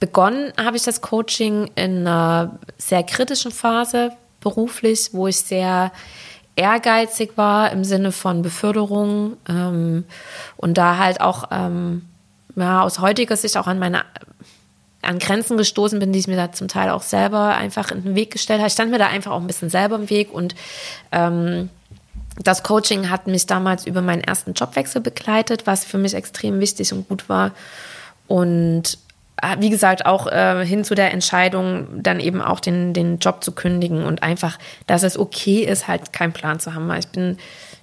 Begonnen 0.00 0.52
habe 0.58 0.78
ich 0.78 0.82
das 0.82 1.02
Coaching 1.02 1.70
in 1.74 2.06
einer 2.06 2.58
sehr 2.78 3.02
kritischen 3.02 3.52
Phase 3.52 4.12
beruflich, 4.40 5.10
wo 5.12 5.28
ich 5.28 5.36
sehr 5.36 5.92
ehrgeizig 6.56 7.32
war 7.36 7.70
im 7.70 7.84
Sinne 7.84 8.10
von 8.10 8.42
Beförderung 8.42 9.36
ähm, 9.48 10.04
und 10.56 10.78
da 10.78 10.96
halt 10.96 11.20
auch 11.20 11.48
ähm, 11.50 12.06
ja, 12.56 12.82
aus 12.82 12.98
heutiger 12.98 13.36
Sicht 13.36 13.56
auch 13.56 13.66
an 13.66 13.78
meine 13.78 14.04
an 15.02 15.18
Grenzen 15.18 15.56
gestoßen 15.56 15.98
bin, 15.98 16.12
die 16.12 16.18
ich 16.18 16.28
mir 16.28 16.36
da 16.36 16.52
zum 16.52 16.68
Teil 16.68 16.90
auch 16.90 17.02
selber 17.02 17.54
einfach 17.54 17.90
in 17.90 18.02
den 18.02 18.14
Weg 18.14 18.30
gestellt 18.30 18.60
habe. 18.60 18.68
Ich 18.68 18.74
stand 18.74 18.90
mir 18.90 18.98
da 18.98 19.06
einfach 19.06 19.32
auch 19.32 19.40
ein 19.40 19.46
bisschen 19.46 19.70
selber 19.70 19.96
im 19.96 20.10
Weg 20.10 20.32
und 20.32 20.54
ähm, 21.12 21.70
das 22.42 22.62
Coaching 22.62 23.10
hat 23.10 23.26
mich 23.26 23.46
damals 23.46 23.86
über 23.86 24.02
meinen 24.02 24.22
ersten 24.22 24.52
Jobwechsel 24.52 25.00
begleitet, 25.00 25.66
was 25.66 25.84
für 25.84 25.98
mich 25.98 26.14
extrem 26.14 26.60
wichtig 26.60 26.92
und 26.92 27.08
gut 27.08 27.28
war. 27.28 27.52
Und 28.28 28.98
wie 29.58 29.70
gesagt, 29.70 30.06
auch 30.06 30.26
äh, 30.26 30.64
hin 30.64 30.84
zu 30.84 30.94
der 30.94 31.12
Entscheidung, 31.12 31.86
dann 32.02 32.20
eben 32.20 32.42
auch 32.42 32.60
den, 32.60 32.92
den 32.92 33.18
Job 33.18 33.42
zu 33.42 33.52
kündigen 33.52 34.04
und 34.04 34.22
einfach, 34.22 34.58
dass 34.86 35.02
es 35.02 35.18
okay 35.18 35.64
ist, 35.64 35.88
halt 35.88 36.12
keinen 36.12 36.32
Plan 36.32 36.60
zu 36.60 36.74
haben. 36.74 36.90
Ich 36.98 37.08
bin 37.08 37.38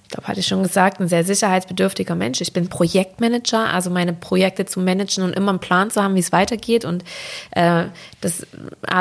ich 0.08 0.12
glaube, 0.12 0.28
hatte 0.28 0.40
ich 0.40 0.46
schon 0.46 0.62
gesagt, 0.62 1.00
ein 1.00 1.08
sehr 1.08 1.22
sicherheitsbedürftiger 1.22 2.14
Mensch. 2.14 2.40
Ich 2.40 2.54
bin 2.54 2.70
Projektmanager, 2.70 3.68
also 3.68 3.90
meine 3.90 4.14
Projekte 4.14 4.64
zu 4.64 4.80
managen 4.80 5.22
und 5.22 5.34
immer 5.34 5.50
einen 5.50 5.58
Plan 5.58 5.90
zu 5.90 6.02
haben, 6.02 6.14
wie 6.14 6.20
es 6.20 6.32
weitergeht. 6.32 6.86
Und 6.86 7.04
äh, 7.50 7.84
das 8.22 8.46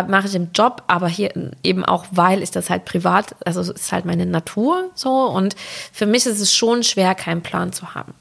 mache 0.09 0.27
ich 0.27 0.35
im 0.35 0.49
Job, 0.53 0.83
aber 0.87 1.07
hier 1.07 1.31
eben 1.63 1.85
auch, 1.85 2.07
weil 2.11 2.43
ich 2.43 2.51
das 2.51 2.69
halt 2.69 2.83
privat, 2.83 3.35
also 3.45 3.61
es 3.61 3.69
ist 3.69 3.91
halt 3.93 4.03
meine 4.03 4.25
Natur 4.25 4.89
so. 4.95 5.11
Und 5.27 5.55
für 5.93 6.05
mich 6.05 6.25
ist 6.25 6.41
es 6.41 6.53
schon 6.53 6.83
schwer, 6.83 7.15
keinen 7.15 7.41
Plan 7.41 7.71
zu 7.71 7.95
haben. 7.95 8.13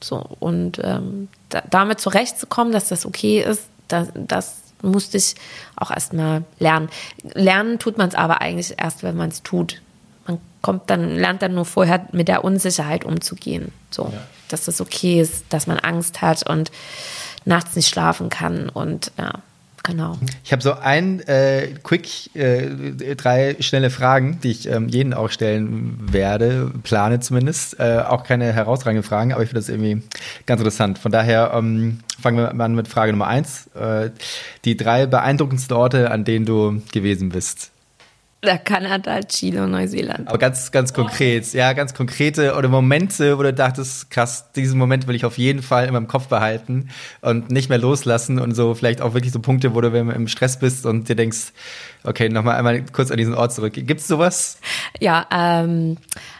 So, 0.00 0.24
und 0.38 0.80
ähm, 0.84 1.26
da, 1.48 1.64
damit 1.68 1.98
zurechtzukommen, 1.98 2.72
dass 2.72 2.86
das 2.86 3.04
okay 3.04 3.42
ist, 3.42 3.64
das, 3.88 4.08
das 4.14 4.62
musste 4.82 5.16
ich 5.16 5.34
auch 5.76 5.90
erstmal 5.90 6.44
lernen. 6.58 6.88
Lernen 7.22 7.78
tut 7.78 7.98
man 7.98 8.08
es 8.08 8.14
aber 8.14 8.40
eigentlich 8.40 8.74
erst, 8.78 9.02
wenn 9.02 9.16
man 9.16 9.30
es 9.30 9.42
tut 9.42 9.82
man 10.28 10.38
kommt 10.60 10.90
dann, 10.90 11.16
lernt 11.16 11.42
dann 11.42 11.54
nur 11.54 11.64
vorher 11.64 12.06
mit 12.12 12.28
der 12.28 12.44
Unsicherheit 12.44 13.04
umzugehen. 13.04 13.72
So, 13.90 14.04
ja. 14.12 14.20
dass 14.48 14.66
das 14.66 14.80
okay 14.80 15.20
ist, 15.20 15.46
dass 15.48 15.66
man 15.66 15.78
Angst 15.78 16.20
hat 16.22 16.48
und 16.48 16.70
nachts 17.44 17.74
nicht 17.74 17.88
schlafen 17.88 18.28
kann 18.28 18.68
und 18.68 19.10
ja. 19.18 19.32
Genau. 19.88 20.18
Ich 20.44 20.52
habe 20.52 20.62
so 20.62 20.74
ein 20.74 21.20
äh, 21.20 21.68
quick, 21.82 22.36
äh, 22.36 23.14
drei 23.14 23.56
schnelle 23.60 23.88
Fragen, 23.88 24.38
die 24.42 24.50
ich 24.50 24.68
ähm, 24.68 24.88
jeden 24.88 25.14
auch 25.14 25.30
stellen 25.30 25.98
werde, 26.12 26.70
plane 26.82 27.20
zumindest. 27.20 27.80
Äh, 27.80 28.02
auch 28.06 28.22
keine 28.22 28.52
herausragenden 28.52 29.02
Fragen, 29.02 29.32
aber 29.32 29.42
ich 29.42 29.48
finde 29.48 29.60
das 29.60 29.70
irgendwie 29.70 30.02
ganz 30.44 30.60
interessant. 30.60 30.98
Von 30.98 31.10
daher 31.10 31.52
ähm, 31.54 32.00
fangen 32.20 32.36
wir 32.36 32.60
an 32.60 32.74
mit 32.74 32.86
Frage 32.86 33.12
Nummer 33.12 33.28
eins. 33.28 33.68
Äh, 33.68 34.10
die 34.66 34.76
drei 34.76 35.06
beeindruckendsten 35.06 35.74
Orte, 35.74 36.10
an 36.10 36.24
denen 36.24 36.44
du 36.44 36.82
gewesen 36.92 37.30
bist. 37.30 37.70
Da 38.40 38.56
Kanada, 38.56 39.20
Chile 39.22 39.64
und 39.64 39.72
Neuseeland. 39.72 40.28
Aber 40.28 40.38
ganz, 40.38 40.70
ganz 40.70 40.92
konkret, 40.92 41.52
ja, 41.54 41.72
ganz 41.72 41.92
konkrete 41.92 42.54
oder 42.54 42.68
Momente, 42.68 43.36
wo 43.36 43.42
du 43.42 43.52
dachtest, 43.52 44.12
krass, 44.12 44.52
diesen 44.52 44.78
Moment 44.78 45.08
will 45.08 45.16
ich 45.16 45.24
auf 45.24 45.38
jeden 45.38 45.60
Fall 45.60 45.86
in 45.86 45.92
meinem 45.92 46.06
Kopf 46.06 46.28
behalten 46.28 46.88
und 47.20 47.50
nicht 47.50 47.68
mehr 47.68 47.78
loslassen 47.78 48.38
und 48.38 48.54
so 48.54 48.74
vielleicht 48.74 49.00
auch 49.00 49.12
wirklich 49.12 49.32
so 49.32 49.40
Punkte, 49.40 49.74
wo 49.74 49.80
du 49.80 49.88
im 49.88 50.28
Stress 50.28 50.56
bist 50.60 50.86
und 50.86 51.08
dir 51.08 51.16
denkst, 51.16 51.52
okay, 52.04 52.28
nochmal 52.28 52.54
einmal 52.54 52.84
kurz 52.92 53.10
an 53.10 53.16
diesen 53.16 53.34
Ort 53.34 53.52
zurück. 53.52 53.72
Gibt's 53.74 54.06
sowas? 54.06 54.60
Ja, 55.00 55.26
ähm, 55.32 55.96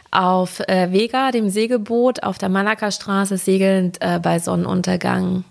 auf 0.09 0.61
äh, 0.69 0.93
Vega, 0.93 1.31
dem 1.31 1.49
Segelboot, 1.49 2.23
auf 2.23 2.37
der 2.37 2.47
Malacca-Straße 2.47 3.37
segelnd 3.37 3.97
äh, 3.99 4.19
bei 4.19 4.39
Sonnenuntergang. 4.39 5.43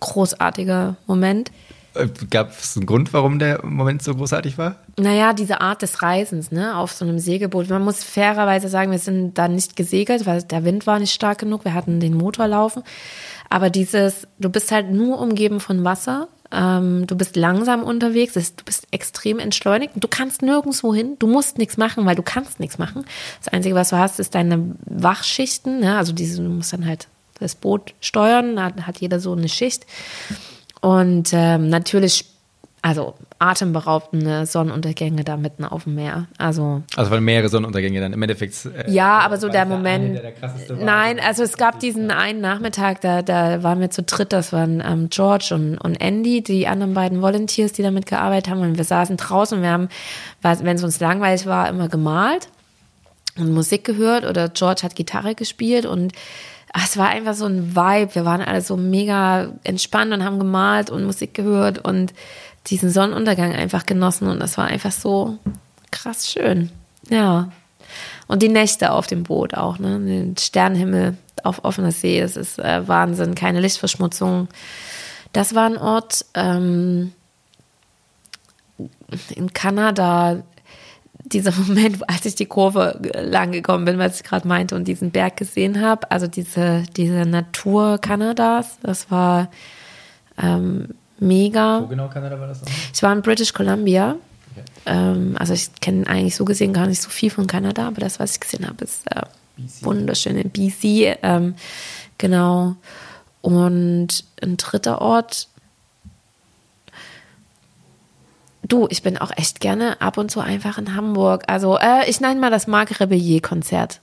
Großartiger 0.00 0.96
Moment. 1.06 1.52
Gab 2.30 2.50
es 2.58 2.76
einen 2.76 2.86
Grund, 2.86 3.12
warum 3.12 3.38
der 3.38 3.64
Moment 3.64 4.02
so 4.02 4.14
großartig 4.14 4.58
war? 4.58 4.76
Naja, 4.98 5.32
diese 5.32 5.60
Art 5.60 5.82
des 5.82 6.02
Reisens, 6.02 6.50
ne, 6.50 6.76
auf 6.76 6.92
so 6.92 7.04
einem 7.04 7.18
Segelboot. 7.18 7.68
Man 7.68 7.82
muss 7.82 8.04
fairerweise 8.04 8.68
sagen, 8.68 8.90
wir 8.90 8.98
sind 8.98 9.36
da 9.38 9.48
nicht 9.48 9.76
gesegelt, 9.76 10.26
weil 10.26 10.42
der 10.42 10.64
Wind 10.64 10.86
war 10.86 10.98
nicht 10.98 11.12
stark 11.12 11.38
genug. 11.38 11.64
Wir 11.64 11.74
hatten 11.74 12.00
den 12.00 12.16
Motor 12.16 12.48
laufen. 12.48 12.82
Aber 13.50 13.70
dieses, 13.70 14.26
du 14.38 14.50
bist 14.50 14.72
halt 14.72 14.90
nur 14.90 15.20
umgeben 15.20 15.60
von 15.60 15.84
Wasser. 15.84 16.28
Ähm, 16.50 17.06
du 17.06 17.16
bist 17.16 17.36
langsam 17.36 17.82
unterwegs, 17.82 18.32
du 18.32 18.64
bist 18.64 18.86
extrem 18.90 19.38
entschleunigt. 19.38 19.92
Du 19.96 20.08
kannst 20.08 20.42
nirgendwo 20.42 20.94
hin, 20.94 21.16
du 21.18 21.26
musst 21.26 21.58
nichts 21.58 21.76
machen, 21.76 22.06
weil 22.06 22.16
du 22.16 22.22
kannst 22.22 22.58
nichts 22.58 22.78
machen. 22.78 23.04
Das 23.42 23.52
Einzige, 23.52 23.74
was 23.74 23.90
du 23.90 23.98
hast, 23.98 24.18
ist 24.18 24.34
deine 24.34 24.74
Wachschichten. 24.86 25.80
Ne? 25.80 25.98
Also 25.98 26.12
diese, 26.12 26.42
du 26.42 26.48
musst 26.48 26.72
dann 26.72 26.86
halt 26.86 27.08
das 27.38 27.54
Boot 27.54 27.94
steuern, 28.00 28.56
da 28.56 28.72
hat 28.82 29.00
jeder 29.00 29.20
so 29.20 29.32
eine 29.32 29.48
Schicht. 29.48 29.86
Und 30.80 31.30
ähm, 31.32 31.68
natürlich, 31.68 32.24
also 32.82 33.14
atemberaubende 33.40 34.46
Sonnenuntergänge 34.46 35.22
da 35.22 35.36
mitten 35.36 35.64
auf 35.64 35.84
dem 35.84 35.94
Meer. 35.94 36.26
Also, 36.38 36.82
also 36.96 37.10
weil 37.10 37.20
mehrere 37.20 37.48
Sonnenuntergänge 37.48 38.00
dann 38.00 38.12
im 38.12 38.22
Endeffekt. 38.22 38.66
Äh, 38.66 38.90
ja, 38.90 39.18
aber 39.20 39.38
so 39.38 39.48
der 39.48 39.64
Moment. 39.64 40.16
Der, 40.16 40.32
der 40.32 40.76
nein, 40.76 41.20
also 41.20 41.42
es 41.42 41.56
gab 41.56 41.78
diesen 41.78 42.10
einen 42.10 42.40
Nachmittag, 42.40 43.00
da, 43.00 43.22
da 43.22 43.62
waren 43.62 43.80
wir 43.80 43.90
zu 43.90 44.02
dritt, 44.02 44.32
das 44.32 44.52
waren 44.52 44.82
ähm, 44.84 45.08
George 45.10 45.50
und, 45.52 45.78
und 45.78 46.00
Andy, 46.00 46.42
die 46.42 46.66
anderen 46.66 46.94
beiden 46.94 47.22
Volunteers, 47.22 47.72
die 47.72 47.82
damit 47.82 48.06
gearbeitet 48.06 48.50
haben. 48.50 48.60
Und 48.60 48.76
wir 48.76 48.84
saßen 48.84 49.16
draußen 49.16 49.58
und 49.58 49.62
wir 49.62 49.70
haben, 49.70 49.88
wenn 50.42 50.76
es 50.76 50.84
uns 50.84 50.98
langweilig 50.98 51.46
war, 51.46 51.68
immer 51.68 51.88
gemalt 51.88 52.48
und 53.38 53.52
Musik 53.52 53.84
gehört 53.84 54.24
oder 54.24 54.48
George 54.48 54.82
hat 54.82 54.96
Gitarre 54.96 55.34
gespielt 55.34 55.86
und 55.86 56.12
es 56.74 56.96
war 56.96 57.08
einfach 57.08 57.34
so 57.34 57.46
ein 57.46 57.74
Vibe. 57.74 58.14
Wir 58.14 58.24
waren 58.24 58.40
alle 58.40 58.60
so 58.60 58.76
mega 58.76 59.52
entspannt 59.64 60.12
und 60.12 60.24
haben 60.24 60.38
gemalt 60.38 60.90
und 60.90 61.04
Musik 61.04 61.34
gehört 61.34 61.78
und 61.78 62.12
diesen 62.66 62.90
Sonnenuntergang 62.90 63.54
einfach 63.54 63.86
genossen 63.86 64.28
und 64.28 64.40
das 64.40 64.58
war 64.58 64.66
einfach 64.66 64.92
so 64.92 65.38
krass 65.90 66.30
schön. 66.30 66.70
Ja. 67.08 67.50
Und 68.26 68.42
die 68.42 68.50
Nächte 68.50 68.92
auf 68.92 69.06
dem 69.06 69.22
Boot 69.22 69.54
auch, 69.54 69.78
ne? 69.78 69.98
Den 69.98 70.36
Sternenhimmel 70.36 71.16
auf 71.44 71.64
offener 71.64 71.92
See, 71.92 72.20
das 72.20 72.36
ist 72.36 72.58
äh, 72.58 72.86
Wahnsinn, 72.86 73.34
keine 73.34 73.60
Lichtverschmutzung. 73.60 74.48
Das 75.32 75.54
war 75.54 75.66
ein 75.66 75.78
Ort 75.78 76.26
ähm, 76.34 77.12
in 79.34 79.52
Kanada, 79.52 80.42
dieser 81.32 81.52
Moment, 81.56 82.08
als 82.08 82.24
ich 82.24 82.34
die 82.34 82.46
Kurve 82.46 83.00
lang 83.14 83.52
gekommen 83.52 83.84
bin, 83.84 83.98
was 83.98 84.20
ich 84.20 84.24
gerade 84.24 84.46
meinte 84.46 84.74
und 84.74 84.86
diesen 84.86 85.10
Berg 85.10 85.36
gesehen 85.36 85.80
habe, 85.80 86.10
also 86.10 86.26
diese, 86.26 86.84
diese 86.96 87.26
Natur 87.26 87.98
Kanadas, 87.98 88.78
das 88.82 89.10
war 89.10 89.50
ähm, 90.40 90.88
mega. 91.18 91.82
Wo 91.82 91.86
genau 91.86 92.08
Kanada 92.08 92.38
war 92.38 92.48
das 92.48 92.60
noch? 92.60 92.68
Ich 92.92 93.02
war 93.02 93.12
in 93.12 93.22
British 93.22 93.52
Columbia. 93.52 94.16
Okay. 94.52 94.64
Ähm, 94.86 95.36
also 95.38 95.52
ich 95.52 95.74
kenne 95.80 96.06
eigentlich 96.06 96.36
so 96.36 96.44
gesehen 96.44 96.72
gar 96.72 96.86
nicht 96.86 97.02
so 97.02 97.10
viel 97.10 97.30
von 97.30 97.46
Kanada, 97.46 97.88
aber 97.88 98.00
das, 98.00 98.20
was 98.20 98.34
ich 98.34 98.40
gesehen 98.40 98.66
habe, 98.66 98.84
ist 98.84 99.02
äh, 99.10 99.22
wunderschön 99.82 100.36
in 100.36 100.50
BC. 100.50 101.18
Ähm, 101.22 101.54
genau. 102.18 102.76
Und 103.40 104.24
ein 104.42 104.56
dritter 104.56 105.00
Ort. 105.00 105.48
Du, 108.68 108.86
ich 108.90 109.02
bin 109.02 109.18
auch 109.18 109.30
echt 109.36 109.60
gerne 109.60 110.00
ab 110.00 110.18
und 110.18 110.30
zu 110.30 110.40
einfach 110.40 110.78
in 110.78 110.94
Hamburg. 110.94 111.44
Also 111.46 111.78
äh, 111.78 112.08
ich 112.08 112.20
nenne 112.20 112.38
mal 112.38 112.50
das 112.50 112.66
Marc 112.66 113.00
Rebellier-Konzert 113.00 114.00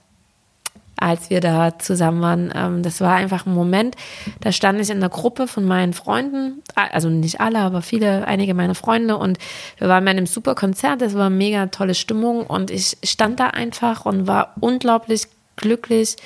als 0.98 1.30
wir 1.30 1.40
da 1.40 1.78
zusammen 1.78 2.22
waren. 2.22 2.52
Ähm, 2.54 2.82
das 2.82 3.00
war 3.00 3.14
einfach 3.14 3.46
ein 3.46 3.54
Moment, 3.54 3.96
da 4.40 4.50
stand 4.52 4.80
ich 4.80 4.90
in 4.90 4.96
einer 4.96 5.08
Gruppe 5.08 5.46
von 5.46 5.64
meinen 5.64 5.92
Freunden, 5.92 6.62
also 6.74 7.08
nicht 7.08 7.40
alle, 7.40 7.58
aber 7.58 7.82
viele, 7.82 8.26
einige 8.26 8.54
meiner 8.54 8.74
Freunde 8.74 9.16
und 9.16 9.38
wir 9.78 9.88
waren 9.88 10.04
bei 10.04 10.10
einem 10.10 10.26
super 10.26 10.54
Konzert, 10.54 11.02
das 11.02 11.14
war 11.14 11.30
mega 11.30 11.66
tolle 11.66 11.94
Stimmung 11.94 12.46
und 12.46 12.70
ich 12.70 12.96
stand 13.04 13.40
da 13.40 13.48
einfach 13.48 14.06
und 14.06 14.26
war 14.26 14.54
unglaublich 14.60 15.26
glücklich 15.56 16.16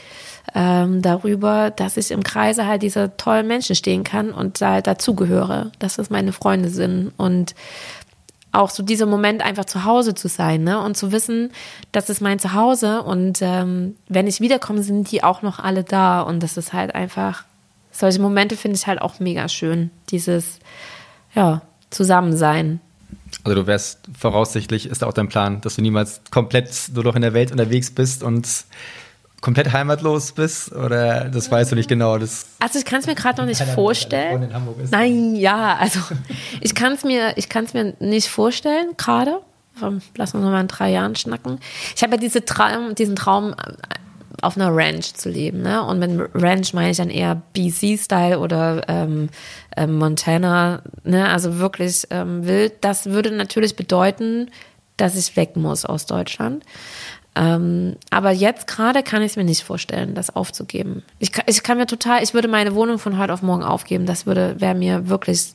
ähm, 0.55 1.03
darüber, 1.03 1.71
dass 1.71 1.97
ich 1.97 2.11
im 2.11 2.25
Kreise 2.25 2.67
halt 2.67 2.83
dieser 2.83 3.17
tollen 3.17 3.47
Menschen 3.47 3.77
stehen 3.77 4.03
kann 4.03 4.33
und 4.33 4.61
da 4.61 4.73
halt 4.73 4.87
dazugehöre, 4.87 5.71
dass 5.79 5.97
das 5.97 6.11
meine 6.11 6.33
Freunde 6.33 6.69
sind 6.69 7.13
und 7.17 7.55
auch 8.53 8.71
so 8.71 8.83
dieser 8.83 9.07
Moment 9.07 9.43
einfach 9.43 9.65
zu 9.65 9.85
Hause 9.85 10.15
zu 10.15 10.29
sein 10.29 10.65
ne? 10.65 10.81
und 10.81 10.97
zu 10.97 11.13
wissen, 11.13 11.53
das 11.93 12.11
ist 12.11 12.21
mein 12.21 12.39
Zuhause 12.39 13.03
und 13.03 13.39
ähm, 13.43 13.97
wenn 14.09 14.27
ich 14.27 14.41
wiederkomme, 14.41 14.83
sind 14.83 15.11
die 15.11 15.23
auch 15.23 15.43
noch 15.43 15.59
alle 15.59 15.85
da 15.85 16.21
und 16.21 16.43
das 16.43 16.57
ist 16.57 16.73
halt 16.73 16.95
einfach, 16.95 17.45
solche 17.93 18.21
Momente 18.21 18.57
finde 18.57 18.77
ich 18.77 18.87
halt 18.87 19.01
auch 19.01 19.21
mega 19.21 19.49
schön, 19.49 19.91
dieses, 20.11 20.59
ja, 21.35 21.63
Zusammensein. 21.91 22.81
Also 23.45 23.55
du 23.63 23.67
wärst 23.67 24.01
voraussichtlich, 24.19 24.87
ist 24.87 25.05
auch 25.05 25.13
dein 25.13 25.29
Plan, 25.29 25.61
dass 25.61 25.77
du 25.77 25.83
niemals 25.83 26.21
komplett 26.31 26.91
nur 26.95 27.05
noch 27.05 27.17
in 27.17 27.23
der 27.23 27.35
Welt 27.35 27.53
unterwegs 27.53 27.91
bist 27.91 28.23
und 28.23 28.47
komplett 29.41 29.73
heimatlos 29.73 30.33
bist 30.33 30.73
oder 30.73 31.25
das 31.25 31.51
weißt 31.51 31.73
du 31.73 31.77
nicht 31.77 31.89
genau? 31.89 32.19
Das 32.19 32.47
also 32.61 32.79
ich 32.79 32.85
kann 32.85 33.01
es 33.01 33.07
mir 33.07 33.15
gerade 33.15 33.41
noch 33.41 33.47
nicht 33.47 33.63
vorstellen. 33.63 34.51
Nein, 34.91 35.35
ja, 35.37 35.77
also 35.77 36.01
ich 36.61 36.75
kann 36.75 36.93
es 36.93 37.05
mir, 37.05 37.37
ich 37.37 37.49
kann 37.49 37.65
es 37.65 37.75
mir 37.75 37.95
nicht 38.01 38.29
vorstellen 38.29 38.91
gerade. 38.97 39.41
Lass 40.17 40.35
uns 40.35 40.45
noch 40.45 40.51
mal 40.51 40.61
in 40.61 40.69
drei 40.69 40.91
Jahren 40.91 41.17
schnacken. 41.17 41.59
Ich 41.97 42.03
habe 42.03 42.17
ja 42.17 42.21
diese 42.21 42.45
Traum, 42.45 42.95
diesen 42.95 43.17
Traum, 43.17 43.53
äh, 43.55 43.73
auf 44.43 44.57
einer 44.57 44.75
Ranch 44.75 45.15
zu 45.15 45.29
leben. 45.29 45.63
Ne? 45.63 45.83
Und 45.85 45.99
mit 45.99 46.31
Ranch 46.35 46.73
meine 46.73 46.91
ich 46.91 46.97
dann 46.97 47.11
eher 47.11 47.43
BC-Style 47.55 48.39
oder 48.39 48.89
ähm, 48.89 49.29
äh, 49.77 49.87
Montana. 49.87 50.83
Ne? 51.05 51.29
Also 51.29 51.59
wirklich 51.59 52.07
ähm, 52.11 52.47
wild. 52.47 52.73
Das 52.81 53.07
würde 53.07 53.31
natürlich 53.31 53.77
bedeuten, 53.77 54.51
dass 54.97 55.17
ich 55.17 55.37
weg 55.37 55.57
muss 55.57 55.85
aus 55.85 56.07
Deutschland. 56.07 56.65
Ähm, 57.37 57.97
aber 58.11 58.33
jetzt 58.33 58.67
gerade 58.67 59.03
kann 59.03 59.23
ich 59.23 59.33
es 59.33 59.37
mir 59.37 59.45
nicht 59.45 59.63
vorstellen, 59.63 60.15
das 60.15 60.35
aufzugeben. 60.35 61.03
Ich, 61.19 61.31
ich 61.47 61.63
kann 61.63 61.79
mir 61.79 61.87
total, 61.87 62.23
ich 62.23 62.35
würde 62.35 62.49
meine 62.49 62.75
Wohnung 62.75 62.99
von 62.99 63.19
heute 63.19 63.33
auf 63.33 63.43
morgen 63.43 63.63
aufgeben. 63.63 64.07
Das 64.07 64.27
würde, 64.27 64.61
wäre 64.61 64.75
mir 64.75 65.09
wirklich 65.09 65.55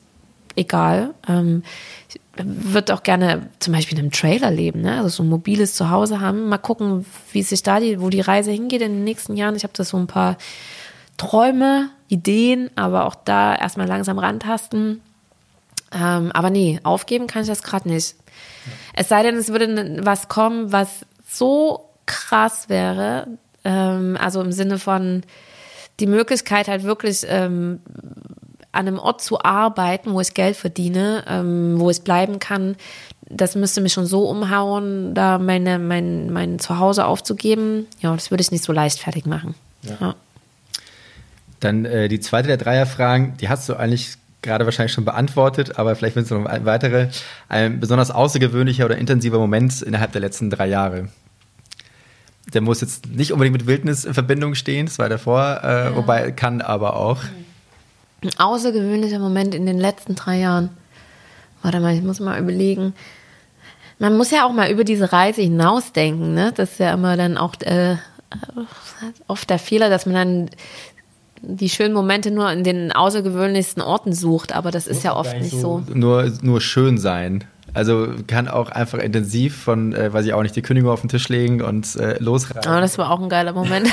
egal. 0.56 1.14
Ähm, 1.28 1.62
ich 2.08 2.20
würde 2.36 2.94
auch 2.94 3.02
gerne 3.02 3.48
zum 3.60 3.74
Beispiel 3.74 3.98
in 3.98 4.04
einem 4.04 4.12
Trailer 4.12 4.50
leben, 4.50 4.80
ne? 4.80 4.96
also 4.96 5.08
so 5.08 5.22
ein 5.22 5.28
mobiles 5.28 5.74
Zuhause 5.74 6.20
haben. 6.20 6.48
Mal 6.48 6.58
gucken, 6.58 7.04
wie 7.32 7.42
sich 7.42 7.62
da 7.62 7.78
die, 7.78 8.00
wo 8.00 8.08
die 8.08 8.20
Reise 8.20 8.50
hingeht 8.50 8.82
in 8.82 8.92
den 8.92 9.04
nächsten 9.04 9.36
Jahren. 9.36 9.56
Ich 9.56 9.62
habe 9.62 9.74
da 9.74 9.84
so 9.84 9.96
ein 9.98 10.06
paar 10.06 10.38
Träume, 11.18 11.90
Ideen, 12.08 12.70
aber 12.76 13.06
auch 13.06 13.14
da 13.14 13.54
erstmal 13.54 13.86
langsam 13.86 14.18
rantasten. 14.18 15.00
Ähm, 15.92 16.30
aber 16.32 16.50
nee, 16.50 16.80
aufgeben 16.82 17.26
kann 17.26 17.42
ich 17.42 17.48
das 17.48 17.62
gerade 17.62 17.88
nicht. 17.88 18.16
Es 18.94 19.08
sei 19.08 19.22
denn, 19.22 19.36
es 19.36 19.48
würde 19.48 20.00
was 20.04 20.28
kommen, 20.28 20.72
was 20.72 21.06
so 21.38 21.90
krass 22.06 22.68
wäre, 22.68 23.26
ähm, 23.64 24.16
also 24.20 24.40
im 24.40 24.52
Sinne 24.52 24.78
von 24.78 25.22
die 26.00 26.06
Möglichkeit 26.06 26.68
halt 26.68 26.84
wirklich 26.84 27.24
ähm, 27.28 27.80
an 28.72 28.86
einem 28.86 28.98
Ort 28.98 29.22
zu 29.22 29.42
arbeiten, 29.42 30.12
wo 30.12 30.20
ich 30.20 30.34
Geld 30.34 30.56
verdiene, 30.56 31.24
ähm, 31.26 31.80
wo 31.80 31.90
ich 31.90 32.02
bleiben 32.02 32.38
kann, 32.38 32.76
das 33.28 33.56
müsste 33.56 33.80
mich 33.80 33.92
schon 33.92 34.06
so 34.06 34.28
umhauen, 34.28 35.14
da 35.14 35.38
meine, 35.38 35.78
mein, 35.78 36.32
mein 36.32 36.58
Zuhause 36.58 37.06
aufzugeben. 37.06 37.86
Ja, 38.00 38.14
das 38.14 38.30
würde 38.30 38.42
ich 38.42 38.52
nicht 38.52 38.62
so 38.62 38.72
leichtfertig 38.72 39.26
machen. 39.26 39.54
Ja. 39.82 39.96
ja. 40.00 40.14
Dann 41.60 41.84
äh, 41.84 42.08
die 42.08 42.20
zweite 42.20 42.48
der 42.48 42.56
Dreierfragen, 42.56 43.36
die 43.38 43.48
hast 43.48 43.68
du 43.68 43.74
eigentlich 43.74 44.16
gerade 44.42 44.64
wahrscheinlich 44.64 44.92
schon 44.92 45.04
beantwortet, 45.04 45.78
aber 45.78 45.96
vielleicht 45.96 46.14
willst 46.14 46.30
du 46.30 46.36
noch 46.36 46.64
weitere. 46.64 47.08
Ein 47.48 47.80
besonders 47.80 48.12
außergewöhnlicher 48.12 48.84
oder 48.84 48.96
intensiver 48.96 49.38
Moment 49.38 49.82
innerhalb 49.82 50.12
der 50.12 50.20
letzten 50.20 50.50
drei 50.50 50.68
Jahre 50.68 51.08
der 52.52 52.60
muss 52.60 52.80
jetzt 52.80 53.08
nicht 53.08 53.32
unbedingt 53.32 53.56
mit 53.56 53.66
Wildnis 53.66 54.04
in 54.04 54.14
Verbindung 54.14 54.54
stehen, 54.54 54.86
das 54.86 54.98
war 54.98 55.08
davor, 55.08 55.60
äh, 55.62 55.66
ja. 55.66 55.96
wobei 55.96 56.30
kann 56.32 56.60
aber 56.60 56.96
auch. 56.96 57.18
Ein 58.22 58.30
außergewöhnlicher 58.38 59.18
Moment 59.18 59.54
in 59.54 59.66
den 59.66 59.78
letzten 59.78 60.14
drei 60.14 60.38
Jahren. 60.38 60.70
Warte 61.62 61.80
mal, 61.80 61.94
ich 61.94 62.02
muss 62.02 62.20
mal 62.20 62.40
überlegen. 62.40 62.94
Man 63.98 64.16
muss 64.16 64.30
ja 64.30 64.46
auch 64.46 64.52
mal 64.52 64.70
über 64.70 64.84
diese 64.84 65.12
Reise 65.12 65.42
hinausdenken, 65.42 66.34
ne? 66.34 66.52
Das 66.54 66.72
ist 66.72 66.80
ja 66.80 66.92
immer 66.92 67.16
dann 67.16 67.36
auch 67.36 67.54
äh, 67.62 67.96
oft 69.26 69.48
der 69.50 69.58
Fehler, 69.58 69.90
dass 69.90 70.06
man 70.06 70.14
dann 70.14 70.50
die 71.42 71.68
schönen 71.68 71.94
Momente 71.94 72.30
nur 72.30 72.50
in 72.50 72.64
den 72.64 72.92
außergewöhnlichsten 72.92 73.82
Orten 73.82 74.12
sucht, 74.12 74.54
aber 74.54 74.70
das 74.70 74.86
ist 74.86 75.04
ja 75.04 75.14
oft 75.14 75.38
nicht 75.38 75.58
so. 75.58 75.82
Nur, 75.92 76.32
nur 76.42 76.60
schön 76.60 76.98
sein. 76.98 77.44
Also 77.76 78.08
kann 78.26 78.48
auch 78.48 78.70
einfach 78.70 78.98
intensiv 78.98 79.54
von, 79.54 79.92
äh, 79.92 80.10
weiß 80.10 80.24
ich 80.24 80.32
auch 80.32 80.42
nicht, 80.42 80.56
die 80.56 80.62
Kündigung 80.62 80.90
auf 80.90 81.02
den 81.02 81.10
Tisch 81.10 81.28
legen 81.28 81.60
und 81.60 81.94
äh, 81.96 82.16
losreiten. 82.18 82.72
Oh, 82.72 82.80
das 82.80 82.96
war 82.96 83.10
auch 83.10 83.20
ein 83.20 83.28
geiler 83.28 83.52
Moment. 83.52 83.86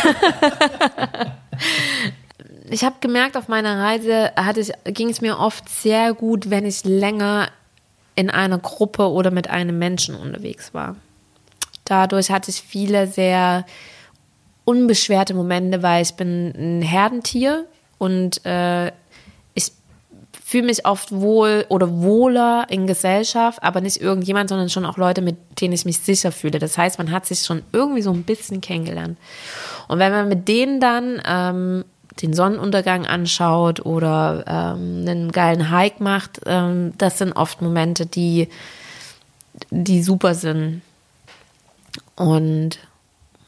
ich 2.69 2.86
habe 2.86 2.96
gemerkt, 3.02 3.36
auf 3.36 3.50
meiner 3.50 3.78
Reise 3.78 4.32
ging 4.86 5.10
es 5.10 5.19
mir 5.19 5.38
oft 5.38 5.67
sehr 5.67 6.13
gut, 6.13 6.50
wenn 6.50 6.65
ich 6.65 6.86
länger 6.86 7.50
in 8.15 8.30
einer 8.30 8.58
Gruppe 8.58 9.12
oder 9.12 9.32
mit 9.32 9.50
einem 9.50 9.78
Menschen 9.80 10.15
unterwegs 10.15 10.74
war. 10.74 10.96
Dadurch 11.84 12.32
hatte 12.32 12.52
ich 12.52 12.62
viele 12.62 13.08
sehr 13.08 13.65
unbeschwerte 14.63 15.34
Momente, 15.34 15.84
weil 15.84 16.04
ich 16.04 16.13
bin 16.13 16.54
ein 16.56 16.82
Herdentier 16.82 17.65
und 17.98 18.46
äh, 18.46 18.93
fühle 20.54 20.68
mich 20.68 20.86
oft 20.86 21.12
wohl 21.12 21.66
oder 21.70 21.89
wohler 21.89 22.68
in 22.70 22.86
Gesellschaft, 22.86 23.63
aber 23.63 23.82
nicht 23.82 24.00
irgendjemand, 24.00 24.50
sondern 24.50 24.70
schon 24.70 24.86
auch 24.86 24.98
Leute, 24.98 25.24
mit 25.24 25.60
denen 25.60 25.74
ich 25.74 25.84
mich 25.84 25.98
sicher 25.98 26.32
fühle. 26.32 26.60
Das 26.60 26.78
heißt, 26.78 27.00
man 27.00 27.10
hat 27.10 27.26
sich 27.26 27.39
schon 27.39 27.63
irgendwie 27.72 28.04
so 28.04 28.12
ein 28.12 28.22
bisschen 28.22 28.62
kennengelernt. 28.62 29.18
Und 29.88 29.98
wenn 29.98 30.12
man 30.12 30.28
mit 30.30 30.48
denen 30.48 30.80
dann 30.80 31.20
ähm, 31.26 31.86
den 32.22 32.36
Sonnenuntergang 32.36 33.08
anschaut 33.08 33.84
oder 33.84 34.44
ähm, 34.46 35.04
einen 35.08 35.32
geilen 35.32 35.72
Hike 35.72 36.04
macht, 36.04 36.42
ähm, 36.46 36.94
das 37.00 37.18
sind 37.18 37.34
oft 37.34 37.63
Momente, 37.63 38.06
die, 38.06 38.48
die 39.72 40.04
super 40.04 40.36
sind. 40.36 40.84
Und 42.16 42.78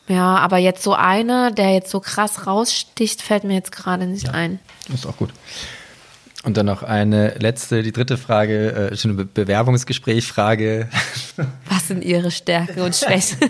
ja, 0.08 0.38
aber 0.38 0.58
jetzt 0.58 0.82
so 0.82 0.96
einer, 0.96 1.52
der 1.52 1.72
jetzt 1.72 1.92
so 1.92 2.00
krass 2.00 2.48
raussticht, 2.48 3.22
fällt 3.22 3.44
mir 3.44 3.54
jetzt 3.54 3.72
gerade 3.72 4.08
nicht 4.08 4.26
ja, 4.26 4.32
ein. 4.32 4.60
Ist 4.92 5.06
auch 5.06 5.18
gut. 5.18 5.30
Und 6.46 6.58
dann 6.58 6.68
noch 6.68 6.84
eine 6.84 7.30
letzte, 7.40 7.82
die 7.82 7.92
dritte 7.92 8.18
Frage, 8.18 8.92
äh, 8.92 8.96
schon 8.96 9.12
eine 9.12 9.26
Be 9.26 9.46
Bewerbungsgesprächsfrage. 9.46 10.88
Was 11.70 11.88
sind 11.88 12.06
Ihre 12.06 12.30
Stärken 12.30 12.82
und 12.82 12.96
Schwächen? 12.96 13.50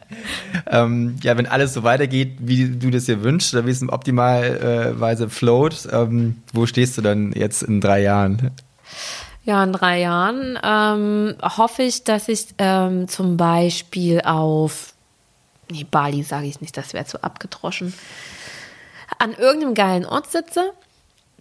ähm, 0.70 1.16
ja, 1.22 1.36
wenn 1.36 1.46
alles 1.46 1.74
so 1.74 1.82
weitergeht, 1.82 2.38
wie 2.40 2.70
du 2.70 2.88
das 2.88 3.04
dir 3.04 3.22
wünschst, 3.22 3.52
oder 3.52 3.66
wie 3.66 3.70
es 3.70 3.86
optimalweise 3.86 5.24
äh, 5.24 5.28
float, 5.28 5.86
ähm, 5.92 6.42
wo 6.54 6.64
stehst 6.64 6.96
du 6.96 7.02
dann 7.02 7.32
jetzt 7.32 7.62
in 7.62 7.82
drei 7.82 8.00
Jahren? 8.00 8.50
Ja, 9.44 9.62
in 9.62 9.74
drei 9.74 10.00
Jahren 10.00 10.58
ähm, 10.62 11.34
hoffe 11.42 11.82
ich, 11.82 12.04
dass 12.04 12.28
ich 12.28 12.46
ähm, 12.56 13.08
zum 13.08 13.36
Beispiel 13.36 14.22
auf, 14.22 14.94
nee, 15.70 15.84
Bali 15.88 16.22
sage 16.22 16.46
ich 16.46 16.62
nicht, 16.62 16.78
das 16.78 16.94
wäre 16.94 17.04
zu 17.04 17.22
abgedroschen, 17.22 17.92
an 19.18 19.34
irgendeinem 19.34 19.74
geilen 19.74 20.06
Ort 20.06 20.30
sitze 20.30 20.72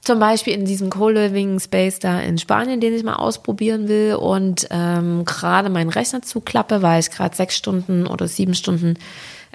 zum 0.06 0.20
Beispiel 0.20 0.54
in 0.54 0.66
diesem 0.66 0.90
Co-Living 0.90 1.60
Space 1.60 2.00
da 2.00 2.20
in 2.20 2.38
Spanien, 2.38 2.80
den 2.80 2.94
ich 2.94 3.04
mal 3.04 3.16
ausprobieren 3.16 3.88
will 3.88 4.16
und 4.16 4.68
ähm, 4.70 5.26
gerade 5.26 5.70
meinen 5.70 5.90
Rechner 5.90 6.22
zuklappe, 6.22 6.82
weil 6.82 7.00
ich 7.00 7.10
gerade 7.10 7.36
sechs 7.36 7.58
Stunden 7.58 8.06
oder 8.06 8.28
sieben 8.28 8.54
Stunden 8.54 8.98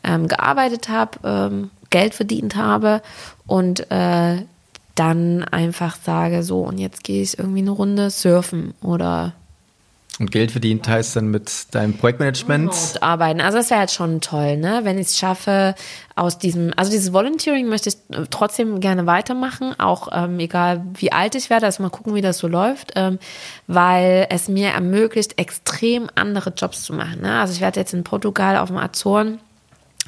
ähm, 0.03 0.27
gearbeitet 0.27 0.89
habe, 0.89 1.19
ähm, 1.25 1.71
Geld 1.91 2.15
verdient 2.15 2.57
habe 2.57 3.01
und 3.47 3.91
äh, 3.91 4.43
dann 4.97 5.45
einfach 5.45 5.97
sage, 5.97 6.43
so 6.43 6.63
und 6.63 6.79
jetzt 6.79 7.05
gehe 7.05 7.23
ich 7.23 7.39
irgendwie 7.39 7.61
eine 7.61 7.71
Runde 7.71 8.11
surfen 8.11 8.75
oder 8.83 9.35
Und 10.21 10.31
Geld 10.31 10.51
verdient 10.51 10.87
heißt 10.87 11.17
dann 11.17 11.29
mit 11.29 11.75
deinem 11.75 11.95
Projektmanagement? 11.95 12.71
Und 12.71 13.03
arbeiten. 13.03 13.41
Also 13.41 13.57
das 13.57 13.71
wäre 13.71 13.81
halt 13.81 13.91
schon 13.91 14.21
toll, 14.21 14.59
ne? 14.59 14.81
Wenn 14.83 14.99
ich 14.99 15.07
es 15.07 15.19
schaffe, 15.19 15.75
aus 16.15 16.37
diesem, 16.37 16.75
also 16.77 16.91
dieses 16.91 17.15
Volunteering 17.15 17.69
möchte 17.69 17.89
ich 17.89 17.97
trotzdem 18.29 18.81
gerne 18.81 19.07
weitermachen, 19.07 19.75
auch 19.81 20.09
ähm, 20.13 20.39
egal 20.39 20.85
wie 20.93 21.11
alt 21.11 21.35
ich 21.37 21.49
werde, 21.49 21.65
also 21.65 21.83
mal 21.83 21.89
gucken, 21.89 22.15
wie 22.15 22.21
das 22.21 22.37
so 22.37 22.49
läuft, 22.49 22.93
ähm, 22.97 23.19
weil 23.67 24.27
es 24.29 24.47
mir 24.47 24.69
ermöglicht, 24.69 25.39
extrem 25.39 26.11
andere 26.15 26.51
Jobs 26.51 26.83
zu 26.83 26.93
machen. 26.93 27.23
Ne? 27.23 27.41
Also 27.41 27.55
ich 27.55 27.63
werde 27.63 27.81
jetzt 27.81 27.95
in 27.95 28.05
Portugal 28.05 28.59
auf 28.59 28.69
dem 28.69 28.77
Azoren 28.77 29.41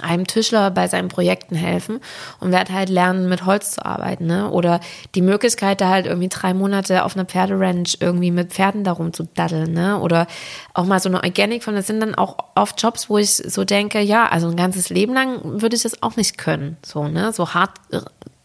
einem 0.00 0.26
Tischler 0.26 0.70
bei 0.70 0.88
seinen 0.88 1.08
Projekten 1.08 1.54
helfen 1.54 2.00
und 2.40 2.50
werde 2.50 2.72
halt 2.72 2.88
lernen, 2.88 3.28
mit 3.28 3.44
Holz 3.44 3.72
zu 3.72 3.84
arbeiten, 3.84 4.26
ne? 4.26 4.50
Oder 4.50 4.80
die 5.14 5.20
Möglichkeit, 5.22 5.80
da 5.80 5.90
halt 5.90 6.06
irgendwie 6.06 6.28
drei 6.28 6.54
Monate 6.54 7.04
auf 7.04 7.14
einer 7.14 7.26
Pferderanch 7.26 7.98
irgendwie 8.00 8.30
mit 8.30 8.52
Pferden 8.52 8.84
darum 8.84 9.12
zu 9.12 9.28
daddeln, 9.34 9.72
ne? 9.72 10.00
Oder 10.00 10.26
auch 10.72 10.84
mal 10.84 11.00
so 11.00 11.08
eine 11.08 11.22
Organic 11.22 11.62
von, 11.62 11.74
das 11.74 11.86
sind 11.86 12.00
dann 12.00 12.14
auch 12.14 12.38
oft 12.54 12.80
Jobs, 12.82 13.10
wo 13.10 13.18
ich 13.18 13.34
so 13.34 13.64
denke, 13.64 14.00
ja, 14.00 14.26
also 14.28 14.48
ein 14.48 14.56
ganzes 14.56 14.88
Leben 14.88 15.12
lang 15.12 15.60
würde 15.60 15.76
ich 15.76 15.82
das 15.82 16.02
auch 16.02 16.16
nicht 16.16 16.38
können, 16.38 16.78
so, 16.84 17.08
ne? 17.08 17.32
So 17.32 17.52
hart 17.52 17.72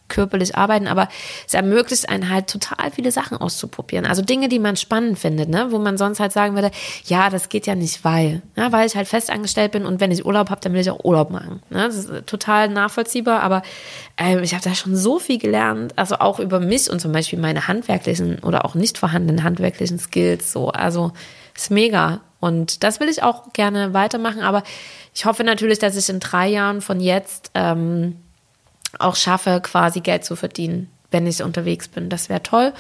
körperlich 0.10 0.55
arbeiten, 0.55 0.88
aber 0.88 1.10
es 1.45 1.53
ermöglicht 1.53 2.10
einen 2.10 2.30
halt 2.30 2.47
total 2.47 2.91
viele 2.91 3.12
Sachen 3.12 3.38
auszuprobieren. 3.38 4.05
Also 4.05 4.22
Dinge, 4.22 4.49
die 4.49 4.60
man 4.60 4.78
spannend 4.78 5.20
findet, 5.20 5.49
ne? 5.49 5.68
wo 5.70 5.80
man 5.80 5.97
sonst 5.97 6.20
halt 6.20 6.32
sagen 6.32 6.55
würde, 6.55 6.72
ja, 7.05 7.30
das 7.30 7.49
geht 7.49 7.68
ja 7.68 7.76
nicht, 7.76 8.03
weil, 8.03 8.41
ja, 8.55 8.72
weil 8.72 8.88
ich 8.88 8.95
halt 8.95 9.08
festangestellt 9.08 9.72
bin 9.72 9.86
und 9.86 9.99
wenn 9.99 10.12
ich 10.12 10.26
Urlaub 10.26 10.49
habe, 10.49 10.62
dann 10.62 10.74
will 10.74 10.82
ich 10.82 10.89
auch 10.89 11.03
Urlaub 11.03 11.30
machen. 11.30 11.62
Ne? 11.70 11.84
Das 11.84 11.95
ist 11.95 12.28
total 12.28 12.70
nachvollziehbar, 12.70 13.41
aber 13.41 13.62
äh, 14.20 14.41
ich 14.41 14.53
habe 14.53 14.64
da 14.64 14.76
schon 14.76 14.95
so 14.95 15.20
viel 15.20 15.38
gelernt, 15.38 15.93
also 15.97 16.16
auch 16.16 16.39
über 16.39 16.60
mich 16.60 16.89
und 16.89 16.99
zum 16.99 17.12
Beispiel 17.12 17.39
meine 17.39 17.68
handwerklichen 17.68 18.39
oder 18.39 18.66
auch 18.66 18.76
nicht 18.76 18.97
vorhandenen 18.97 19.43
handwerklichen 19.43 19.99
Skills. 19.99 20.51
So, 20.51 20.70
also 20.70 21.12
ist 21.55 21.72
mega. 21.72 22.22
Und 22.39 22.84
das 22.84 22.99
will 22.99 23.10
ich 23.10 23.24
auch 23.24 23.51
gerne 23.53 23.93
weitermachen, 23.93 24.41
aber 24.41 24.64
ich 25.14 25.26
hoffe 25.26 25.43
natürlich, 25.43 25.80
dass 25.80 25.95
ich 25.95 26.08
in 26.10 26.20
drei 26.20 26.47
Jahren 26.47 26.82
von 26.82 26.99
jetzt 26.99 27.49
ähm, 27.55 28.18
auch 29.00 29.16
schaffe, 29.16 29.62
quasi 29.62 30.02
Geld 30.02 30.26
zu 30.26 30.36
verdienen, 30.36 30.89
wenn 31.12 31.28
ich 31.28 31.43
unterwegs 31.43 31.88
bin. 31.88 32.10
Das 32.10 32.30
wäre 32.30 32.43
toll. 32.43 32.74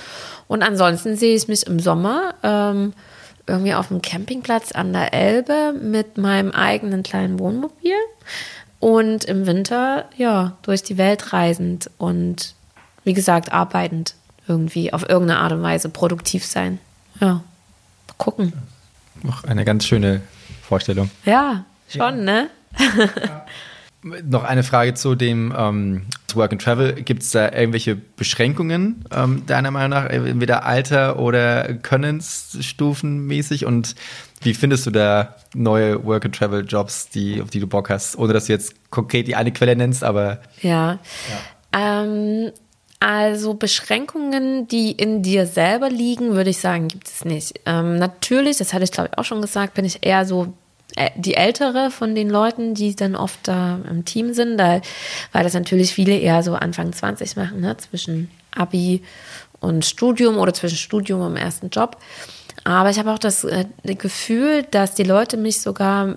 Und 0.47 0.63
ansonsten 0.63 1.15
sehe 1.15 1.35
ich 1.35 1.47
mich 1.47 1.65
im 1.67 1.79
Sommer 1.79 2.33
ähm, 2.43 2.93
irgendwie 3.47 3.73
auf 3.73 3.87
dem 3.87 4.01
Campingplatz 4.01 4.71
an 4.73 4.93
der 4.93 5.13
Elbe 5.13 5.73
mit 5.73 6.17
meinem 6.17 6.51
eigenen 6.51 7.03
kleinen 7.03 7.39
Wohnmobil 7.39 7.95
und 8.79 9.25
im 9.25 9.47
Winter, 9.47 10.05
ja, 10.17 10.57
durch 10.61 10.83
die 10.83 10.97
Welt 10.97 11.33
reisend 11.33 11.89
und 11.97 12.53
wie 13.03 13.13
gesagt, 13.13 13.51
arbeitend 13.53 14.15
irgendwie 14.47 14.93
auf 14.93 15.07
irgendeine 15.07 15.39
Art 15.39 15.53
und 15.53 15.63
Weise 15.63 15.89
produktiv 15.89 16.45
sein. 16.45 16.79
Ja, 17.19 17.41
gucken. 18.17 18.53
Noch 19.23 19.43
eine 19.45 19.65
ganz 19.65 19.85
schöne 19.85 20.21
Vorstellung. 20.61 21.09
Ja, 21.25 21.63
schon, 21.89 21.99
ja. 21.99 22.11
ne? 22.11 22.49
Ja. 22.77 23.45
Noch 24.27 24.43
eine 24.43 24.63
Frage 24.63 24.93
zu 24.93 25.15
dem 25.15 25.53
ähm, 25.57 26.03
Work 26.33 26.53
and 26.53 26.61
Travel. 26.61 26.93
Gibt 26.93 27.23
es 27.23 27.31
da 27.31 27.51
irgendwelche 27.51 27.95
Beschränkungen 27.95 29.05
ähm, 29.11 29.45
deiner 29.45 29.71
Meinung 29.71 29.89
nach, 29.89 30.09
entweder 30.09 30.65
Alter 30.65 31.19
oder 31.19 31.73
Könnensstufenmäßig? 31.73 33.65
Und 33.65 33.95
wie 34.41 34.53
findest 34.53 34.85
du 34.85 34.91
da 34.91 35.35
neue 35.53 36.05
Work 36.05 36.25
and 36.25 36.35
Travel 36.35 36.65
Jobs, 36.65 37.09
die, 37.09 37.41
auf 37.41 37.49
die 37.49 37.59
du 37.59 37.67
Bock 37.67 37.89
hast? 37.89 38.17
Ohne 38.17 38.33
dass 38.33 38.45
du 38.45 38.53
jetzt 38.53 38.89
konkret 38.91 39.27
die 39.27 39.35
eine 39.35 39.51
Quelle 39.51 39.75
nennst, 39.75 40.03
aber. 40.03 40.39
Ja. 40.61 40.99
ja. 41.73 42.03
Ähm, 42.03 42.51
also 42.99 43.53
Beschränkungen, 43.53 44.67
die 44.67 44.91
in 44.91 45.21
dir 45.21 45.45
selber 45.45 45.89
liegen, 45.89 46.33
würde 46.33 46.49
ich 46.49 46.57
sagen, 46.57 46.87
gibt 46.87 47.07
es 47.07 47.25
nicht. 47.25 47.59
Ähm, 47.65 47.97
natürlich, 47.97 48.57
das 48.57 48.73
hatte 48.73 48.83
ich 48.83 48.91
glaube 48.91 49.09
ich 49.11 49.17
auch 49.17 49.25
schon 49.25 49.41
gesagt, 49.41 49.75
bin 49.75 49.85
ich 49.85 49.99
eher 50.01 50.25
so 50.25 50.53
die 51.15 51.35
ältere 51.35 51.91
von 51.91 52.15
den 52.15 52.29
Leuten, 52.29 52.73
die 52.73 52.95
dann 52.95 53.15
oft 53.15 53.47
da 53.47 53.79
im 53.89 54.05
Team 54.05 54.33
sind, 54.33 54.57
da, 54.57 54.81
weil 55.31 55.43
das 55.43 55.53
natürlich 55.53 55.93
viele 55.93 56.17
eher 56.17 56.43
so 56.43 56.55
Anfang 56.55 56.93
20 56.93 57.35
machen, 57.35 57.61
ne? 57.61 57.77
zwischen 57.77 58.29
Abi 58.55 59.03
und 59.59 59.85
Studium 59.85 60.37
oder 60.37 60.53
zwischen 60.53 60.77
Studium 60.77 61.21
und 61.21 61.37
ersten 61.37 61.69
Job. 61.69 61.97
Aber 62.63 62.89
ich 62.89 62.99
habe 62.99 63.11
auch 63.11 63.19
das 63.19 63.43
äh, 63.43 63.65
Gefühl, 63.83 64.63
dass 64.71 64.93
die 64.95 65.03
Leute 65.03 65.37
mich 65.37 65.61
sogar 65.61 66.15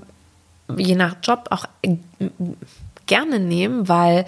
je 0.76 0.94
nach 0.94 1.16
Job 1.22 1.48
auch 1.50 1.64
äh, 1.82 1.96
gerne 3.06 3.40
nehmen, 3.40 3.88
weil 3.88 4.24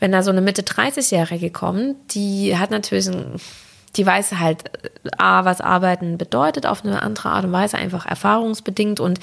wenn 0.00 0.12
da 0.12 0.22
so 0.22 0.30
eine 0.30 0.40
Mitte 0.40 0.62
30-Jährige 0.62 1.50
kommt, 1.50 2.14
die 2.14 2.56
hat 2.56 2.70
natürlich 2.70 3.08
ein 3.08 3.40
die 3.96 4.06
weiß 4.06 4.32
halt, 4.38 4.64
äh, 4.84 5.10
A, 5.18 5.44
was 5.44 5.60
Arbeiten 5.60 6.18
bedeutet, 6.18 6.66
auf 6.66 6.84
eine 6.84 7.02
andere 7.02 7.30
Art 7.30 7.44
und 7.44 7.52
Weise, 7.52 7.78
einfach 7.78 8.06
erfahrungsbedingt. 8.06 9.00
Und 9.00 9.18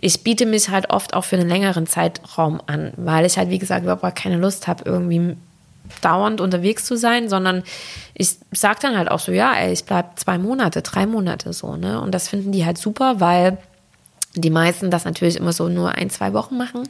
ich 0.00 0.22
biete 0.22 0.46
mich 0.46 0.68
halt 0.68 0.90
oft 0.90 1.14
auch 1.14 1.24
für 1.24 1.36
einen 1.36 1.48
längeren 1.48 1.86
Zeitraum 1.86 2.60
an, 2.66 2.92
weil 2.96 3.26
ich 3.26 3.38
halt, 3.38 3.50
wie 3.50 3.58
gesagt, 3.58 3.84
überhaupt 3.84 4.16
keine 4.16 4.36
Lust 4.36 4.68
habe, 4.68 4.84
irgendwie 4.84 5.36
dauernd 6.02 6.40
unterwegs 6.40 6.84
zu 6.84 6.96
sein, 6.96 7.28
sondern 7.28 7.62
ich 8.14 8.36
sage 8.52 8.78
dann 8.82 8.96
halt 8.96 9.10
auch 9.10 9.20
so, 9.20 9.32
ja, 9.32 9.54
ey, 9.54 9.72
ich 9.72 9.84
bleibe 9.84 10.10
zwei 10.16 10.38
Monate, 10.38 10.82
drei 10.82 11.06
Monate 11.06 11.52
so, 11.52 11.76
ne? 11.76 12.00
Und 12.00 12.12
das 12.12 12.28
finden 12.28 12.52
die 12.52 12.66
halt 12.66 12.78
super, 12.78 13.20
weil 13.20 13.58
die 14.34 14.50
meisten 14.50 14.90
das 14.90 15.04
natürlich 15.04 15.36
immer 15.36 15.52
so 15.52 15.68
nur 15.68 15.92
ein, 15.92 16.10
zwei 16.10 16.32
Wochen 16.32 16.56
machen 16.56 16.88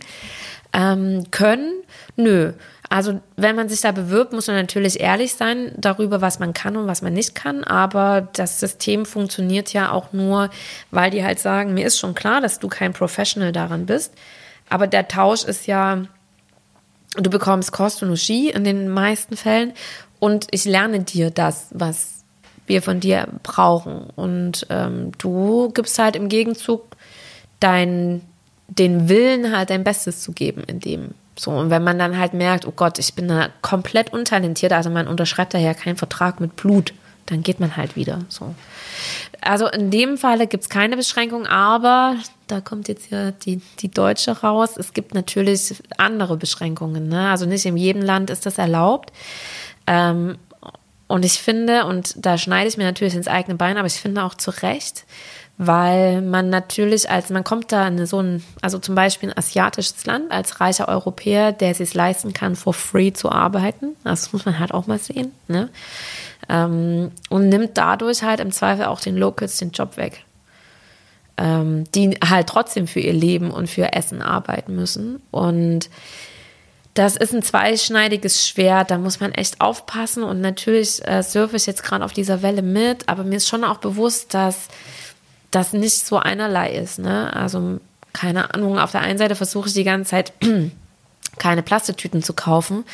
ähm, 0.72 1.30
können. 1.30 1.72
Nö, 2.16 2.53
also 2.89 3.20
wenn 3.36 3.55
man 3.55 3.68
sich 3.68 3.82
da 3.82 3.93
bewirbt, 3.93 4.32
muss 4.32 4.47
man 4.47 4.57
natürlich 4.57 5.01
ehrlich 5.01 5.34
sein 5.34 5.72
darüber, 5.76 6.20
was 6.20 6.39
man 6.39 6.55
kann 6.55 6.76
und 6.76 6.86
was 6.86 7.03
man 7.03 7.12
nicht 7.12 7.34
kann. 7.34 7.62
Aber 7.64 8.28
das 8.32 8.61
System 8.61 9.05
funktioniert 9.05 9.72
ja 9.72 9.93
auch 9.93 10.12
nur, 10.12 10.49
weil 10.91 11.11
die 11.11 11.22
halt 11.22 11.39
sagen, 11.39 11.74
mir 11.74 11.86
ist 11.86 11.99
schon 11.99 12.14
klar, 12.14 12.41
dass 12.41 12.59
du 12.59 12.68
kein 12.68 12.95
Professional 12.95 13.53
daran 13.53 13.84
bist. 13.84 14.14
Aber 14.70 14.86
der 14.86 15.07
Tausch 15.09 15.45
ist 15.45 15.66
ja, 15.66 16.05
du 17.16 17.30
bekommst 17.30 17.72
Kost 17.72 18.03
und 18.03 18.09
Logis 18.09 18.55
in 18.55 18.64
den 18.64 18.89
meisten 18.89 19.36
Fällen 19.36 19.72
und 20.18 20.47
ich 20.51 20.64
lerne 20.64 21.01
dir 21.01 21.30
das, 21.30 21.68
was 21.70 22.24
wir 22.66 22.80
von 22.80 23.01
dir 23.01 23.28
brauchen. 23.43 24.09
Und 24.16 24.66
ähm, 24.70 25.12
du 25.18 25.70
gibst 25.74 25.99
halt 25.99 26.16
im 26.16 26.28
Gegenzug 26.28 26.84
dein, 27.61 28.22
den 28.68 29.09
Willen, 29.09 29.55
halt 29.57 29.70
dein 29.70 29.84
Bestes 29.84 30.22
zu 30.22 30.32
geben 30.32 30.62
in 30.66 30.80
dem 30.80 31.11
so, 31.39 31.53
und 31.53 31.70
wenn 31.70 31.84
man 31.84 31.99
dann 31.99 32.18
halt 32.18 32.34
merkt, 32.34 32.66
oh 32.66 32.72
Gott, 32.74 32.99
ich 32.99 33.14
bin 33.14 33.28
da 33.28 33.49
komplett 33.62 34.12
untalentiert, 34.12 34.72
also 34.72 34.91
man 34.91 35.07
unterschreibt 35.07 35.55
da 35.55 35.59
ja 35.59 35.72
keinen 35.72 35.97
Vertrag 35.97 36.41
mit 36.41 36.57
Blut, 36.57 36.93
dann 37.26 37.43
geht 37.43 37.61
man 37.61 37.76
halt 37.76 37.95
wieder. 37.95 38.20
So. 38.28 38.55
Also 39.41 39.68
in 39.68 39.91
dem 39.91 40.18
Falle 40.18 40.47
gibt 40.47 40.64
es 40.64 40.68
keine 40.68 40.97
Beschränkung, 40.97 41.47
aber 41.47 42.16
da 42.49 42.61
kommt 42.61 42.89
jetzt 42.89 43.11
ja 43.11 43.30
die, 43.30 43.61
die 43.78 43.91
Deutsche 43.91 44.41
raus. 44.41 44.76
Es 44.76 44.95
gibt 44.95 45.14
natürlich 45.14 45.74
andere 45.97 46.36
Beschränkungen. 46.36 47.09
Ne? 47.09 47.30
Also 47.30 47.47
nicht 47.47 47.66
in 47.66 47.76
jedem 47.76 48.03
Land 48.03 48.30
ist 48.30 48.47
das 48.47 48.59
erlaubt. 48.59 49.12
Ähm, 49.86 50.39
und 51.07 51.24
ich 51.24 51.34
finde, 51.34 51.86
und 51.86 52.14
da 52.24 52.36
schneide 52.36 52.68
ich 52.68 52.76
mir 52.76 52.84
natürlich 52.84 53.14
ins 53.14 53.28
eigene 53.28 53.57
Bein, 53.57 53.78
aber 53.78 53.86
ich 53.86 54.01
finde 54.01 54.24
auch 54.24 54.34
zu 54.34 54.51
Recht, 54.51 55.05
weil 55.59 56.23
man 56.23 56.51
natürlich 56.51 57.11
als, 57.11 57.31
man 57.31 57.43
kommt 57.43 57.73
da 57.73 57.89
in 57.89 58.07
so 58.07 58.23
ein, 58.23 58.45
also 58.63 58.79
zum 58.79 58.95
Beispiel 58.95 59.31
ein 59.31 59.37
asiatisches 59.37 60.07
Land 60.07 60.31
als 60.31 60.61
reicher 60.61 60.87
Europäer, 60.87 61.51
der 61.51 61.73
es 61.73 61.79
sich 61.79 61.95
leisten 61.95 62.33
kann, 62.33 62.55
for 62.55 62.73
free 62.73 63.13
zu 63.13 63.31
arbeiten. 63.31 63.97
Das 64.05 64.33
muss 64.33 64.45
man 64.45 64.61
halt 64.61 64.73
auch 64.73 64.87
mal 64.87 65.01
sehen, 65.01 65.33
ne? 65.49 65.69
Ähm, 66.49 67.11
und 67.29 67.49
nimmt 67.49 67.77
dadurch 67.77 68.23
halt 68.23 68.39
im 68.39 68.53
Zweifel 68.53 68.85
auch 68.85 69.01
den 69.01 69.17
Locals 69.17 69.59
den 69.59 69.73
Job 69.73 69.97
weg. 69.97 70.25
Ähm, 71.37 71.85
die 71.93 72.11
halt 72.25 72.49
trotzdem 72.49 72.87
für 72.87 73.01
ihr 73.01 73.13
Leben 73.13 73.51
und 73.51 73.69
für 73.69 73.93
Essen 73.93 74.23
arbeiten 74.23 74.75
müssen. 74.77 75.21
Und 75.33 75.91
das 76.95 77.17
ist 77.17 77.33
ein 77.33 77.43
zweischneidiges 77.43 78.47
Schwert, 78.49 78.91
da 78.91 78.99
muss 78.99 79.21
man 79.21 79.33
echt 79.33 79.61
aufpassen. 79.61 80.23
Und 80.23 80.41
natürlich 80.41 81.05
äh, 81.07 81.23
surfe 81.23 81.57
ich 81.57 81.67
jetzt 81.67 81.83
gerade 81.83 82.05
auf 82.05 82.13
dieser 82.13 82.43
Welle 82.43 82.63
mit, 82.63 83.09
aber 83.09 83.25
mir 83.25 83.37
ist 83.37 83.49
schon 83.49 83.65
auch 83.65 83.79
bewusst, 83.79 84.35
dass 84.35 84.69
das 85.51 85.73
nicht 85.73 86.07
so 86.07 86.19
einerlei 86.19 86.73
ist. 86.73 86.99
Ne? 86.99 87.35
Also 87.35 87.81
keine 88.13 88.55
Ahnung, 88.55 88.79
auf 88.79 88.93
der 88.93 89.03
einen 89.03 89.19
Seite 89.19 89.37
versuche 89.37 89.69
ich 89.69 89.75
die 89.75 89.85
ganze 89.85 90.11
Zeit 90.11 90.33
keine 91.39 91.63
Plastiktüten 91.63 92.23
zu 92.23 92.33
kaufen 92.33 92.85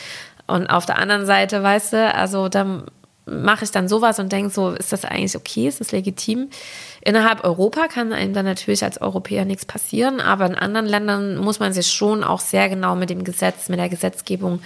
und 0.46 0.66
auf 0.66 0.86
der 0.86 0.98
anderen 0.98 1.26
Seite, 1.26 1.62
weißt 1.62 1.94
du, 1.94 2.14
also 2.14 2.48
dann 2.48 2.84
mache 3.26 3.64
ich 3.64 3.70
dann 3.70 3.88
sowas 3.88 4.18
und 4.18 4.32
denke 4.32 4.52
so, 4.52 4.70
ist 4.70 4.92
das 4.92 5.04
eigentlich 5.04 5.36
okay, 5.36 5.66
ist 5.66 5.80
das 5.80 5.92
legitim? 5.92 6.50
Innerhalb 7.00 7.44
Europa 7.44 7.88
kann 7.88 8.12
einem 8.12 8.34
dann 8.34 8.44
natürlich 8.44 8.84
als 8.84 9.00
Europäer 9.00 9.44
nichts 9.44 9.64
passieren, 9.64 10.20
aber 10.20 10.46
in 10.46 10.54
anderen 10.54 10.86
Ländern 10.86 11.38
muss 11.38 11.58
man 11.58 11.72
sich 11.72 11.86
schon 11.86 12.22
auch 12.22 12.40
sehr 12.40 12.68
genau 12.68 12.96
mit 12.96 13.10
dem 13.10 13.24
Gesetz, 13.24 13.68
mit 13.68 13.78
der 13.78 13.88
Gesetzgebung 13.88 14.60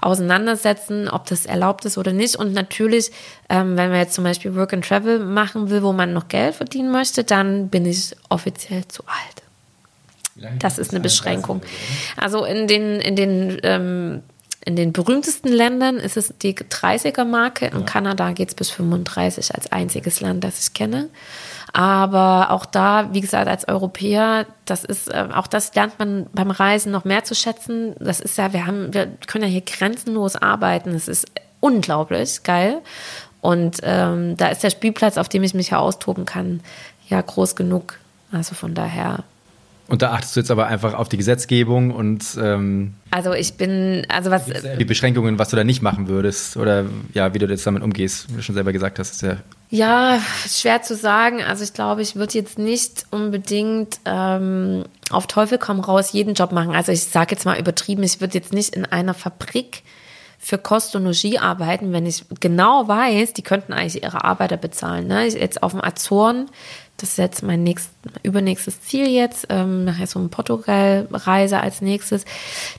auseinandersetzen, 0.00 1.08
ob 1.08 1.26
das 1.26 1.46
erlaubt 1.46 1.84
ist 1.84 1.98
oder 1.98 2.12
nicht. 2.12 2.36
Und 2.36 2.52
natürlich, 2.54 3.10
ähm, 3.48 3.76
wenn 3.76 3.90
man 3.90 3.98
jetzt 3.98 4.14
zum 4.14 4.24
Beispiel 4.24 4.54
Work 4.54 4.72
and 4.72 4.86
Travel 4.86 5.18
machen 5.18 5.70
will, 5.70 5.82
wo 5.82 5.92
man 5.92 6.12
noch 6.12 6.28
Geld 6.28 6.54
verdienen 6.54 6.90
möchte, 6.90 7.24
dann 7.24 7.68
bin 7.68 7.84
ich 7.84 8.14
offiziell 8.28 8.86
zu 8.88 9.02
alt. 9.06 9.42
Das 10.58 10.78
ist 10.78 10.92
eine 10.92 11.00
Beschränkung. 11.00 11.62
Also 12.16 12.44
in 12.44 12.68
den, 12.68 13.00
in 13.00 13.16
den 13.16 13.58
ähm, 13.62 14.22
in 14.68 14.76
den 14.76 14.92
berühmtesten 14.92 15.48
Ländern 15.48 15.96
ist 15.96 16.18
es 16.18 16.34
die 16.42 16.54
30er-Marke. 16.54 17.68
In 17.68 17.80
ja. 17.80 17.86
Kanada 17.86 18.32
geht 18.32 18.50
es 18.50 18.54
bis 18.54 18.68
35 18.68 19.54
als 19.54 19.72
einziges 19.72 20.20
Land, 20.20 20.44
das 20.44 20.60
ich 20.62 20.74
kenne. 20.74 21.08
Aber 21.72 22.50
auch 22.50 22.66
da, 22.66 23.08
wie 23.14 23.22
gesagt, 23.22 23.48
als 23.48 23.66
Europäer, 23.66 24.44
das 24.66 24.84
ist, 24.84 25.08
äh, 25.08 25.28
auch 25.34 25.46
das 25.46 25.74
lernt 25.74 25.98
man 25.98 26.26
beim 26.34 26.50
Reisen 26.50 26.92
noch 26.92 27.06
mehr 27.06 27.24
zu 27.24 27.34
schätzen. 27.34 27.96
Das 27.98 28.20
ist 28.20 28.36
ja, 28.36 28.52
wir 28.52 28.66
haben, 28.66 28.92
wir 28.92 29.06
können 29.26 29.44
ja 29.44 29.50
hier 29.50 29.62
grenzenlos 29.62 30.36
arbeiten. 30.36 30.92
Das 30.92 31.08
ist 31.08 31.24
unglaublich 31.60 32.42
geil. 32.42 32.82
Und 33.40 33.78
ähm, 33.84 34.36
da 34.36 34.48
ist 34.48 34.62
der 34.62 34.70
Spielplatz, 34.70 35.16
auf 35.16 35.30
dem 35.30 35.42
ich 35.44 35.54
mich 35.54 35.70
ja 35.70 35.78
austoben 35.78 36.26
kann, 36.26 36.60
ja 37.08 37.18
groß 37.22 37.56
genug. 37.56 37.98
Also 38.32 38.54
von 38.54 38.74
daher 38.74 39.24
und 39.88 40.02
da 40.02 40.12
achtest 40.12 40.36
du 40.36 40.40
jetzt 40.40 40.50
aber 40.50 40.66
einfach 40.66 40.94
auf 40.94 41.08
die 41.08 41.16
Gesetzgebung 41.16 41.90
und 41.90 42.24
ähm, 42.40 42.94
also 43.10 43.32
ich 43.32 43.54
bin 43.54 44.06
also 44.08 44.30
was 44.30 44.44
die 44.78 44.84
Beschränkungen, 44.84 45.38
was 45.38 45.48
du 45.48 45.56
da 45.56 45.64
nicht 45.64 45.82
machen 45.82 46.08
würdest 46.08 46.56
oder 46.56 46.84
ja, 47.14 47.32
wie 47.34 47.38
du 47.38 47.46
jetzt 47.46 47.66
damit 47.66 47.82
umgehst, 47.82 48.30
wie 48.30 48.36
du 48.36 48.42
schon 48.42 48.54
selber 48.54 48.72
gesagt 48.72 48.98
hast, 48.98 49.12
ist 49.12 49.22
ja 49.22 49.38
ja 49.70 50.20
schwer 50.46 50.82
zu 50.82 50.94
sagen. 50.94 51.42
Also 51.42 51.64
ich 51.64 51.72
glaube, 51.72 52.02
ich 52.02 52.16
würde 52.16 52.34
jetzt 52.34 52.58
nicht 52.58 53.06
unbedingt 53.10 53.98
ähm, 54.04 54.84
auf 55.10 55.26
Teufel 55.26 55.58
komm 55.58 55.80
raus 55.80 56.12
jeden 56.12 56.34
Job 56.34 56.52
machen. 56.52 56.74
Also 56.74 56.92
ich 56.92 57.04
sage 57.04 57.34
jetzt 57.34 57.44
mal 57.44 57.58
übertrieben, 57.58 58.02
ich 58.02 58.20
würde 58.20 58.34
jetzt 58.34 58.52
nicht 58.52 58.74
in 58.74 58.84
einer 58.84 59.14
Fabrik 59.14 59.82
für 60.38 60.58
Kostologie 60.58 61.38
arbeiten, 61.38 61.92
wenn 61.92 62.06
ich 62.06 62.24
genau 62.40 62.86
weiß, 62.88 63.32
die 63.32 63.42
könnten 63.42 63.72
eigentlich 63.72 64.02
ihre 64.02 64.24
Arbeiter 64.24 64.56
bezahlen. 64.56 65.06
Ne? 65.06 65.26
Jetzt 65.26 65.62
auf 65.62 65.72
dem 65.72 65.84
Azoren 65.84 66.48
das 66.98 67.10
ist 67.10 67.18
jetzt 67.18 67.42
mein 67.44 67.62
nächst, 67.62 67.90
übernächstes 68.24 68.82
Ziel 68.82 69.08
jetzt, 69.08 69.46
ähm, 69.50 69.84
nachher 69.84 70.08
so 70.08 70.18
eine 70.18 70.28
Portugal-Reise 70.28 71.60
als 71.60 71.80
nächstes. 71.80 72.24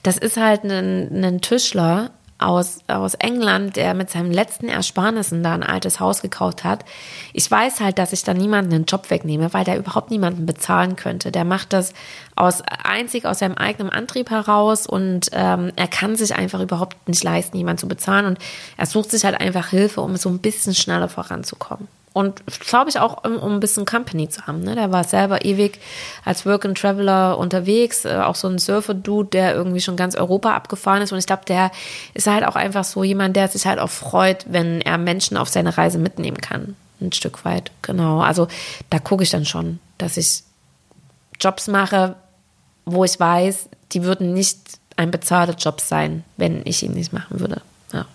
Das 0.03 0.17
ist 0.17 0.35
halt 0.35 0.65
ein, 0.65 1.23
ein 1.23 1.41
Tischler 1.41 2.11
aus, 2.39 2.79
aus 2.87 3.13
England, 3.15 3.75
der 3.75 3.93
mit 3.93 4.09
seinem 4.09 4.31
letzten 4.31 4.69
Ersparnissen 4.69 5.43
da 5.43 5.53
ein 5.53 5.63
altes 5.63 5.99
Haus 5.99 6.21
gekauft 6.21 6.63
hat. 6.63 6.85
Ich 7.33 7.49
weiß 7.49 7.81
halt, 7.81 7.99
dass 7.99 8.13
ich 8.13 8.23
da 8.23 8.33
niemanden 8.33 8.73
einen 8.73 8.85
Job 8.85 9.09
wegnehme, 9.09 9.53
weil 9.53 9.65
der 9.65 9.77
überhaupt 9.77 10.09
niemanden 10.09 10.45
bezahlen 10.45 10.95
könnte. 10.95 11.31
Der 11.31 11.43
macht 11.43 11.73
das 11.73 11.93
aus 12.35 12.63
einzig 12.83 13.25
aus 13.25 13.39
seinem 13.39 13.55
eigenen 13.55 13.91
Antrieb 13.91 14.29
heraus 14.29 14.87
und 14.87 15.29
ähm, 15.33 15.71
er 15.75 15.87
kann 15.87 16.15
sich 16.15 16.33
einfach 16.33 16.61
überhaupt 16.61 17.07
nicht 17.07 17.23
leisten, 17.23 17.57
jemanden 17.57 17.79
zu 17.79 17.87
bezahlen 17.87 18.25
und 18.25 18.39
er 18.77 18.85
sucht 18.85 19.11
sich 19.11 19.25
halt 19.25 19.39
einfach 19.39 19.67
Hilfe, 19.67 20.01
um 20.01 20.15
so 20.15 20.29
ein 20.29 20.39
bisschen 20.39 20.73
schneller 20.73 21.09
voranzukommen. 21.09 21.87
Und 22.11 22.41
glaube 22.59 22.89
ich 22.89 22.99
auch, 22.99 23.23
um, 23.23 23.37
um, 23.37 23.53
ein 23.53 23.59
bisschen 23.59 23.85
Company 23.85 24.29
zu 24.29 24.47
haben. 24.47 24.63
Ne? 24.63 24.73
Der 24.75 24.91
war 24.91 25.03
selber 25.03 25.45
ewig 25.45 25.79
als 26.25 26.45
Work 26.45 26.65
and 26.65 26.77
Traveler 26.77 27.37
unterwegs, 27.37 28.03
äh, 28.03 28.17
auch 28.17 28.35
so 28.35 28.47
ein 28.47 28.57
Surfer-Dude, 28.57 29.29
der 29.29 29.53
irgendwie 29.53 29.79
schon 29.79 29.95
ganz 29.95 30.15
Europa 30.15 30.53
abgefahren 30.53 31.03
ist. 31.03 31.11
Und 31.11 31.19
ich 31.19 31.27
glaube, 31.27 31.45
der 31.47 31.71
ist 32.15 32.27
halt 32.27 32.45
auch 32.45 32.55
einfach 32.55 32.83
so 32.83 33.03
jemand, 33.03 33.35
der 33.35 33.47
sich 33.47 33.67
halt 33.67 33.79
auch 33.79 33.89
freut, 33.89 34.45
wenn 34.49 34.81
er 34.81 34.97
Menschen 34.97 35.37
auf 35.37 35.49
seine 35.49 35.77
Reise 35.77 35.99
mitnehmen 35.99 36.37
kann. 36.37 36.75
Ein 36.99 37.11
Stück 37.11 37.45
weit, 37.45 37.71
genau. 37.83 38.21
Also 38.21 38.47
da 38.89 38.99
gucke 38.99 39.23
ich 39.23 39.29
dann 39.29 39.45
schon, 39.45 39.79
dass 39.99 40.17
ich 40.17 40.43
Jobs 41.39 41.67
mache, 41.67 42.15
wo 42.85 43.05
ich 43.05 43.19
weiß, 43.19 43.69
die 43.91 44.03
würden 44.03 44.33
nicht 44.33 44.57
ein 44.97 45.11
bezahlter 45.11 45.53
Job 45.53 45.79
sein, 45.79 46.23
wenn 46.37 46.61
ich 46.65 46.83
ihn 46.83 46.93
nicht 46.93 47.13
machen 47.13 47.39
würde. 47.39 47.61
Ja, 47.93 48.05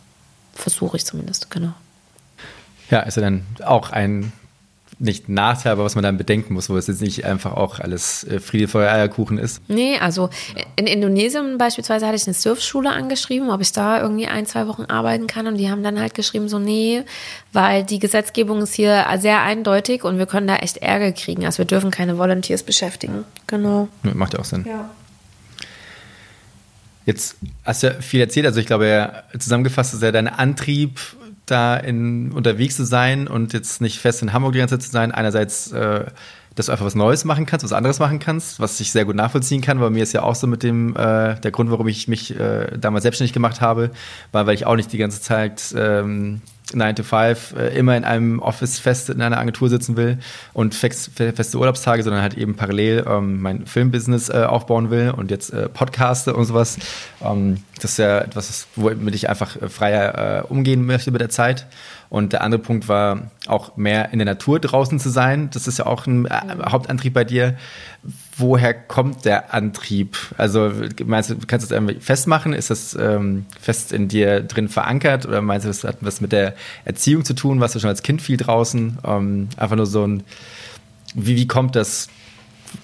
versuche 0.53 0.97
ich 0.97 1.07
zumindest, 1.07 1.51
genau. 1.51 1.73
Ja, 2.91 3.01
ist 3.01 3.17
ja 3.17 3.23
dann 3.23 3.47
auch 3.65 3.91
ein 3.91 4.33
nicht 4.99 5.29
Nachteil, 5.29 5.73
aber 5.73 5.85
was 5.85 5.95
man 5.95 6.05
dann 6.05 6.17
bedenken 6.17 6.55
muss, 6.55 6.71
wo 6.71 6.77
es 6.77 6.87
jetzt 6.87 7.01
nicht 7.01 7.25
einfach 7.25 7.53
auch 7.53 7.81
alles 7.81 8.25
äh, 8.25 8.41
Friede, 8.41 8.69
Feuer, 8.69 8.93
Eierkuchen 8.93 9.39
ist. 9.39 9.61
Nee, 9.69 9.99
also 9.99 10.31
in 10.77 10.87
Indonesien 10.87 11.59
beispielsweise 11.59 12.07
hatte 12.07 12.17
ich 12.17 12.27
eine 12.27 12.35
Surfschule 12.35 12.91
angeschrieben, 12.91 13.51
ob 13.51 13.61
ich 13.61 13.73
da 13.73 14.01
irgendwie 14.01 14.27
ein, 14.27 14.47
zwei 14.47 14.67
Wochen 14.69 14.85
arbeiten 14.85 15.27
kann 15.27 15.47
und 15.47 15.57
die 15.57 15.71
haben 15.71 15.83
dann 15.83 15.99
halt 15.99 16.15
geschrieben, 16.15 16.49
so 16.49 16.59
nee, 16.59 17.03
weil 17.53 17.85
die 17.85 17.99
Gesetzgebung 17.99 18.63
ist 18.63 18.75
hier 18.75 19.05
sehr 19.19 19.43
eindeutig 19.43 20.05
und 20.05 20.19
wir 20.19 20.27
können 20.27 20.47
da 20.47 20.57
echt 20.57 20.79
Ärger 20.79 21.13
kriegen. 21.13 21.45
Also 21.45 21.59
wir 21.59 21.65
dürfen 21.65 21.91
keine 21.91 22.19
Volunteers 22.19 22.63
beschäftigen. 22.63 23.25
Genau. 23.47 23.89
Macht 24.03 24.35
ja 24.35 24.41
auch 24.41 24.45
Sinn. 24.45 24.65
Ja. 24.67 24.91
Jetzt 27.07 27.37
hast 27.65 27.83
du 27.83 27.89
ja 27.89 27.95
viel 28.01 28.21
erzählt, 28.21 28.47
also 28.47 28.61
ich 28.61 28.67
glaube, 28.67 29.25
zusammengefasst 29.39 29.93
ist 29.93 30.03
ja 30.03 30.11
dein 30.11 30.29
Antrieb 30.29 30.99
da 31.47 31.77
in, 31.77 32.33
unterwegs 32.33 32.77
zu 32.77 32.85
sein 32.85 33.29
und 33.29 33.53
jetzt 33.53 33.81
nicht 33.81 33.99
fest 33.99 34.23
in 34.23 34.33
Hamburg 34.33 34.53
die 34.53 34.59
ganze 34.59 34.79
Zeit 34.79 34.87
zu 34.87 34.91
sein. 34.91 35.13
Einerseits, 35.13 35.73
äh, 35.73 36.07
dass 36.55 36.67
du 36.67 36.73
einfach 36.73 36.87
was 36.87 36.95
Neues 36.95 37.25
machen 37.25 37.47
kannst, 37.47 37.65
was 37.65 37.73
anderes 37.73 37.99
machen 37.99 38.19
kannst, 38.19 38.61
was 38.61 38.81
ich 38.81 38.93
sehr 38.93 39.05
gut 39.05 39.17
nachvollziehen 39.17 39.61
kann, 39.61 39.81
weil 39.81 39.91
mir 39.91 40.03
ist 40.03 40.13
ja 40.13 40.23
auch 40.23 40.35
so 40.35 40.47
mit 40.47 40.63
dem, 40.63 40.97
äh, 40.97 41.39
der 41.41 41.51
Grund, 41.51 41.71
warum 41.71 41.89
ich 41.89 42.09
mich 42.09 42.39
äh, 42.39 42.79
damals 42.79 43.03
selbstständig 43.03 43.33
gemacht 43.33 43.61
habe, 43.61 43.91
war, 44.33 44.47
weil 44.47 44.55
ich 44.55 44.67
auch 44.67 44.77
nicht 44.77 44.93
die 44.93 44.99
ganze 44.99 45.21
Zeit 45.21 45.75
ähm, 45.77 46.41
9 46.73 46.97
to 46.97 47.03
5 47.03 47.55
äh, 47.57 47.79
immer 47.79 47.97
in 47.97 48.05
einem 48.05 48.39
Office 48.41 48.79
fest 48.79 49.11
in 49.11 49.21
einer 49.21 49.39
Agentur 49.39 49.69
sitzen 49.69 49.97
will 49.97 50.19
und 50.53 50.75
fest, 50.75 51.11
feste 51.15 51.59
Urlaubstage, 51.59 52.03
sondern 52.03 52.23
halt 52.23 52.35
eben 52.35 52.57
parallel 52.57 53.05
ähm, 53.07 53.41
mein 53.43 53.67
Filmbusiness 53.67 54.31
äh, 54.31 54.45
aufbauen 54.45 54.91
will 54.91 55.13
und 55.17 55.31
jetzt 55.31 55.53
äh, 55.53 55.69
Podcaste 55.69 56.35
und 56.35 56.47
sowas. 56.47 56.79
Ähm, 57.23 57.59
das 57.81 57.93
ist 57.93 57.99
ja 57.99 58.21
etwas, 58.21 58.67
womit 58.77 59.15
ich 59.15 59.29
einfach 59.29 59.61
äh, 59.61 59.69
freier 59.69 60.45
äh, 60.45 60.53
umgehen 60.53 60.87
möchte 60.87 61.11
mit 61.11 61.21
der 61.21 61.31
Zeit. 61.31 61.67
Und 62.15 62.33
der 62.33 62.43
andere 62.43 62.63
Punkt 62.63 62.87
war 62.87 63.33
auch 63.49 63.77
mehr 63.77 64.13
in 64.13 64.21
der 64.21 64.27
Natur 64.27 64.61
draußen 64.61 65.01
zu 65.01 65.11
sein. 65.11 65.51
Das 65.53 65.67
ist 65.67 65.81
ja 65.81 65.87
auch 65.87 66.07
ein 66.07 66.27
äh, 66.27 66.31
Hauptantrieb 66.71 67.13
bei 67.13 67.25
dir. 67.25 67.57
Woher 68.39 68.73
kommt 68.73 69.25
der 69.25 69.53
Antrieb? 69.53 70.17
Also 70.39 70.71
meinst 71.05 71.31
du, 71.31 71.39
kannst 71.45 71.67
du 71.67 71.71
das 71.71 71.71
irgendwie 71.73 71.99
festmachen? 71.99 72.53
Ist 72.53 72.71
das 72.71 72.95
ähm, 72.95 73.47
fest 73.61 73.93
in 73.93 74.07
dir 74.07 74.43
drin 74.43 74.69
verankert? 74.69 75.27
Oder 75.27 75.43
meinst 75.43 75.65
du, 75.65 75.69
das 75.69 75.83
hat 75.83 75.97
was 76.03 76.21
mit 76.21 76.31
der 76.31 76.55
Erziehung 76.85 77.25
zu 77.25 77.35
tun? 77.35 77.59
Warst 77.59 77.75
du 77.75 77.81
schon 77.81 77.91
als 77.91 78.05
Kind 78.05 78.23
viel 78.23 78.37
draußen? 78.37 78.99
Ähm, 79.05 79.49
einfach 79.57 79.75
nur 79.75 79.87
so 79.87 80.07
ein, 80.07 80.23
wie, 81.17 81.35
wie 81.35 81.49
kommt 81.49 81.75
das, 81.75 82.07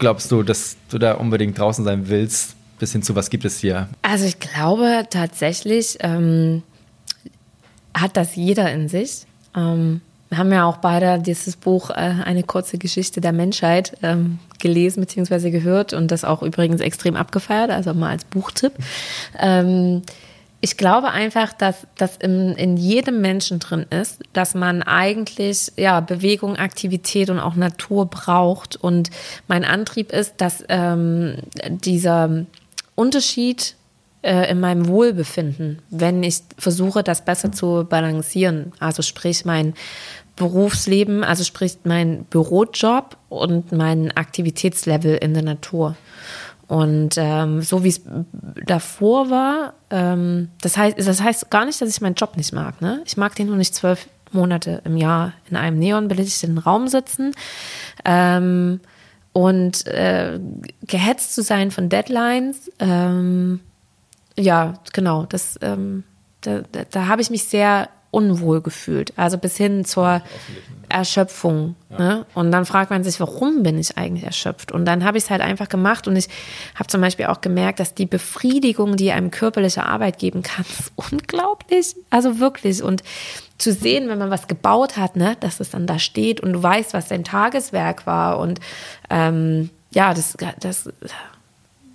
glaubst 0.01 0.33
du, 0.33 0.43
dass 0.43 0.77
du 0.91 0.99
da 0.99 1.13
unbedingt 1.13 1.57
draußen 1.57 1.85
sein 1.85 2.09
willst? 2.09 2.57
Bis 2.81 2.91
hin 2.91 3.05
zu, 3.05 3.15
was 3.15 3.31
gibt 3.31 3.45
es 3.45 3.61
hier? 3.61 3.91
Also 4.03 4.25
ich 4.25 4.41
glaube 4.41 5.05
tatsächlich, 5.09 5.99
ähm, 6.01 6.65
hat 7.95 8.17
das 8.17 8.37
jeder 8.37 8.73
in 8.73 8.89
sich. 8.89 9.27
Ähm, 9.57 10.01
wir 10.29 10.39
haben 10.39 10.53
ja 10.53 10.65
auch 10.65 10.77
beide 10.77 11.21
dieses 11.21 11.57
Buch 11.57 11.91
äh, 11.91 12.15
Eine 12.25 12.45
kurze 12.45 12.79
Geschichte 12.79 13.21
der 13.21 13.33
Menschheit 13.33 13.97
ähm, 14.03 14.39
gelesen 14.61 15.01
bzw. 15.01 15.51
gehört 15.51 15.93
und 15.93 16.11
das 16.13 16.25
auch 16.25 16.43
übrigens 16.43 16.81
extrem 16.81 17.17
abgefeiert, 17.17 17.71
also 17.71 17.93
mal 17.95 18.11
als 18.11 18.25
Buchtipp. 18.25 18.73
Ähm, 19.39 20.03
ich 20.63 20.77
glaube 20.77 21.11
einfach, 21.11 21.53
dass 21.55 21.87
das 21.97 22.17
in, 22.19 22.77
jedem 22.77 23.23
Menschen 23.23 23.61
drin 23.61 23.87
ist, 23.89 24.21
dass 24.35 24.55
man 24.55 24.83
eigentlich 24.83 25.73
ja 25.77 26.01
Bewegung, 26.01 26.57
Aktivität 26.57 27.31
und 27.31 27.41
auch 27.41 27.55
Natur 27.55 28.07
braucht. 28.07 28.77
Und 28.77 29.11
mein 29.49 29.65
Antrieb 29.65 30.13
ist, 30.13 30.35
dass 30.37 30.63
ähm, 30.69 31.37
dieser 31.67 32.45
Unterschied 32.95 33.75
äh, 34.23 34.51
in 34.51 34.61
meinem 34.61 34.89
Wohlbefinden, 34.89 35.81
wenn 35.91 36.23
ich 36.23 36.43
versuche, 36.59 37.03
das 37.03 37.25
besser 37.25 37.53
zu 37.53 37.87
balancieren. 37.89 38.73
Also 38.79 39.03
sprich 39.03 39.45
mein 39.45 39.75
Berufsleben, 40.37 41.25
also 41.25 41.45
sprich 41.45 41.79
mein 41.85 42.25
Bürojob 42.25 43.17
und 43.29 43.73
mein 43.73 44.11
Aktivitätslevel 44.17 45.17
in 45.17 45.35
der 45.35 45.43
Natur. 45.43 45.97
Und 46.67 47.17
ähm, 47.17 47.63
so 47.63 47.83
wie 47.83 47.89
es 47.89 48.01
davor 48.65 49.29
war, 49.29 49.75
ähm, 49.91 50.49
das 50.61 50.77
heißt, 50.77 50.99
das 50.99 51.21
heißt 51.21 51.51
gar 51.51 51.65
nicht, 51.65 51.81
dass 51.81 51.89
ich 51.89 52.01
meinen 52.01 52.15
Job 52.15 52.37
nicht 52.37 52.53
mag. 52.53 52.81
Ne? 52.81 53.03
Ich 53.07 53.17
mag 53.17 53.35
den 53.35 53.49
nur 53.49 53.57
nicht 53.57 53.75
zwölf 53.75 54.09
Monate 54.33 54.81
im 54.85 54.97
Jahr 54.97 55.33
in 55.51 55.57
einem 55.57 55.79
neonbelichteten 55.79 56.59
Raum 56.59 56.87
sitzen. 56.89 57.33
Ähm, 58.05 58.81
und 59.33 59.87
äh, 59.87 60.41
gehetzt 60.87 61.35
zu 61.35 61.43
sein 61.43 61.71
von 61.71 61.89
Deadlines, 61.89 62.71
ähm, 62.79 63.61
ja, 64.41 64.75
genau, 64.93 65.27
das, 65.27 65.59
ähm, 65.63 66.05
da, 66.41 66.63
da, 66.73 66.85
da 66.91 67.07
habe 67.07 67.23
ich 67.23 67.31
mich 67.31 67.45
sehr 67.45 67.89
unwohl 68.11 68.61
gefühlt. 68.61 69.13
Also 69.17 69.39
bis 69.39 69.57
hin 69.57 69.85
zur 69.85 70.23
Erschöpfung. 70.89 71.77
Ja. 71.91 71.99
Ne? 71.99 72.27
Und 72.35 72.51
dann 72.51 72.67
fragt 72.67 72.91
man 72.91 73.05
sich, 73.05 73.21
warum 73.21 73.63
bin 73.63 73.79
ich 73.79 73.97
eigentlich 73.97 74.25
erschöpft? 74.25 74.73
Und 74.73 74.85
dann 74.85 75.05
habe 75.05 75.19
ich 75.19 75.25
es 75.25 75.31
halt 75.31 75.41
einfach 75.41 75.69
gemacht 75.69 76.09
und 76.09 76.17
ich 76.17 76.29
habe 76.75 76.89
zum 76.89 77.01
Beispiel 77.01 77.27
auch 77.27 77.41
gemerkt, 77.41 77.79
dass 77.79 77.95
die 77.95 78.07
Befriedigung, 78.07 78.97
die 78.97 79.13
einem 79.13 79.31
körperliche 79.31 79.87
Arbeit 79.87 80.19
geben 80.19 80.43
kann, 80.43 80.65
ist 80.79 80.93
unglaublich. 80.97 81.95
Also 82.11 82.41
wirklich. 82.41 82.83
Und 82.83 83.03
zu 83.59 83.73
sehen, 83.73 84.09
wenn 84.09 84.19
man 84.19 84.31
was 84.31 84.49
gebaut 84.49 84.97
hat, 84.97 85.17
ne, 85.17 85.37
dass 85.41 85.61
es 85.61 85.71
dann 85.71 85.87
da 85.87 85.99
steht 85.99 86.41
und 86.41 86.53
du 86.53 86.63
weißt, 86.63 86.95
was 86.95 87.09
dein 87.09 87.25
Tageswerk 87.25 88.07
war. 88.07 88.39
Und 88.39 88.59
ähm, 89.09 89.71
ja, 89.93 90.15
das, 90.15 90.37
das 90.61 90.89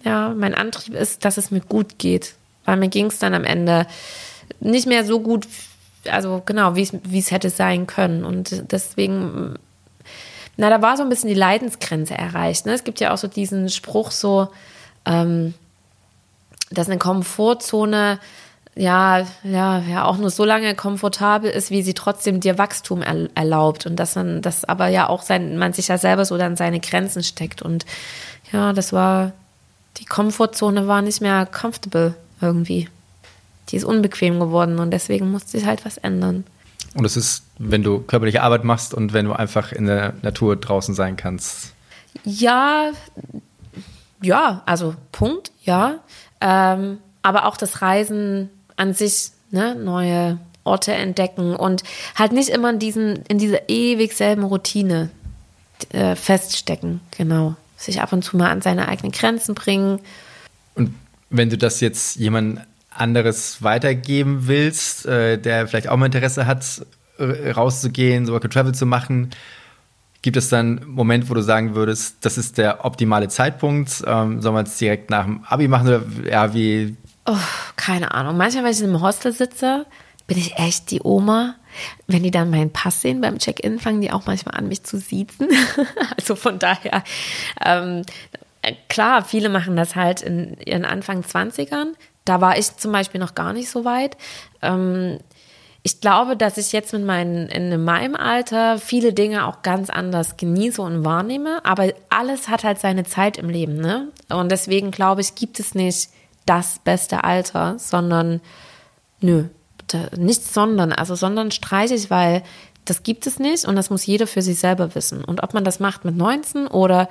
ja, 0.06 0.34
mein 0.36 0.56
Antrieb 0.56 0.94
ist, 0.94 1.26
dass 1.26 1.38
es 1.38 1.52
mir 1.52 1.60
gut 1.60 1.98
geht. 1.98 2.36
Weil 2.64 2.78
mir 2.78 2.88
ging 2.90 3.08
es 3.08 3.20
dann 3.20 3.34
am 3.34 3.44
Ende 3.44 3.88
nicht 4.60 4.88
mehr 4.88 5.04
so 5.04 5.20
gut, 5.20 5.48
also 6.10 6.42
genau, 6.46 6.76
wie 6.76 7.20
es 7.20 7.32
hätte 7.32 7.50
sein 7.50 7.88
können. 7.88 8.24
Und 8.24 8.72
deswegen, 8.72 9.56
na, 10.58 10.70
da 10.70 10.82
war 10.82 10.96
so 10.96 11.04
ein 11.04 11.10
bisschen 11.10 11.30
die 11.30 11.36
Leidensgrenze 11.36 12.14
erreicht. 12.14 12.66
Ne? 12.66 12.74
Es 12.74 12.84
gibt 12.84 13.00
ja 13.00 13.14
auch 13.14 13.18
so 13.18 13.28
diesen 13.28 13.70
Spruch 13.70 14.12
so, 14.12 14.50
ähm, 15.06 15.54
dass 16.72 16.88
eine 16.88 16.98
Komfortzone 16.98 18.20
ja, 18.78 19.26
ja, 19.44 19.80
ja, 19.80 20.04
auch 20.04 20.18
nur 20.18 20.30
so 20.30 20.44
lange 20.44 20.76
komfortabel 20.76 21.50
ist, 21.50 21.72
wie 21.72 21.82
sie 21.82 21.94
trotzdem 21.94 22.42
dir 22.42 22.58
Wachstum 22.58 23.02
er, 23.02 23.30
erlaubt 23.34 23.86
und 23.86 23.96
dass 23.96 24.16
man 24.16 24.42
das 24.42 24.66
aber 24.66 24.88
ja 24.90 25.08
auch 25.08 25.22
sein, 25.22 25.58
man 25.58 25.72
sich 25.72 25.88
ja 25.88 25.98
selber 25.98 26.26
so 26.26 26.38
dann 26.38 26.58
seine 26.58 26.82
Grenzen 26.82 27.24
steckt 27.24 27.62
und 27.62 27.86
ja, 28.52 28.74
das 28.74 28.92
war, 28.92 29.32
die 29.98 30.06
Komfortzone 30.06 30.88
war 30.88 31.02
nicht 31.02 31.22
mehr 31.22 31.46
comfortable 31.46 32.16
irgendwie. 32.42 32.90
Die 33.70 33.78
ist 33.78 33.84
unbequem 33.84 34.40
geworden 34.40 34.80
und 34.80 34.92
deswegen 34.92 35.32
musste 35.32 35.52
sich 35.52 35.66
halt 35.66 35.86
was 35.86 35.98
ändern. 35.98 36.44
Und 36.94 37.06
es 37.06 37.18
ist, 37.18 37.44
wenn 37.58 37.84
du 37.84 38.00
körperliche 38.00 38.42
Arbeit 38.42 38.64
machst 38.64 38.94
und 38.94 39.14
wenn 39.14 39.26
du 39.26 39.34
einfach 39.34 39.72
in 39.72 39.86
der 39.86 40.14
Natur 40.22 40.56
draußen 40.56 40.96
sein 40.96 41.18
kannst. 41.18 41.74
Ja, 42.24 42.92
ja, 44.22 44.62
also 44.66 44.96
Punkt, 45.12 45.52
ja. 45.64 46.00
Ähm, 46.40 47.00
aber 47.22 47.46
auch 47.46 47.58
das 47.58 47.82
Reisen 47.82 48.50
an 48.78 48.94
sich, 48.94 49.32
ne, 49.52 49.76
neue 49.76 50.40
Orte 50.64 50.94
entdecken 50.94 51.56
und 51.56 51.84
halt 52.16 52.32
nicht 52.32 52.50
immer 52.50 52.72
in 52.72 52.80
diesen, 52.80 53.18
in 53.28 53.38
dieser 53.38 53.70
ewig 53.70 54.14
selben 54.14 54.44
Routine 54.44 55.10
äh, 55.92 56.16
feststecken, 56.16 57.02
genau. 57.16 57.56
Sich 57.86 58.02
ab 58.02 58.12
und 58.14 58.24
zu 58.24 58.38
mal 58.38 58.50
an 58.50 58.62
seine 58.62 58.88
eigenen 58.88 59.12
Grenzen 59.12 59.56
bringen. 59.56 60.00
Und 60.74 60.94
wenn 61.30 61.50
du 61.50 61.58
das 61.58 61.80
jetzt 61.82 62.16
jemand 62.18 62.62
anderes 62.90 63.62
weitergeben 63.62 64.48
willst, 64.48 65.06
äh, 65.06 65.38
der 65.38 65.68
vielleicht 65.68 65.88
auch 65.88 65.98
mal 65.98 66.08
Interesse 66.08 66.46
hat, 66.46 66.86
rauszugehen, 67.18 68.26
so 68.26 68.34
Work 68.34 68.50
Travel 68.52 68.74
zu 68.74 68.86
machen, 68.86 69.32
Gibt 70.26 70.38
es 70.38 70.50
dann 70.50 70.80
einen 70.80 70.90
Moment, 70.90 71.30
wo 71.30 71.36
du 71.36 71.42
sagen 71.42 71.76
würdest, 71.76 72.26
das 72.26 72.40
ist 72.40 72.58
der 72.58 72.84
optimale 72.84 73.28
Zeitpunkt? 73.28 74.04
Ähm, 74.08 74.42
soll 74.42 74.54
man 74.54 74.66
es 74.66 74.76
direkt 74.76 75.12
nach 75.12 75.26
dem 75.26 75.44
Abi 75.44 75.68
machen 75.68 75.88
oder 75.88 76.02
ja, 76.28 76.52
wie? 76.52 76.98
Oh, 77.28 77.38
keine 77.76 78.12
Ahnung. 78.12 78.36
Manchmal, 78.36 78.64
wenn 78.64 78.72
ich 78.72 78.80
in 78.80 78.90
einem 78.90 79.04
Hostel 79.04 79.34
sitze, 79.34 79.86
bin 80.28 80.38
ich 80.38 80.58
echt 80.58 80.92
die 80.92 81.02
Oma. 81.04 81.56
Wenn 82.08 82.24
die 82.24 82.32
dann 82.32 82.50
meinen 82.50 82.72
Pass 82.72 83.02
sehen 83.02 83.22
beim 83.22 83.38
Check-in, 83.38 83.80
fangen 83.80 84.02
die 84.02 84.12
auch 84.12 84.26
manchmal 84.26 84.56
an, 84.56 84.68
mich 84.68 84.84
zu 84.84 84.98
siezen. 84.98 85.50
also 86.18 86.36
von 86.36 86.58
daher, 86.58 87.04
ähm, 87.64 88.04
klar, 88.88 89.24
viele 89.24 89.50
machen 89.50 89.76
das 89.76 89.96
halt 89.96 90.22
in 90.22 90.58
ihren 90.66 90.86
Anfang 90.86 91.22
20ern. 91.22 91.94
Da 92.24 92.42
war 92.42 92.58
ich 92.58 92.78
zum 92.78 92.92
Beispiel 92.92 93.20
noch 93.20 93.36
gar 93.36 93.54
nicht 93.54 93.70
so 93.70 93.86
weit. 93.86 94.18
Ähm, 94.62 95.20
ich 95.84 96.02
glaube, 96.02 96.36
dass 96.36 96.58
ich 96.58 96.72
jetzt 96.72 96.94
mit 96.94 97.06
meinen, 97.06 97.48
in 97.48 97.84
meinem 97.84 98.16
Alter 98.16 98.80
viele 98.80 99.14
Dinge 99.14 99.46
auch 99.46 99.62
ganz 99.62 99.92
anders 99.92 100.36
genieße 100.36 100.82
und 100.82 101.06
wahrnehme, 101.06 101.64
aber 101.64 101.94
alles 102.10 102.48
hat 102.48 102.64
halt 102.64 102.80
seine 102.80 103.04
Zeit 103.04 103.38
im 103.38 103.50
Leben, 103.50 103.76
ne? 103.76 104.08
Und 104.30 104.52
deswegen 104.52 104.90
glaube 104.90 105.22
ich, 105.22 105.36
gibt 105.36 105.60
es 105.60 105.76
nicht 105.76 106.10
das 106.48 106.80
beste 106.84 107.24
Alter, 107.24 107.78
sondern, 107.78 108.42
nö, 109.22 109.46
nicht 110.18 110.44
sondern, 110.44 110.92
also 110.92 111.16
sondern 111.16 111.52
streiche 111.52 111.96
ich, 111.96 112.10
weil 112.10 112.44
das 112.86 113.04
gibt 113.04 113.28
es 113.28 113.40
nicht 113.40 113.66
und 113.66 113.76
das 113.76 113.90
muss 113.90 114.06
jeder 114.06 114.28
für 114.28 114.42
sich 114.42 114.60
selber 114.60 114.96
wissen. 114.96 115.24
Und 115.24 115.44
ob 115.44 115.54
man 115.54 115.64
das 115.64 115.80
macht 115.80 116.06
mit 116.06 116.16
19 116.16 116.68
oder 116.68 117.10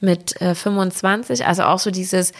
mit 0.00 0.40
äh, 0.40 0.54
25, 0.54 1.46
also 1.46 1.62
auch 1.64 1.78
so 1.78 1.90
dieses, 1.90 2.32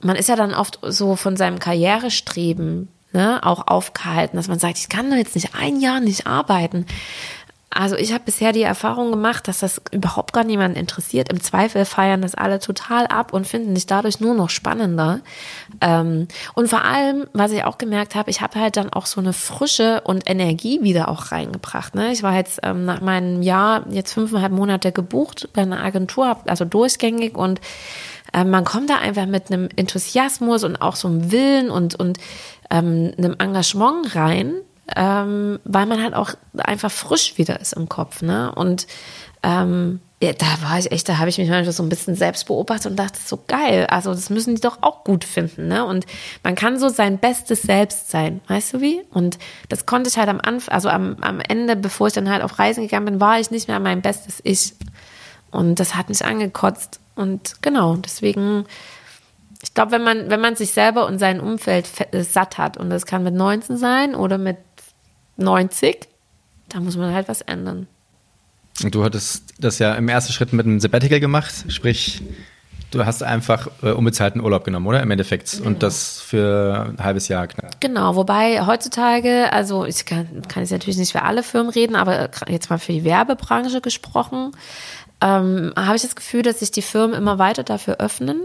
man 0.00 0.16
ist 0.16 0.28
ja 0.28 0.36
dann 0.36 0.54
oft 0.54 0.78
so 0.82 1.16
von 1.16 1.36
seinem 1.36 1.58
Karrierestreben 1.58 2.88
ne, 3.12 3.40
auch 3.42 3.66
aufgehalten, 3.66 4.36
dass 4.36 4.48
man 4.48 4.58
sagt, 4.58 4.78
ich 4.78 4.88
kann 4.88 5.10
doch 5.10 5.16
jetzt 5.16 5.34
nicht 5.34 5.54
ein 5.54 5.80
Jahr 5.80 6.00
nicht 6.00 6.26
arbeiten. 6.26 6.86
Also 7.74 7.96
ich 7.96 8.12
habe 8.12 8.24
bisher 8.24 8.52
die 8.52 8.62
Erfahrung 8.62 9.10
gemacht, 9.10 9.48
dass 9.48 9.60
das 9.60 9.80
überhaupt 9.92 10.34
gar 10.34 10.44
niemand 10.44 10.76
interessiert. 10.76 11.32
Im 11.32 11.40
Zweifel 11.40 11.86
feiern 11.86 12.20
das 12.20 12.34
alle 12.34 12.58
total 12.58 13.06
ab 13.06 13.32
und 13.32 13.46
finden 13.46 13.74
sich 13.74 13.86
dadurch 13.86 14.20
nur 14.20 14.34
noch 14.34 14.50
spannender. 14.50 15.20
Ähm, 15.80 16.28
und 16.54 16.68
vor 16.68 16.84
allem, 16.84 17.26
was 17.32 17.50
ich 17.52 17.64
auch 17.64 17.78
gemerkt 17.78 18.14
habe, 18.14 18.30
ich 18.30 18.42
habe 18.42 18.60
halt 18.60 18.76
dann 18.76 18.92
auch 18.92 19.06
so 19.06 19.20
eine 19.20 19.32
Frische 19.32 20.02
und 20.02 20.28
Energie 20.28 20.82
wieder 20.82 21.08
auch 21.08 21.32
reingebracht. 21.32 21.94
Ne? 21.94 22.12
Ich 22.12 22.22
war 22.22 22.34
jetzt 22.34 22.60
ähm, 22.62 22.84
nach 22.84 23.00
meinem 23.00 23.40
Jahr 23.40 23.86
jetzt 23.88 24.12
fünfeinhalb 24.12 24.52
Monate 24.52 24.92
gebucht 24.92 25.48
bei 25.54 25.62
einer 25.62 25.82
Agentur, 25.82 26.36
also 26.46 26.66
durchgängig 26.66 27.36
und 27.36 27.60
ähm, 28.34 28.50
man 28.50 28.64
kommt 28.64 28.90
da 28.90 28.98
einfach 28.98 29.26
mit 29.26 29.50
einem 29.50 29.68
Enthusiasmus 29.76 30.64
und 30.64 30.80
auch 30.80 30.96
so 30.96 31.08
einem 31.08 31.32
Willen 31.32 31.70
und, 31.70 31.94
und 31.94 32.18
ähm, 32.70 33.12
einem 33.16 33.36
Engagement 33.38 34.14
rein, 34.14 34.54
ähm, 34.96 35.60
weil 35.64 35.86
man 35.86 36.02
halt 36.02 36.14
auch 36.14 36.34
einfach 36.58 36.90
frisch 36.90 37.38
wieder 37.38 37.60
ist 37.60 37.72
im 37.72 37.88
Kopf. 37.88 38.22
Ne? 38.22 38.52
Und 38.54 38.86
ähm, 39.42 40.00
ja, 40.22 40.32
da 40.32 40.46
war 40.62 40.78
ich 40.78 40.92
echt, 40.92 41.08
da 41.08 41.18
habe 41.18 41.30
ich 41.30 41.38
mich 41.38 41.48
manchmal 41.48 41.72
so 41.72 41.82
ein 41.82 41.88
bisschen 41.88 42.14
selbst 42.14 42.46
beobachtet 42.46 42.92
und 42.92 42.96
dachte, 42.96 43.18
so 43.24 43.40
geil. 43.48 43.86
Also 43.90 44.14
das 44.14 44.30
müssen 44.30 44.54
die 44.54 44.60
doch 44.60 44.78
auch 44.80 45.02
gut 45.02 45.24
finden, 45.24 45.66
ne? 45.66 45.84
Und 45.84 46.06
man 46.44 46.54
kann 46.54 46.78
so 46.78 46.88
sein 46.88 47.18
bestes 47.18 47.62
Selbst 47.62 48.08
sein, 48.08 48.40
weißt 48.46 48.74
du 48.74 48.80
wie? 48.80 49.02
Und 49.10 49.38
das 49.68 49.84
konnte 49.84 50.08
ich 50.08 50.18
halt 50.18 50.28
am 50.28 50.40
Anfang, 50.40 50.72
also 50.72 50.88
am, 50.90 51.16
am 51.22 51.40
Ende, 51.40 51.74
bevor 51.74 52.06
ich 52.06 52.12
dann 52.12 52.30
halt 52.30 52.42
auf 52.42 52.60
Reisen 52.60 52.84
gegangen 52.84 53.06
bin, 53.06 53.20
war 53.20 53.40
ich 53.40 53.50
nicht 53.50 53.66
mehr 53.66 53.80
mein 53.80 54.00
bestes 54.00 54.38
Ich. 54.44 54.74
Und 55.50 55.80
das 55.80 55.96
hat 55.96 56.08
mich 56.08 56.24
angekotzt. 56.24 57.00
Und 57.16 57.60
genau, 57.60 57.96
deswegen 57.96 58.64
ich 59.62 59.74
glaube, 59.74 59.92
wenn 59.92 60.02
man, 60.02 60.28
wenn 60.28 60.40
man 60.40 60.56
sich 60.56 60.72
selber 60.72 61.06
und 61.06 61.18
sein 61.18 61.40
Umfeld 61.40 61.88
äh, 62.12 62.22
satt 62.22 62.58
hat, 62.58 62.76
und 62.76 62.90
das 62.90 63.06
kann 63.06 63.22
mit 63.22 63.34
19 63.34 63.76
sein 63.76 64.14
oder 64.14 64.36
mit 64.36 64.56
90, 65.42 66.08
da 66.68 66.80
muss 66.80 66.96
man 66.96 67.12
halt 67.14 67.28
was 67.28 67.40
ändern. 67.42 67.86
Und 68.82 68.94
du 68.94 69.04
hattest 69.04 69.54
das 69.58 69.78
ja 69.78 69.94
im 69.94 70.08
ersten 70.08 70.32
Schritt 70.32 70.52
mit 70.52 70.66
einem 70.66 70.80
Sabbatical 70.80 71.20
gemacht, 71.20 71.52
sprich, 71.68 72.22
du 72.90 73.04
hast 73.04 73.22
einfach 73.22 73.68
äh, 73.82 73.90
unbezahlten 73.90 74.40
Urlaub 74.40 74.64
genommen, 74.64 74.86
oder? 74.86 75.02
Im 75.02 75.10
Endeffekt. 75.10 75.50
Genau. 75.52 75.66
Und 75.66 75.82
das 75.82 76.20
für 76.20 76.94
ein 76.98 77.04
halbes 77.04 77.28
Jahr 77.28 77.46
knapp. 77.46 77.80
Genau, 77.80 78.16
wobei 78.16 78.64
heutzutage, 78.66 79.52
also 79.52 79.84
ich 79.84 80.04
kann, 80.04 80.42
kann 80.48 80.62
jetzt 80.62 80.72
natürlich 80.72 80.98
nicht 80.98 81.12
für 81.12 81.22
alle 81.22 81.42
Firmen 81.42 81.70
reden, 81.70 81.96
aber 81.96 82.30
jetzt 82.48 82.70
mal 82.70 82.78
für 82.78 82.92
die 82.92 83.04
Werbebranche 83.04 83.80
gesprochen, 83.80 84.52
ähm, 85.20 85.72
habe 85.76 85.96
ich 85.96 86.02
das 86.02 86.16
Gefühl, 86.16 86.42
dass 86.42 86.60
sich 86.60 86.70
die 86.70 86.82
Firmen 86.82 87.14
immer 87.14 87.38
weiter 87.38 87.62
dafür 87.62 87.98
öffnen. 87.98 88.42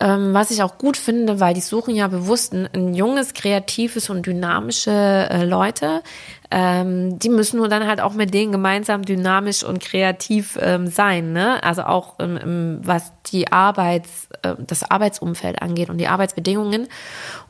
Ähm, 0.00 0.34
was 0.34 0.50
ich 0.50 0.62
auch 0.62 0.78
gut 0.78 0.96
finde, 0.96 1.40
weil 1.40 1.54
die 1.54 1.60
suchen 1.60 1.94
ja 1.94 2.08
bewusst 2.08 2.52
ein, 2.52 2.68
ein 2.74 2.94
junges, 2.94 3.32
kreatives 3.32 4.10
und 4.10 4.26
dynamische 4.26 4.90
äh, 4.90 5.44
Leute. 5.44 6.02
Ähm, 6.50 7.18
die 7.18 7.28
müssen 7.28 7.58
nur 7.58 7.68
dann 7.68 7.86
halt 7.86 8.00
auch 8.00 8.14
mit 8.14 8.34
denen 8.34 8.52
gemeinsam 8.52 9.04
dynamisch 9.04 9.62
und 9.62 9.80
kreativ 9.80 10.58
ähm, 10.60 10.88
sein, 10.88 11.32
ne? 11.32 11.62
Also 11.62 11.82
auch 11.82 12.18
im, 12.18 12.80
was 12.82 13.12
die 13.26 13.50
Arbeits, 13.50 14.28
äh, 14.42 14.54
das 14.58 14.88
Arbeitsumfeld 14.88 15.62
angeht 15.62 15.90
und 15.90 15.98
die 15.98 16.08
Arbeitsbedingungen. 16.08 16.88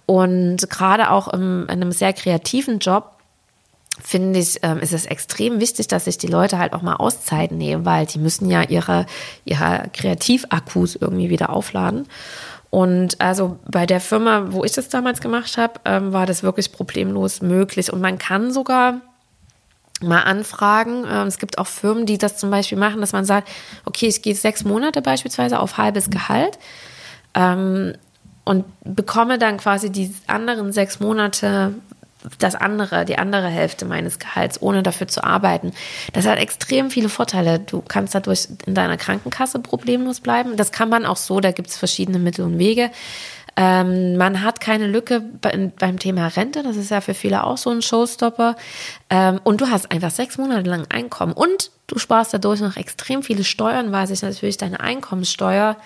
Und 0.07 0.69
gerade 0.69 1.11
auch 1.11 1.29
im, 1.29 1.63
in 1.63 1.71
einem 1.71 1.93
sehr 1.93 2.13
kreativen 2.13 2.79
Job 2.79 3.14
finde 4.03 4.41
ich, 4.41 4.59
ähm, 4.63 4.79
ist 4.79 4.93
es 4.93 5.07
extrem 5.07 5.61
wichtig, 5.61 5.89
dass 5.89 6.07
sich 6.07 6.19
die 6.19 6.27
Leute 6.27 6.59
halt 6.59 6.73
auch 6.73 6.83
mal 6.83 6.97
Auszeit 6.97 7.53
nehmen, 7.53 7.85
weil 7.85 8.07
die 8.07 8.19
müssen 8.19 8.51
ja 8.51 8.63
ihre, 8.63 9.07
ihre 9.45 9.85
Kreativakkus 9.93 10.97
irgendwie 10.97 11.31
wieder 11.31 11.51
aufladen. 11.51 12.07
Und 12.71 13.21
also 13.21 13.59
bei 13.71 13.87
der 13.87 14.01
Firma, 14.01 14.53
wo 14.53 14.65
ich 14.65 14.73
das 14.73 14.89
damals 14.89 15.21
gemacht 15.21 15.57
habe, 15.59 15.75
ähm, 15.85 16.13
war 16.13 16.27
das 16.27 16.43
wirklich 16.43 16.73
problemlos 16.73 17.41
möglich. 17.41 17.93
Und 17.93 18.01
man 18.01 18.19
kann 18.19 18.53
sogar 18.53 19.01
mal 20.03 20.23
anfragen. 20.23 21.05
Ähm, 21.09 21.29
es 21.29 21.39
gibt 21.39 21.59
auch 21.59 21.69
Firmen, 21.69 22.05
die 22.05 22.19
das 22.19 22.37
zum 22.37 22.51
Beispiel 22.51 22.77
machen, 22.77 23.01
dass 23.01 23.13
man 23.13 23.25
sagt, 23.25 23.49
okay, 23.85 24.07
ich 24.07 24.23
gehe 24.23 24.35
sechs 24.35 24.65
Monate 24.65 25.03
beispielsweise 25.03 25.61
auf 25.61 25.79
halbes 25.79 26.11
Gehalt 26.11 26.59
ähm, 27.35 27.95
und 28.45 28.65
bekomme 28.83 29.39
dann 29.39 29.57
quasi 29.57 29.91
die 29.91 30.13
anderen 30.27 30.73
sechs 30.73 30.99
Monate 30.99 31.75
das 32.39 32.55
andere, 32.55 33.05
die 33.05 33.19
andere 33.19 33.49
Hälfte 33.49 33.85
meines 33.85 34.19
Gehalts, 34.19 34.61
ohne 34.61 34.83
dafür 34.83 35.09
zu 35.09 35.23
arbeiten. 35.23 35.73
Das 36.13 36.27
hat 36.27 36.39
extrem 36.39 36.91
viele 36.91 37.09
Vorteile. 37.09 37.59
Du 37.59 37.83
kannst 37.87 38.15
dadurch 38.15 38.49
in 38.67 38.75
deiner 38.75 38.97
Krankenkasse 38.97 39.59
problemlos 39.59 40.21
bleiben. 40.21 40.57
Das 40.57 40.73
kann 40.73 40.89
man 40.89 41.07
auch 41.07 41.17
so, 41.17 41.41
da 41.41 41.53
gibt 41.53 41.69
es 41.69 41.77
verschiedene 41.77 42.19
Mittel 42.19 42.45
und 42.45 42.59
Wege. 42.59 42.91
Ähm, 43.57 44.17
man 44.17 44.43
hat 44.43 44.61
keine 44.61 44.89
Lücke 44.89 45.21
bei, 45.21 45.71
beim 45.79 45.99
Thema 45.99 46.27
Rente, 46.27 46.65
das 46.65 46.77
ist 46.77 46.91
ja 46.91 47.01
für 47.01 47.15
viele 47.15 47.45
auch 47.45 47.57
so 47.57 47.71
ein 47.71 47.83
Showstopper. 47.83 48.57
Ähm, 49.11 49.41
und 49.45 49.61
du 49.61 49.71
hast 49.71 49.93
einfach 49.93 50.11
sechs 50.11 50.39
Monate 50.39 50.69
lang 50.69 50.87
Einkommen 50.89 51.33
und 51.33 51.71
du 51.87 51.99
sparst 51.99 52.35
dadurch 52.35 52.61
noch 52.61 52.77
extrem 52.77 53.23
viele 53.23 53.45
Steuern, 53.45 53.93
weil 53.93 54.09
sich 54.09 54.23
natürlich 54.23 54.57
deine 54.57 54.81
Einkommenssteuer 54.81 55.77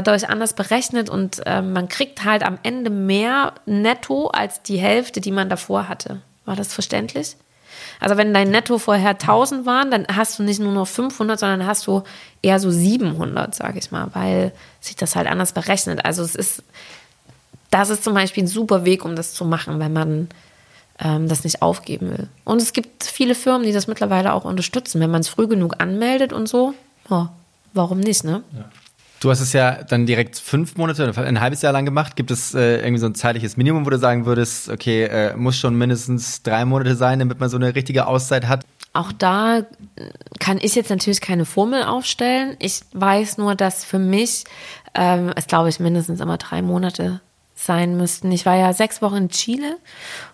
dadurch 0.00 0.28
anders 0.28 0.54
berechnet 0.54 1.10
und 1.10 1.44
äh, 1.46 1.60
man 1.60 1.88
kriegt 1.88 2.24
halt 2.24 2.42
am 2.42 2.58
Ende 2.62 2.90
mehr 2.90 3.52
netto 3.66 4.28
als 4.28 4.62
die 4.62 4.78
Hälfte, 4.78 5.20
die 5.20 5.32
man 5.32 5.48
davor 5.48 5.88
hatte. 5.88 6.22
War 6.44 6.56
das 6.56 6.72
verständlich? 6.72 7.36
Also 8.00 8.16
wenn 8.16 8.34
dein 8.34 8.50
Netto 8.50 8.78
vorher 8.78 9.10
1000 9.10 9.66
waren, 9.66 9.90
dann 9.90 10.06
hast 10.12 10.38
du 10.38 10.42
nicht 10.42 10.60
nur 10.60 10.72
noch 10.72 10.86
500, 10.86 11.38
sondern 11.38 11.66
hast 11.66 11.86
du 11.86 12.02
eher 12.42 12.58
so 12.58 12.70
700, 12.70 13.54
sage 13.54 13.78
ich 13.78 13.90
mal, 13.90 14.08
weil 14.12 14.52
sich 14.80 14.96
das 14.96 15.16
halt 15.16 15.26
anders 15.26 15.52
berechnet. 15.52 16.04
Also 16.04 16.22
es 16.22 16.34
ist, 16.34 16.62
das 17.70 17.90
ist 17.90 18.04
zum 18.04 18.14
Beispiel 18.14 18.44
ein 18.44 18.48
super 18.48 18.84
Weg, 18.84 19.04
um 19.04 19.16
das 19.16 19.34
zu 19.34 19.44
machen, 19.44 19.78
wenn 19.78 19.92
man 19.92 20.28
ähm, 20.98 21.28
das 21.28 21.44
nicht 21.44 21.62
aufgeben 21.62 22.10
will. 22.10 22.28
Und 22.44 22.60
es 22.60 22.72
gibt 22.72 23.04
viele 23.04 23.34
Firmen, 23.34 23.66
die 23.66 23.72
das 23.72 23.86
mittlerweile 23.86 24.32
auch 24.32 24.44
unterstützen, 24.44 25.00
wenn 25.00 25.10
man 25.10 25.20
es 25.20 25.28
früh 25.28 25.46
genug 25.46 25.80
anmeldet 25.80 26.32
und 26.32 26.48
so. 26.48 26.74
Oh, 27.08 27.26
warum 27.72 28.00
nicht, 28.00 28.24
ne? 28.24 28.42
Ja. 28.52 28.64
Du 29.22 29.30
hast 29.30 29.40
es 29.40 29.52
ja 29.52 29.84
dann 29.84 30.04
direkt 30.04 30.36
fünf 30.36 30.76
Monate 30.76 31.08
oder 31.08 31.24
ein 31.24 31.40
halbes 31.40 31.62
Jahr 31.62 31.72
lang 31.72 31.84
gemacht. 31.84 32.16
Gibt 32.16 32.32
es 32.32 32.54
äh, 32.54 32.78
irgendwie 32.78 32.98
so 32.98 33.06
ein 33.06 33.14
zeitliches 33.14 33.56
Minimum, 33.56 33.86
wo 33.86 33.90
du 33.90 33.96
sagen 33.96 34.26
würdest, 34.26 34.68
okay, 34.68 35.04
äh, 35.04 35.36
muss 35.36 35.56
schon 35.56 35.76
mindestens 35.76 36.42
drei 36.42 36.64
Monate 36.64 36.96
sein, 36.96 37.20
damit 37.20 37.38
man 37.38 37.48
so 37.48 37.56
eine 37.56 37.72
richtige 37.76 38.08
Auszeit 38.08 38.48
hat? 38.48 38.66
Auch 38.94 39.12
da 39.12 39.58
äh, 39.58 39.64
kann 40.40 40.58
ich 40.60 40.74
jetzt 40.74 40.90
natürlich 40.90 41.20
keine 41.20 41.44
Formel 41.44 41.84
aufstellen. 41.84 42.56
Ich 42.58 42.80
weiß 42.94 43.38
nur, 43.38 43.54
dass 43.54 43.84
für 43.84 44.00
mich 44.00 44.42
ähm, 44.96 45.30
es, 45.36 45.46
glaube 45.46 45.68
ich, 45.68 45.78
mindestens 45.78 46.18
immer 46.18 46.36
drei 46.36 46.60
Monate 46.60 47.20
sein 47.64 47.96
müssten. 47.96 48.30
Ich 48.32 48.46
war 48.46 48.56
ja 48.56 48.72
sechs 48.72 49.02
Wochen 49.02 49.16
in 49.16 49.28
Chile 49.28 49.76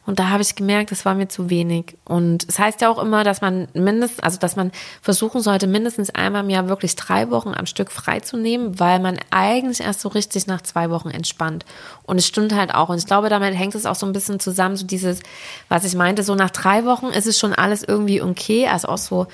und 0.06 0.18
da 0.18 0.30
habe 0.30 0.42
ich 0.42 0.54
gemerkt, 0.54 0.90
das 0.90 1.04
war 1.04 1.14
mir 1.14 1.28
zu 1.28 1.50
wenig. 1.50 1.96
Und 2.04 2.46
es 2.48 2.58
heißt 2.58 2.80
ja 2.80 2.88
auch 2.88 2.98
immer, 2.98 3.24
dass 3.24 3.40
man 3.40 3.68
mindestens, 3.74 4.20
also 4.20 4.38
dass 4.38 4.56
man 4.56 4.72
versuchen 5.02 5.40
sollte, 5.40 5.66
mindestens 5.66 6.10
einmal 6.10 6.44
im 6.44 6.50
Jahr 6.50 6.68
wirklich 6.68 6.96
drei 6.96 7.30
Wochen 7.30 7.52
am 7.54 7.66
Stück 7.66 7.90
freizunehmen, 7.90 8.80
weil 8.80 9.00
man 9.00 9.18
eigentlich 9.30 9.80
erst 9.80 10.00
so 10.00 10.08
richtig 10.08 10.46
nach 10.46 10.62
zwei 10.62 10.90
Wochen 10.90 11.10
entspannt. 11.10 11.64
Und 12.04 12.18
es 12.18 12.26
stimmt 12.26 12.54
halt 12.54 12.74
auch. 12.74 12.88
Und 12.88 12.98
ich 12.98 13.06
glaube, 13.06 13.28
damit 13.28 13.54
hängt 13.54 13.74
es 13.74 13.86
auch 13.86 13.94
so 13.96 14.06
ein 14.06 14.12
bisschen 14.12 14.40
zusammen, 14.40 14.76
so 14.76 14.86
dieses, 14.86 15.20
was 15.68 15.84
ich 15.84 15.94
meinte, 15.94 16.22
so 16.22 16.34
nach 16.34 16.50
drei 16.50 16.84
Wochen 16.84 17.06
ist 17.06 17.26
es 17.26 17.38
schon 17.38 17.52
alles 17.52 17.82
irgendwie 17.82 18.22
okay, 18.22 18.68
also 18.68 18.88
auch 18.88 18.98
so, 18.98 19.26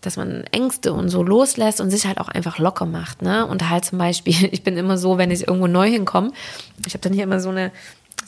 dass 0.00 0.16
man 0.16 0.44
Ängste 0.50 0.92
und 0.92 1.08
so 1.08 1.22
loslässt 1.22 1.80
und 1.80 1.90
sich 1.90 2.06
halt 2.06 2.18
auch 2.18 2.28
einfach 2.28 2.58
locker 2.58 2.86
macht. 2.86 3.22
Ne? 3.22 3.46
Und 3.46 3.68
halt 3.68 3.84
zum 3.84 3.98
Beispiel, 3.98 4.48
ich 4.52 4.62
bin 4.62 4.76
immer 4.76 4.98
so, 4.98 5.18
wenn 5.18 5.30
ich 5.30 5.46
irgendwo 5.46 5.66
neu 5.66 5.88
hinkomme, 5.88 6.32
ich 6.86 6.94
habe 6.94 7.02
dann 7.02 7.12
hier 7.12 7.24
immer 7.24 7.40
so 7.40 7.50
eine 7.50 7.70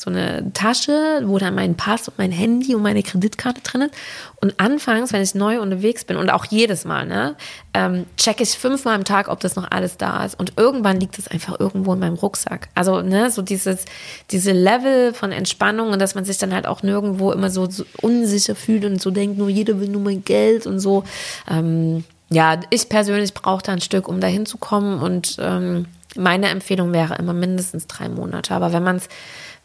so 0.01 0.11
eine 0.11 0.53
Tasche, 0.53 1.23
wo 1.25 1.39
dann 1.39 1.55
mein 1.55 1.77
Pass 1.77 2.09
und 2.09 2.19
mein 2.19 2.33
Handy 2.33 2.75
und 2.75 2.83
meine 2.83 3.03
Kreditkarte 3.03 3.61
drin 3.63 3.83
ist. 3.83 3.95
Und 4.41 4.61
anfangs, 4.61 5.13
wenn 5.13 5.23
ich 5.23 5.35
neu 5.35 5.61
unterwegs 5.61 6.05
bin 6.05 6.17
und 6.17 6.31
auch 6.31 6.45
jedes 6.45 6.85
Mal, 6.85 7.07
ne, 7.07 7.37
ähm, 7.73 8.07
checke 8.17 8.43
ich 8.43 8.51
fünfmal 8.51 8.95
am 8.95 9.05
Tag, 9.05 9.29
ob 9.29 9.41
das 9.41 9.57
noch 9.57 9.71
alles 9.71 9.97
da 9.97 10.25
ist. 10.25 10.39
Und 10.39 10.55
irgendwann 10.57 11.01
liegt 11.01 11.19
es 11.19 11.29
einfach 11.29 11.59
irgendwo 11.59 11.95
in 11.95 12.01
meinem 12.01 12.15
Rucksack. 12.15 12.69
Also, 12.75 13.01
ne, 13.01 13.31
so 13.31 13.43
dieses, 13.43 13.85
diese 14.31 14.53
Level 14.53 15.15
von 15.15 15.33
Entspannung 15.33 15.91
und 15.91 15.99
dass 15.99 16.15
man 16.15 16.25
sich 16.25 16.39
dann 16.39 16.53
halt 16.53 16.67
auch 16.67 16.83
nirgendwo 16.83 17.33
immer 17.33 17.51
so, 17.51 17.69
so 17.71 17.85
unsicher 18.01 18.55
fühlt 18.55 18.85
und 18.85 19.01
so 19.01 19.11
denkt, 19.11 19.39
nur 19.39 19.49
jeder 19.49 19.81
will 19.81 19.89
nur 19.89 20.03
mein 20.03 20.25
Geld 20.25 20.67
und 20.67 20.79
so. 20.79 21.05
Ähm, 21.51 22.05
ja, 22.31 22.61
ich 22.71 22.89
persönlich 22.89 23.33
brauche 23.35 23.63
da 23.63 23.73
ein 23.73 23.81
Stück, 23.81 24.09
um 24.09 24.21
da 24.21 24.27
hinzukommen 24.27 25.01
und 25.01 25.37
ähm, 25.39 25.87
meine 26.17 26.49
Empfehlung 26.49 26.93
wäre 26.93 27.17
immer 27.17 27.33
mindestens 27.33 27.87
drei 27.87 28.09
Monate. 28.09 28.55
Aber 28.55 28.73
wenn 28.73 28.83
man 28.83 28.97
es 28.97 29.09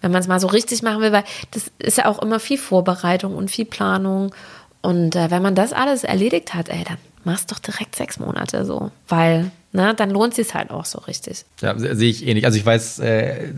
wenn 0.01 0.11
man 0.11 0.21
es 0.21 0.27
mal 0.27 0.39
so 0.39 0.47
richtig 0.47 0.81
machen 0.81 1.01
will, 1.01 1.11
weil 1.11 1.23
das 1.51 1.71
ist 1.79 1.97
ja 1.97 2.05
auch 2.05 2.21
immer 2.21 2.39
viel 2.39 2.57
Vorbereitung 2.57 3.35
und 3.35 3.51
viel 3.51 3.65
Planung. 3.65 4.33
Und 4.81 5.15
äh, 5.15 5.29
wenn 5.29 5.41
man 5.41 5.55
das 5.55 5.73
alles 5.73 6.03
erledigt 6.03 6.53
hat, 6.53 6.69
ey, 6.69 6.83
dann 6.85 6.97
machst 7.25 7.51
doch 7.51 7.59
direkt 7.59 7.95
sechs 7.95 8.19
Monate 8.19 8.65
so, 8.65 8.91
weil 9.07 9.51
ne, 9.73 9.93
dann 9.93 10.09
lohnt 10.09 10.33
sich 10.33 10.53
halt 10.53 10.71
auch 10.71 10.85
so 10.85 10.99
richtig. 10.99 11.45
Ja, 11.61 11.77
sehe 11.77 12.09
ich 12.09 12.25
ähnlich. 12.25 12.45
Also 12.45 12.57
ich 12.57 12.65
weiß 12.65 12.99
äh, 12.99 13.53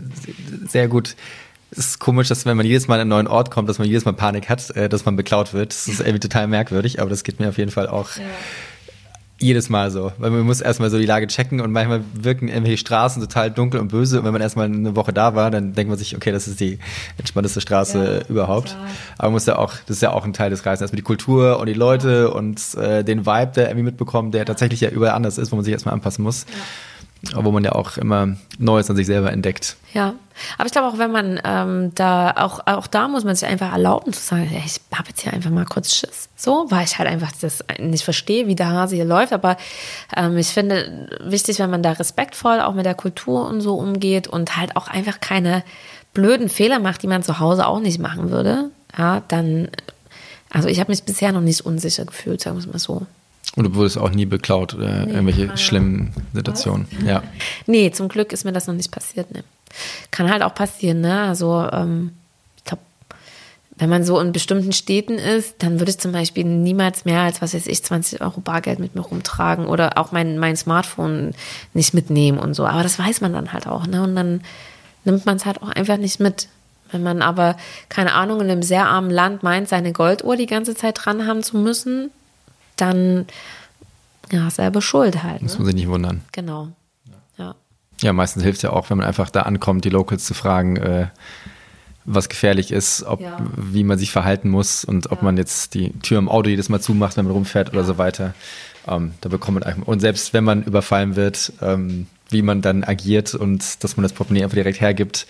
sehr 0.68 0.88
gut. 0.88 1.14
Es 1.70 1.78
ist 1.78 1.98
komisch, 2.00 2.28
dass 2.28 2.44
wenn 2.44 2.56
man 2.56 2.66
jedes 2.66 2.86
Mal 2.88 2.96
an 2.96 3.02
einen 3.02 3.10
neuen 3.10 3.26
Ort 3.28 3.50
kommt, 3.50 3.68
dass 3.68 3.78
man 3.78 3.88
jedes 3.88 4.04
Mal 4.04 4.12
Panik 4.12 4.48
hat, 4.48 4.70
äh, 4.76 4.88
dass 4.88 5.04
man 5.04 5.16
beklaut 5.16 5.54
wird. 5.54 5.70
Das 5.70 5.88
ist 5.88 6.00
irgendwie 6.00 6.20
total 6.20 6.48
merkwürdig, 6.48 7.00
aber 7.00 7.08
das 7.08 7.24
geht 7.24 7.40
mir 7.40 7.48
auf 7.48 7.56
jeden 7.56 7.70
Fall 7.70 7.88
auch 7.88 8.16
ja 8.16 8.22
jedes 9.42 9.68
Mal 9.68 9.90
so. 9.90 10.12
Weil 10.18 10.30
man 10.30 10.42
muss 10.42 10.60
erstmal 10.60 10.90
so 10.90 10.98
die 10.98 11.06
Lage 11.06 11.26
checken 11.26 11.60
und 11.60 11.72
manchmal 11.72 12.02
wirken 12.14 12.48
irgendwelche 12.48 12.78
Straßen 12.78 13.20
total 13.20 13.50
dunkel 13.50 13.80
und 13.80 13.88
böse. 13.88 14.20
Und 14.20 14.24
wenn 14.24 14.32
man 14.32 14.40
erstmal 14.40 14.66
eine 14.66 14.96
Woche 14.96 15.12
da 15.12 15.34
war, 15.34 15.50
dann 15.50 15.74
denkt 15.74 15.90
man 15.90 15.98
sich, 15.98 16.16
okay, 16.16 16.32
das 16.32 16.48
ist 16.48 16.60
die 16.60 16.78
entspannteste 17.18 17.60
Straße 17.60 18.22
ja, 18.22 18.26
überhaupt. 18.28 18.68
Klar. 18.68 18.86
Aber 19.18 19.28
man 19.28 19.32
muss 19.34 19.46
ja 19.46 19.58
auch, 19.58 19.74
das 19.86 19.96
ist 19.96 20.02
ja 20.02 20.12
auch 20.12 20.24
ein 20.24 20.32
Teil 20.32 20.50
des 20.50 20.64
Reisens. 20.64 20.82
Erstmal 20.82 20.96
die 20.96 21.02
Kultur 21.02 21.58
und 21.58 21.66
die 21.66 21.74
Leute 21.74 22.28
ja. 22.30 22.34
und 22.34 22.74
äh, 22.74 23.04
den 23.04 23.26
Vibe, 23.26 23.52
der 23.54 23.68
irgendwie 23.68 23.84
mitbekommt, 23.84 24.34
der 24.34 24.46
tatsächlich 24.46 24.80
ja 24.80 24.90
überall 24.90 25.14
anders 25.14 25.38
ist, 25.38 25.52
wo 25.52 25.56
man 25.56 25.64
sich 25.64 25.72
erstmal 25.72 25.94
anpassen 25.94 26.22
muss. 26.22 26.46
Wo 27.34 27.52
man 27.52 27.62
ja 27.62 27.72
auch 27.72 27.98
immer 27.98 28.36
Neues 28.58 28.90
an 28.90 28.96
sich 28.96 29.06
selber 29.06 29.32
entdeckt. 29.32 29.76
Ja, 29.94 30.14
aber 30.58 30.66
ich 30.66 30.72
glaube 30.72 30.88
auch, 30.88 30.98
wenn 30.98 31.12
man 31.12 31.40
ähm, 31.44 31.92
da, 31.94 32.32
auch, 32.32 32.66
auch 32.66 32.88
da 32.88 33.06
muss 33.06 33.22
man 33.22 33.36
sich 33.36 33.48
einfach 33.48 33.72
erlauben 33.72 34.12
zu 34.12 34.20
sagen, 34.20 34.50
ich 34.66 34.80
habe 34.92 35.08
jetzt 35.08 35.20
hier 35.20 35.32
einfach 35.32 35.50
mal 35.50 35.64
kurz 35.64 35.94
Schiss. 35.94 36.28
So, 36.36 36.66
weil 36.70 36.84
ich 36.84 36.98
halt 36.98 37.08
einfach 37.08 37.30
das 37.40 37.64
nicht 37.78 38.02
verstehe, 38.02 38.48
wie 38.48 38.56
der 38.56 38.70
Hase 38.70 38.96
hier 38.96 39.04
läuft. 39.04 39.32
Aber 39.32 39.56
ähm, 40.16 40.36
ich 40.36 40.48
finde 40.48 41.08
wichtig, 41.22 41.60
wenn 41.60 41.70
man 41.70 41.82
da 41.82 41.92
respektvoll 41.92 42.60
auch 42.60 42.74
mit 42.74 42.86
der 42.86 42.94
Kultur 42.94 43.46
und 43.48 43.60
so 43.60 43.76
umgeht 43.76 44.26
und 44.26 44.56
halt 44.56 44.76
auch 44.76 44.88
einfach 44.88 45.20
keine 45.20 45.62
blöden 46.14 46.48
Fehler 46.48 46.80
macht, 46.80 47.02
die 47.02 47.08
man 47.08 47.22
zu 47.22 47.38
Hause 47.38 47.66
auch 47.66 47.80
nicht 47.80 48.00
machen 48.00 48.30
würde. 48.30 48.70
Ja, 48.98 49.22
dann, 49.28 49.68
also 50.50 50.68
ich 50.68 50.80
habe 50.80 50.90
mich 50.90 51.04
bisher 51.04 51.32
noch 51.32 51.40
nicht 51.40 51.60
unsicher 51.60 52.04
gefühlt, 52.04 52.40
sagen 52.40 52.56
wir 52.56 52.60
es 52.60 52.66
mal 52.66 52.78
so. 52.78 53.06
Und 53.54 53.64
du 53.64 53.74
wurdest 53.74 53.98
auch 53.98 54.10
nie 54.10 54.24
beklaut 54.24 54.74
oder 54.74 55.04
nee, 55.04 55.12
irgendwelche 55.12 55.56
schlimmen 55.58 56.12
Situationen. 56.32 56.86
Ja. 57.06 57.22
Nee, 57.66 57.90
zum 57.90 58.08
Glück 58.08 58.32
ist 58.32 58.44
mir 58.44 58.52
das 58.52 58.66
noch 58.66 58.74
nicht 58.74 58.90
passiert. 58.90 59.30
Ne. 59.32 59.44
Kann 60.10 60.30
halt 60.30 60.42
auch 60.42 60.54
passieren, 60.54 61.02
ne? 61.02 61.22
Also, 61.22 61.68
ähm, 61.70 62.12
ich 62.56 62.64
glaube, 62.64 62.82
wenn 63.76 63.90
man 63.90 64.04
so 64.04 64.18
in 64.20 64.32
bestimmten 64.32 64.72
Städten 64.72 65.18
ist, 65.18 65.56
dann 65.58 65.80
würde 65.80 65.90
ich 65.90 65.98
zum 65.98 66.12
Beispiel 66.12 66.44
niemals 66.44 67.04
mehr 67.04 67.20
als, 67.20 67.42
was 67.42 67.52
weiß 67.52 67.66
ich, 67.66 67.84
20 67.84 68.22
Euro 68.22 68.40
Bargeld 68.40 68.78
mit 68.78 68.94
mir 68.94 69.02
rumtragen 69.02 69.66
oder 69.66 69.98
auch 69.98 70.12
mein, 70.12 70.38
mein 70.38 70.56
Smartphone 70.56 71.34
nicht 71.74 71.92
mitnehmen 71.92 72.38
und 72.38 72.54
so. 72.54 72.64
Aber 72.64 72.82
das 72.82 72.98
weiß 72.98 73.20
man 73.20 73.34
dann 73.34 73.52
halt 73.52 73.66
auch, 73.66 73.86
ne? 73.86 74.02
Und 74.02 74.16
dann 74.16 74.40
nimmt 75.04 75.26
man 75.26 75.36
es 75.36 75.44
halt 75.44 75.62
auch 75.62 75.68
einfach 75.68 75.98
nicht 75.98 76.20
mit. 76.20 76.48
Wenn 76.90 77.02
man 77.02 77.20
aber, 77.20 77.56
keine 77.90 78.14
Ahnung, 78.14 78.40
in 78.40 78.50
einem 78.50 78.62
sehr 78.62 78.86
armen 78.86 79.10
Land 79.10 79.42
meint, 79.42 79.68
seine 79.68 79.92
Golduhr 79.92 80.36
die 80.36 80.46
ganze 80.46 80.74
Zeit 80.74 80.98
dran 81.02 81.26
haben 81.26 81.42
zu 81.42 81.56
müssen, 81.58 82.10
dann 82.82 83.26
ja, 84.30 84.50
selber 84.50 84.82
schuld 84.82 85.22
halt. 85.22 85.42
Ne? 85.42 85.46
Muss 85.46 85.58
man 85.58 85.66
sich 85.66 85.74
nicht 85.74 85.88
wundern. 85.88 86.22
Genau. 86.32 86.68
Ja. 87.38 87.54
Ja, 88.00 88.12
meistens 88.12 88.42
hilft 88.42 88.56
es 88.56 88.62
ja 88.62 88.70
auch, 88.70 88.90
wenn 88.90 88.98
man 88.98 89.06
einfach 89.06 89.30
da 89.30 89.42
ankommt, 89.42 89.84
die 89.84 89.90
Locals 89.90 90.24
zu 90.24 90.34
fragen, 90.34 90.76
äh, 90.76 91.06
was 92.04 92.28
gefährlich 92.28 92.72
ist, 92.72 93.04
ob, 93.04 93.20
ja. 93.20 93.38
wie 93.56 93.84
man 93.84 93.98
sich 93.98 94.10
verhalten 94.10 94.48
muss 94.48 94.84
und 94.84 95.12
ob 95.12 95.18
ja. 95.18 95.24
man 95.24 95.36
jetzt 95.36 95.74
die 95.74 95.92
Tür 96.00 96.18
im 96.18 96.28
Auto 96.28 96.50
jedes 96.50 96.68
Mal 96.68 96.80
zumacht, 96.80 97.16
wenn 97.16 97.26
man 97.26 97.34
rumfährt 97.34 97.68
ja. 97.68 97.74
oder 97.74 97.84
so 97.84 97.98
weiter. 97.98 98.34
Ähm, 98.88 99.12
da 99.20 99.28
bekommt 99.28 99.60
man 99.60 99.62
einfach, 99.62 99.86
und 99.86 100.00
selbst 100.00 100.32
wenn 100.32 100.42
man 100.42 100.64
überfallen 100.64 101.14
wird, 101.14 101.52
ähm, 101.62 102.08
wie 102.32 102.42
man 102.42 102.62
dann 102.62 102.84
agiert 102.84 103.34
und 103.34 103.82
dass 103.84 103.96
man 103.96 104.02
das 104.02 104.12
Portemonnaie 104.12 104.44
einfach 104.44 104.54
direkt 104.54 104.80
hergibt. 104.80 105.26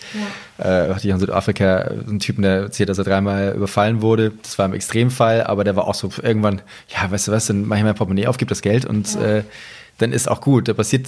Ja. 0.57 0.85
Äh, 0.87 0.89
hatte 0.93 1.07
ich 1.07 1.13
in 1.13 1.19
Südafrika 1.19 1.77
einen 1.77 2.19
Typen, 2.19 2.41
der 2.41 2.61
erzählt, 2.61 2.89
dass 2.89 2.97
er 2.97 3.03
dreimal 3.03 3.53
überfallen 3.55 4.01
wurde. 4.01 4.31
Das 4.41 4.57
war 4.57 4.65
im 4.65 4.73
Extremfall, 4.73 5.43
aber 5.43 5.63
der 5.63 5.75
war 5.75 5.87
auch 5.87 5.95
so 5.95 6.09
irgendwann, 6.21 6.61
ja, 6.89 7.09
weißt 7.09 7.27
du 7.27 7.31
was, 7.31 7.47
dann 7.47 7.67
mache 7.67 7.79
ich 7.79 7.85
mein 7.85 7.95
Portemonnaie 7.95 8.27
auf, 8.27 8.37
gib 8.37 8.49
das 8.49 8.61
Geld 8.61 8.85
und 8.85 9.13
ja. 9.15 9.37
äh, 9.37 9.43
dann 9.97 10.11
ist 10.11 10.29
auch 10.29 10.41
gut. 10.41 10.67
Da 10.67 10.73
passiert 10.73 11.07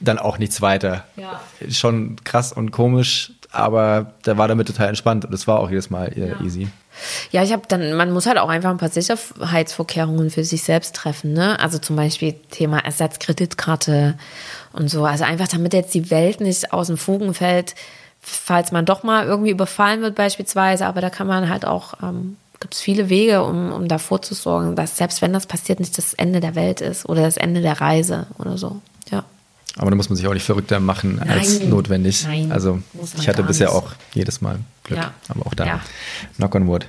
dann 0.00 0.18
auch 0.18 0.38
nichts 0.38 0.60
weiter. 0.60 1.04
Ja. 1.16 1.40
Schon 1.70 2.16
krass 2.24 2.52
und 2.52 2.70
komisch, 2.70 3.32
aber 3.56 4.12
der 4.24 4.38
war 4.38 4.48
damit 4.48 4.66
total 4.66 4.88
entspannt 4.88 5.24
und 5.24 5.32
das 5.32 5.46
war 5.46 5.60
auch 5.60 5.70
jedes 5.70 5.90
Mal 5.90 6.06
äh, 6.08 6.44
easy. 6.44 6.68
Ja, 7.30 7.42
ich 7.42 7.52
habe 7.52 7.62
dann, 7.68 7.94
man 7.94 8.10
muss 8.10 8.26
halt 8.26 8.38
auch 8.38 8.48
einfach 8.48 8.70
ein 8.70 8.78
paar 8.78 8.88
Sicherheitsvorkehrungen 8.88 10.30
für 10.30 10.44
sich 10.44 10.62
selbst 10.62 10.94
treffen, 10.94 11.32
ne? 11.32 11.58
Also 11.60 11.78
zum 11.78 11.96
Beispiel 11.96 12.34
Thema 12.50 12.78
Ersatzkreditkarte 12.78 14.14
und 14.72 14.88
so. 14.88 15.04
Also 15.04 15.24
einfach, 15.24 15.48
damit 15.48 15.74
jetzt 15.74 15.94
die 15.94 16.10
Welt 16.10 16.40
nicht 16.40 16.72
aus 16.72 16.86
dem 16.86 16.96
Fugen 16.96 17.34
fällt, 17.34 17.74
falls 18.20 18.72
man 18.72 18.86
doch 18.86 19.02
mal 19.02 19.26
irgendwie 19.26 19.50
überfallen 19.50 20.00
wird 20.00 20.14
beispielsweise. 20.14 20.86
Aber 20.86 21.00
da 21.00 21.10
kann 21.10 21.26
man 21.26 21.48
halt 21.48 21.66
auch, 21.66 21.94
ähm, 22.02 22.36
gibt 22.60 22.74
es 22.74 22.80
viele 22.80 23.08
Wege, 23.08 23.44
um, 23.44 23.72
um 23.72 23.88
davor 23.88 24.22
zu 24.22 24.34
sorgen, 24.34 24.76
dass 24.76 24.96
selbst 24.96 25.20
wenn 25.20 25.32
das 25.32 25.46
passiert, 25.46 25.80
nicht 25.80 25.98
das 25.98 26.14
Ende 26.14 26.40
der 26.40 26.54
Welt 26.54 26.80
ist 26.80 27.06
oder 27.06 27.22
das 27.22 27.36
Ende 27.36 27.60
der 27.60 27.80
Reise 27.80 28.26
oder 28.38 28.56
so. 28.56 28.80
Aber 29.76 29.90
da 29.90 29.96
muss 29.96 30.08
man 30.08 30.16
sich 30.16 30.26
auch 30.26 30.32
nicht 30.32 30.44
verrückter 30.44 30.80
machen 30.80 31.16
Nein. 31.16 31.30
als 31.30 31.60
notwendig. 31.60 32.24
Nein, 32.24 32.50
also 32.50 32.80
ich 33.18 33.28
hatte 33.28 33.42
bisher 33.42 33.68
nicht. 33.68 33.76
auch 33.76 33.92
jedes 34.14 34.40
Mal 34.40 34.58
Glück, 34.84 34.98
ja. 34.98 35.12
aber 35.28 35.46
auch 35.46 35.54
da. 35.54 35.66
Ja. 35.66 35.80
Knock 36.36 36.54
on 36.54 36.66
wood. 36.66 36.86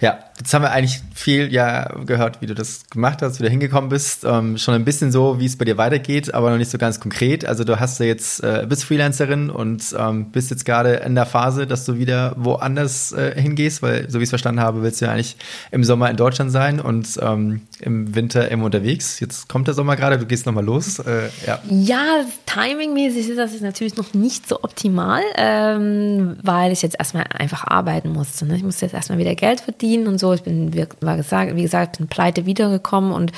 Ja, 0.00 0.20
jetzt 0.38 0.54
haben 0.54 0.62
wir 0.62 0.70
eigentlich 0.70 1.00
viel 1.12 1.52
ja 1.52 1.92
gehört, 2.06 2.40
wie 2.40 2.46
du 2.46 2.54
das 2.54 2.88
gemacht 2.88 3.20
hast, 3.20 3.40
wie 3.40 3.42
du 3.42 3.50
hingekommen 3.50 3.90
bist. 3.90 4.24
Ähm, 4.24 4.56
schon 4.56 4.74
ein 4.74 4.84
bisschen 4.84 5.10
so, 5.10 5.40
wie 5.40 5.46
es 5.46 5.58
bei 5.58 5.64
dir 5.64 5.76
weitergeht, 5.76 6.32
aber 6.32 6.50
noch 6.50 6.58
nicht 6.58 6.70
so 6.70 6.78
ganz 6.78 7.00
konkret. 7.00 7.44
Also 7.44 7.64
du 7.64 7.80
hast 7.80 7.98
ja 7.98 8.06
jetzt, 8.06 8.44
äh, 8.44 8.64
bist 8.68 8.84
Freelancerin 8.84 9.50
und 9.50 9.82
ähm, 9.98 10.30
bist 10.30 10.50
jetzt 10.50 10.64
gerade 10.64 10.94
in 10.94 11.16
der 11.16 11.26
Phase, 11.26 11.66
dass 11.66 11.84
du 11.84 11.98
wieder 11.98 12.34
woanders 12.36 13.10
äh, 13.10 13.40
hingehst, 13.40 13.82
weil 13.82 14.08
so 14.08 14.20
wie 14.20 14.22
ich 14.22 14.28
es 14.28 14.30
verstanden 14.30 14.60
habe, 14.60 14.82
willst 14.82 15.00
du 15.00 15.06
ja 15.06 15.10
eigentlich 15.10 15.36
im 15.72 15.82
Sommer 15.82 16.08
in 16.10 16.16
Deutschland 16.16 16.52
sein 16.52 16.78
und 16.78 17.18
ähm, 17.20 17.62
im 17.80 18.14
Winter 18.14 18.48
immer 18.52 18.66
unterwegs. 18.66 19.18
Jetzt 19.18 19.48
kommt 19.48 19.66
der 19.66 19.74
Sommer 19.74 19.96
gerade, 19.96 20.16
du 20.16 20.26
gehst 20.26 20.46
nochmal 20.46 20.64
los. 20.64 21.00
Äh, 21.00 21.30
ja. 21.44 21.58
ja, 21.68 22.24
timingmäßig 22.46 23.30
ist 23.30 23.38
das 23.38 23.60
natürlich 23.60 23.96
noch 23.96 24.14
nicht 24.14 24.48
so 24.48 24.62
optimal, 24.62 25.22
ähm, 25.36 26.36
weil 26.44 26.70
ich 26.70 26.82
jetzt 26.82 26.96
erstmal 26.96 27.24
einfach 27.36 27.66
arbeiten 27.66 28.12
musste. 28.12 28.46
Ne? 28.46 28.56
Ich 28.56 28.62
musste 28.62 28.86
jetzt 28.86 28.94
erstmal 28.94 29.18
wieder 29.18 29.34
Geld 29.34 29.60
verdienen 29.60 29.87
verdienen 29.88 30.06
und 30.06 30.18
so. 30.18 30.32
Ich 30.32 30.42
bin, 30.42 30.72
wie 30.74 30.86
gesagt, 31.16 31.56
wie 31.56 31.62
gesagt, 31.62 31.98
bin 31.98 32.08
pleite 32.08 32.46
wiedergekommen 32.46 33.12
und 33.12 33.32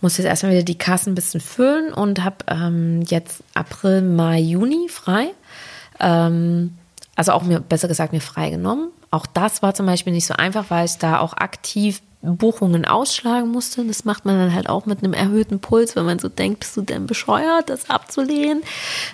musste 0.00 0.22
jetzt 0.22 0.28
erstmal 0.28 0.52
wieder 0.52 0.62
die 0.62 0.78
Kassen 0.78 1.12
ein 1.12 1.14
bisschen 1.14 1.40
füllen 1.40 1.92
und 1.92 2.24
habe 2.24 2.36
ähm, 2.48 3.02
jetzt 3.08 3.42
April, 3.54 4.02
Mai, 4.02 4.40
Juni 4.40 4.88
frei. 4.88 5.28
Ähm, 6.00 6.74
also 7.16 7.32
auch 7.32 7.42
mir, 7.42 7.60
besser 7.60 7.88
gesagt, 7.88 8.12
mir 8.12 8.20
freigenommen. 8.20 8.88
Auch 9.10 9.26
das 9.26 9.62
war 9.62 9.74
zum 9.74 9.86
Beispiel 9.86 10.12
nicht 10.12 10.26
so 10.26 10.34
einfach, 10.34 10.66
weil 10.68 10.86
ich 10.86 10.98
da 10.98 11.20
auch 11.20 11.34
aktiv 11.34 12.02
Buchungen 12.24 12.84
ausschlagen 12.86 13.50
musste. 13.50 13.84
Das 13.84 14.04
macht 14.04 14.24
man 14.24 14.38
dann 14.38 14.54
halt 14.54 14.68
auch 14.68 14.86
mit 14.86 15.04
einem 15.04 15.12
erhöhten 15.12 15.60
Puls, 15.60 15.94
wenn 15.94 16.06
man 16.06 16.18
so 16.18 16.28
denkt, 16.28 16.60
bist 16.60 16.76
du 16.76 16.82
denn 16.82 17.06
bescheuert, 17.06 17.68
das 17.68 17.90
abzulehnen? 17.90 18.62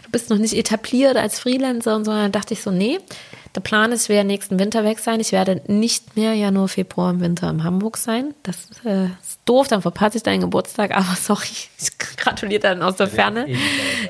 Du 0.04 0.10
bist 0.10 0.30
noch 0.30 0.38
nicht 0.38 0.54
etabliert 0.54 1.16
als 1.16 1.40
Freelancer 1.40 1.96
und 1.96 2.04
so. 2.04 2.12
Dann 2.12 2.32
dachte 2.32 2.54
ich 2.54 2.62
so, 2.62 2.70
nee, 2.70 3.00
der 3.55 3.61
Plan 3.61 3.90
ist, 3.90 4.09
wir 4.09 4.16
werden 4.16 4.28
nächsten 4.28 4.61
Winter 4.61 4.84
weg 4.84 5.01
sein. 5.01 5.18
Ich 5.18 5.32
werde 5.32 5.61
nicht 5.66 6.16
mehr 6.16 6.34
Januar, 6.34 6.68
Februar 6.68 7.11
im 7.11 7.20
Winter 7.20 7.51
in 7.51 7.64
Hamburg 7.64 7.96
sein. 7.96 8.32
Das 8.44 8.68
äh, 8.84 9.07
ist 9.07 9.40
doof, 9.44 9.66
dann 9.66 9.82
verpasse 9.82 10.18
ich 10.18 10.22
deinen 10.22 10.40
Geburtstag, 10.40 10.90
aber 10.96 11.16
sorry, 11.20 11.48
ich 11.78 11.98
gratuliere 12.16 12.61
dann 12.61 12.82
aus 12.82 12.96
der 12.96 13.09
Ferne. 13.09 13.48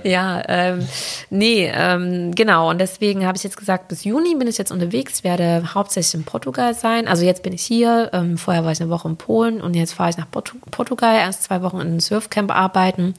Ja, 0.02 0.42
ähm, 0.46 0.86
nee, 1.30 1.70
ähm, 1.74 2.34
genau. 2.34 2.68
Und 2.68 2.78
deswegen 2.78 3.24
habe 3.24 3.38
ich 3.38 3.44
jetzt 3.44 3.56
gesagt, 3.56 3.88
bis 3.88 4.04
Juni 4.04 4.34
bin 4.34 4.46
ich 4.46 4.58
jetzt 4.58 4.72
unterwegs, 4.72 5.18
Ich 5.18 5.24
werde 5.24 5.74
hauptsächlich 5.74 6.14
in 6.14 6.24
Portugal 6.24 6.74
sein. 6.74 7.08
Also 7.08 7.24
jetzt 7.24 7.42
bin 7.42 7.54
ich 7.54 7.62
hier, 7.62 8.10
ähm, 8.12 8.36
vorher 8.36 8.64
war 8.64 8.72
ich 8.72 8.80
eine 8.80 8.90
Woche 8.90 9.08
in 9.08 9.16
Polen 9.16 9.62
und 9.62 9.74
jetzt 9.74 9.94
fahre 9.94 10.10
ich 10.10 10.18
nach 10.18 10.30
Portu 10.30 10.56
Portugal, 10.70 11.16
erst 11.16 11.44
zwei 11.44 11.62
Wochen 11.62 11.76
in 11.76 11.88
einem 11.88 12.00
Surfcamp 12.00 12.54
arbeiten 12.54 13.14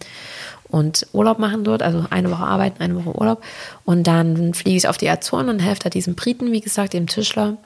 und 0.72 1.06
Urlaub 1.14 1.38
machen 1.38 1.64
dort, 1.64 1.84
also 1.84 2.06
eine 2.10 2.32
Woche 2.32 2.44
arbeiten, 2.44 2.82
eine 2.82 2.96
Woche 2.96 3.18
Urlaub. 3.18 3.44
Und 3.86 4.08
dann 4.08 4.54
fliege 4.54 4.78
ich 4.78 4.88
auf 4.88 4.98
die 4.98 5.10
Azoren 5.10 5.50
und 5.50 5.60
helfe 5.60 5.82
da 5.84 5.90
diesem 5.90 6.16
Briten, 6.16 6.52
wie 6.52 6.62
gesagt, 6.62 6.94
dem 6.94 7.08
Tischler, 7.08 7.58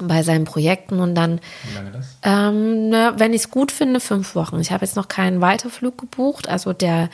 bei 0.00 0.22
seinen 0.22 0.44
Projekten 0.44 1.00
und 1.00 1.14
dann, 1.14 1.40
Wie 1.68 1.74
lange 1.74 1.90
das? 1.90 2.16
ähm, 2.22 2.88
na, 2.88 3.18
wenn 3.18 3.34
ich 3.34 3.42
es 3.42 3.50
gut 3.50 3.70
finde, 3.70 4.00
fünf 4.00 4.34
Wochen. 4.34 4.58
Ich 4.60 4.72
habe 4.72 4.84
jetzt 4.84 4.96
noch 4.96 5.08
keinen 5.08 5.40
Weiterflug 5.42 5.98
gebucht. 5.98 6.48
Also 6.48 6.72
der, 6.72 7.10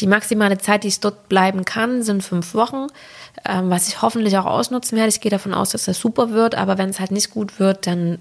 die 0.00 0.06
maximale 0.06 0.56
Zeit, 0.58 0.84
die 0.84 0.88
ich 0.88 1.00
dort 1.00 1.28
bleiben 1.28 1.64
kann, 1.64 2.02
sind 2.02 2.24
fünf 2.24 2.54
Wochen, 2.54 2.86
ähm, 3.44 3.68
was 3.68 3.88
ich 3.88 4.00
hoffentlich 4.00 4.38
auch 4.38 4.46
ausnutzen 4.46 4.96
werde. 4.96 5.10
Ich 5.10 5.20
gehe 5.20 5.30
davon 5.30 5.52
aus, 5.52 5.70
dass 5.70 5.84
das 5.84 5.98
super 5.98 6.30
wird, 6.30 6.54
aber 6.54 6.78
wenn 6.78 6.88
es 6.88 6.98
halt 6.98 7.10
nicht 7.10 7.30
gut 7.30 7.58
wird, 7.60 7.86
dann 7.86 8.18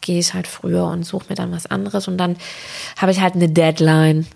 gehe 0.00 0.18
ich 0.18 0.34
halt 0.34 0.46
früher 0.46 0.84
und 0.86 1.04
suche 1.04 1.26
mir 1.28 1.34
dann 1.34 1.52
was 1.52 1.66
anderes 1.66 2.08
und 2.08 2.18
dann 2.18 2.36
habe 2.96 3.12
ich 3.12 3.20
halt 3.20 3.34
eine 3.34 3.48
Deadline. 3.48 4.26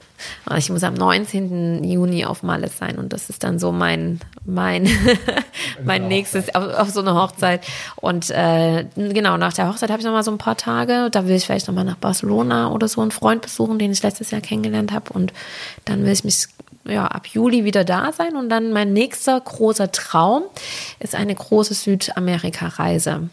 Ich 0.56 0.68
muss 0.68 0.82
am 0.82 0.94
19. 0.94 1.82
Juni 1.82 2.26
auf 2.26 2.42
Malle 2.42 2.68
sein 2.68 2.98
und 2.98 3.12
das 3.12 3.30
ist 3.30 3.42
dann 3.42 3.58
so 3.58 3.72
mein, 3.72 4.20
mein, 4.44 4.88
mein 5.84 6.08
nächstes, 6.08 6.54
auf, 6.54 6.64
auf 6.74 6.90
so 6.90 7.00
eine 7.00 7.14
Hochzeit. 7.14 7.64
Und 7.96 8.30
äh, 8.30 8.84
genau, 8.96 9.38
nach 9.38 9.54
der 9.54 9.68
Hochzeit 9.68 9.90
habe 9.90 10.00
ich 10.00 10.06
nochmal 10.06 10.22
so 10.22 10.30
ein 10.30 10.38
paar 10.38 10.56
Tage. 10.56 11.08
Da 11.10 11.26
will 11.26 11.36
ich 11.36 11.46
vielleicht 11.46 11.68
nochmal 11.68 11.84
nach 11.84 11.96
Barcelona 11.96 12.70
oder 12.70 12.86
so 12.86 13.00
einen 13.00 13.12
Freund 13.12 13.40
besuchen, 13.40 13.78
den 13.78 13.92
ich 13.92 14.02
letztes 14.02 14.30
Jahr 14.30 14.42
kennengelernt 14.42 14.92
habe. 14.92 15.10
Und 15.12 15.32
dann 15.86 16.04
will 16.04 16.12
ich 16.12 16.24
mich 16.24 16.48
ja, 16.84 17.06
ab 17.06 17.26
Juli 17.26 17.64
wieder 17.64 17.84
da 17.84 18.12
sein. 18.12 18.36
Und 18.36 18.48
dann 18.48 18.72
mein 18.72 18.92
nächster 18.92 19.40
großer 19.40 19.92
Traum 19.92 20.42
ist 20.98 21.14
eine 21.14 21.34
große 21.34 21.74
Südamerika-Reise. 21.74 23.30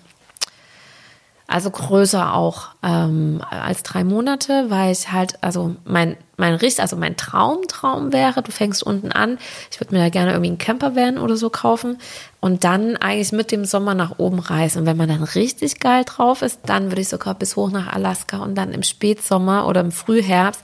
Also 1.49 1.71
größer 1.71 2.33
auch 2.33 2.71
ähm, 2.83 3.41
als 3.49 3.81
drei 3.81 4.03
Monate, 4.03 4.65
weil 4.67 4.91
ich 4.91 5.13
halt, 5.13 5.41
also 5.41 5.77
mein, 5.85 6.17
mein 6.35 6.55
Richt, 6.55 6.81
also 6.81 6.97
mein 6.97 7.15
Traumtraum 7.15 8.11
wäre, 8.11 8.41
du 8.43 8.51
fängst 8.51 8.83
unten 8.83 9.13
an, 9.13 9.37
ich 9.71 9.79
würde 9.79 9.95
mir 9.95 10.01
da 10.01 10.09
gerne 10.09 10.31
irgendwie 10.31 10.49
einen 10.49 10.57
Campervan 10.57 11.17
oder 11.17 11.37
so 11.37 11.49
kaufen 11.49 11.99
und 12.41 12.65
dann 12.65 12.97
eigentlich 12.97 13.31
mit 13.31 13.53
dem 13.53 13.63
Sommer 13.63 13.93
nach 13.93 14.19
oben 14.19 14.39
reisen. 14.39 14.79
Und 14.79 14.87
wenn 14.87 14.97
man 14.97 15.07
dann 15.07 15.23
richtig 15.23 15.79
geil 15.79 16.03
drauf 16.03 16.41
ist, 16.41 16.59
dann 16.65 16.91
würde 16.91 17.01
ich 17.01 17.07
sogar 17.07 17.33
bis 17.33 17.55
hoch 17.55 17.71
nach 17.71 17.93
Alaska 17.93 18.39
und 18.39 18.55
dann 18.55 18.73
im 18.73 18.83
Spätsommer 18.83 19.67
oder 19.67 19.79
im 19.79 19.93
Frühherbst 19.93 20.61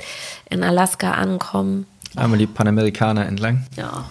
in 0.50 0.64
Alaska 0.64 1.12
ankommen. 1.12 1.86
Einmal 2.18 2.40
die 2.40 2.46
Panamerikaner 2.46 3.26
entlang. 3.26 3.66
Ja, 3.78 4.04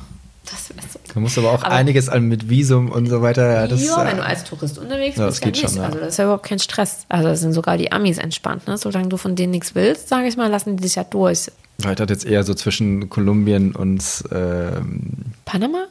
das 0.53 0.70
wäre 0.70 0.86
so 0.92 1.00
Du 1.12 1.20
musst 1.20 1.36
aber 1.38 1.50
auch 1.50 1.62
Aber- 1.64 1.72
einiges 1.74 2.09
an 2.09 2.24
mit 2.28 2.48
Visum 2.48 2.90
und 2.90 3.07
so 3.09 3.20
weiter. 3.22 3.50
Ja, 3.53 3.66
das, 3.66 3.84
ja, 3.84 4.03
äh, 4.03 4.07
wenn 4.11 4.16
du 4.18 4.24
als 4.24 4.44
Tourist 4.44 4.78
unterwegs 4.78 5.16
Ja, 5.16 5.26
bist, 5.26 5.38
das 5.38 5.40
geht 5.44 5.57
ja 5.57 5.62
nicht. 5.64 5.74
schon. 5.74 5.84
Also 5.84 5.98
das 5.98 6.09
ist 6.09 6.16
ja 6.18 6.24
überhaupt 6.24 6.44
kein 6.46 6.59
Stress. 6.59 7.07
Also 7.09 7.28
das 7.28 7.40
sind 7.40 7.53
sogar 7.53 7.76
die 7.76 7.90
Amis 7.90 8.18
entspannt. 8.18 8.68
Ne? 8.68 8.78
Solange 8.78 9.09
du 9.09 9.16
von 9.16 9.34
denen 9.34 9.50
nichts 9.50 9.74
willst, 9.74 10.09
sage 10.09 10.28
ich 10.28 10.36
mal, 10.36 10.48
lassen 10.50 10.76
die 10.76 10.82
dich 10.84 10.94
ja 10.94 11.05
durch. 11.05 11.50
Ich 11.78 11.86
hatte 11.86 12.05
jetzt 12.05 12.24
eher 12.24 12.44
so 12.44 12.55
zwischen 12.55 13.09
Kolumbien 13.11 13.74
und 13.74 14.03
ähm, 14.30 15.11
Panama? 15.44 15.84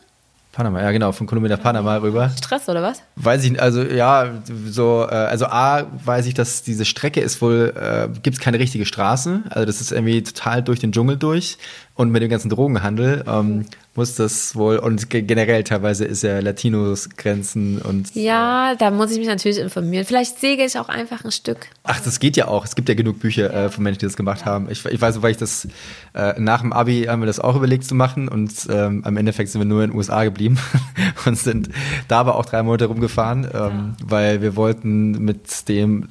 Panama. 0.54 0.82
Ja, 0.82 0.92
genau, 0.92 1.14
von 1.14 1.28
Kolumbien 1.28 1.52
nach 1.56 1.64
Panama 1.64 1.96
rüber. 1.98 2.30
Stress 2.38 2.68
oder 2.68 2.84
was? 2.84 3.02
Weiß 3.16 3.44
ich, 3.46 3.62
also 3.62 3.84
ja, 3.84 4.42
so, 4.70 5.08
äh, 5.10 5.14
also 5.14 5.46
A, 5.46 5.84
weiß 6.04 6.26
ich, 6.26 6.34
dass 6.34 6.62
diese 6.62 6.84
Strecke 6.84 7.22
ist 7.22 7.42
wohl, 7.42 7.74
äh, 7.76 8.10
gibt 8.22 8.36
es 8.38 8.44
keine 8.44 8.60
richtige 8.60 8.86
Straße. 8.86 9.44
Also 9.50 9.66
das 9.66 9.80
ist 9.80 9.94
irgendwie 9.94 10.22
total 10.24 10.62
durch 10.62 10.80
den 10.80 10.92
Dschungel 10.92 11.16
durch. 11.16 11.58
Und 12.02 12.12
mit 12.12 12.24
dem 12.24 12.30
ganzen 12.32 12.50
Drogenhandel 12.50 13.24
ähm, 13.28 13.66
muss 13.94 14.16
das 14.16 14.56
wohl, 14.56 14.78
und 14.78 15.10
ge- 15.12 15.22
generell 15.22 15.64
teilweise 15.64 16.04
ist 16.06 16.24
ja 16.24 16.40
Latinos 16.40 17.10
Grenzen 17.16 17.80
und 17.80 18.16
Ja, 18.16 18.74
da 18.80 18.90
muss 18.90 19.12
ich 19.12 19.20
mich 19.20 19.28
natürlich 19.28 19.60
informieren. 19.60 20.04
Vielleicht 20.06 20.40
säge 20.40 20.64
ich 20.66 20.80
auch 20.80 20.90
einfach 20.90 21.24
ein 21.26 21.32
Stück. 21.32 21.68
Ach, 21.84 22.00
das 22.00 22.20
geht 22.20 22.38
ja 22.38 22.48
auch. 22.48 22.66
Es 22.66 22.74
gibt 22.76 22.90
ja 22.90 22.96
genug 22.96 23.20
Bücher 23.20 23.54
äh, 23.54 23.70
von 23.70 23.84
Menschen, 23.84 24.00
die 24.00 24.06
das 24.08 24.16
gemacht 24.18 24.46
haben. 24.46 24.68
Ich, 24.72 24.84
ich 24.86 25.00
weiß, 25.00 25.22
weil 25.22 25.32
ich 25.32 25.38
das 25.38 25.68
äh, 26.16 26.40
nach 26.40 26.62
dem 26.62 26.74
Abi 26.74 27.04
haben 27.04 27.22
wir 27.22 27.28
das 27.28 27.40
auch 27.40 27.56
überlegt 27.56 27.84
zu 27.84 27.94
machen 27.94 28.30
und 28.30 28.52
ähm, 28.70 29.04
am 29.06 29.16
Endeffekt 29.18 29.50
sind 29.52 29.62
wir 29.62 29.66
nur 29.66 29.84
in 29.84 29.92
den 29.92 29.98
USA 29.98 30.24
geblieben 30.24 30.58
und 31.28 31.38
sind 31.38 31.70
da 32.08 32.20
aber 32.22 32.36
auch 32.36 32.46
drei 32.46 32.64
Monate 32.64 32.86
rumgefahren, 32.86 33.48
ähm, 33.54 33.94
weil 34.04 34.42
wir 34.42 34.56
wollten 34.56 35.24
mit 35.24 35.68
dem 35.70 36.04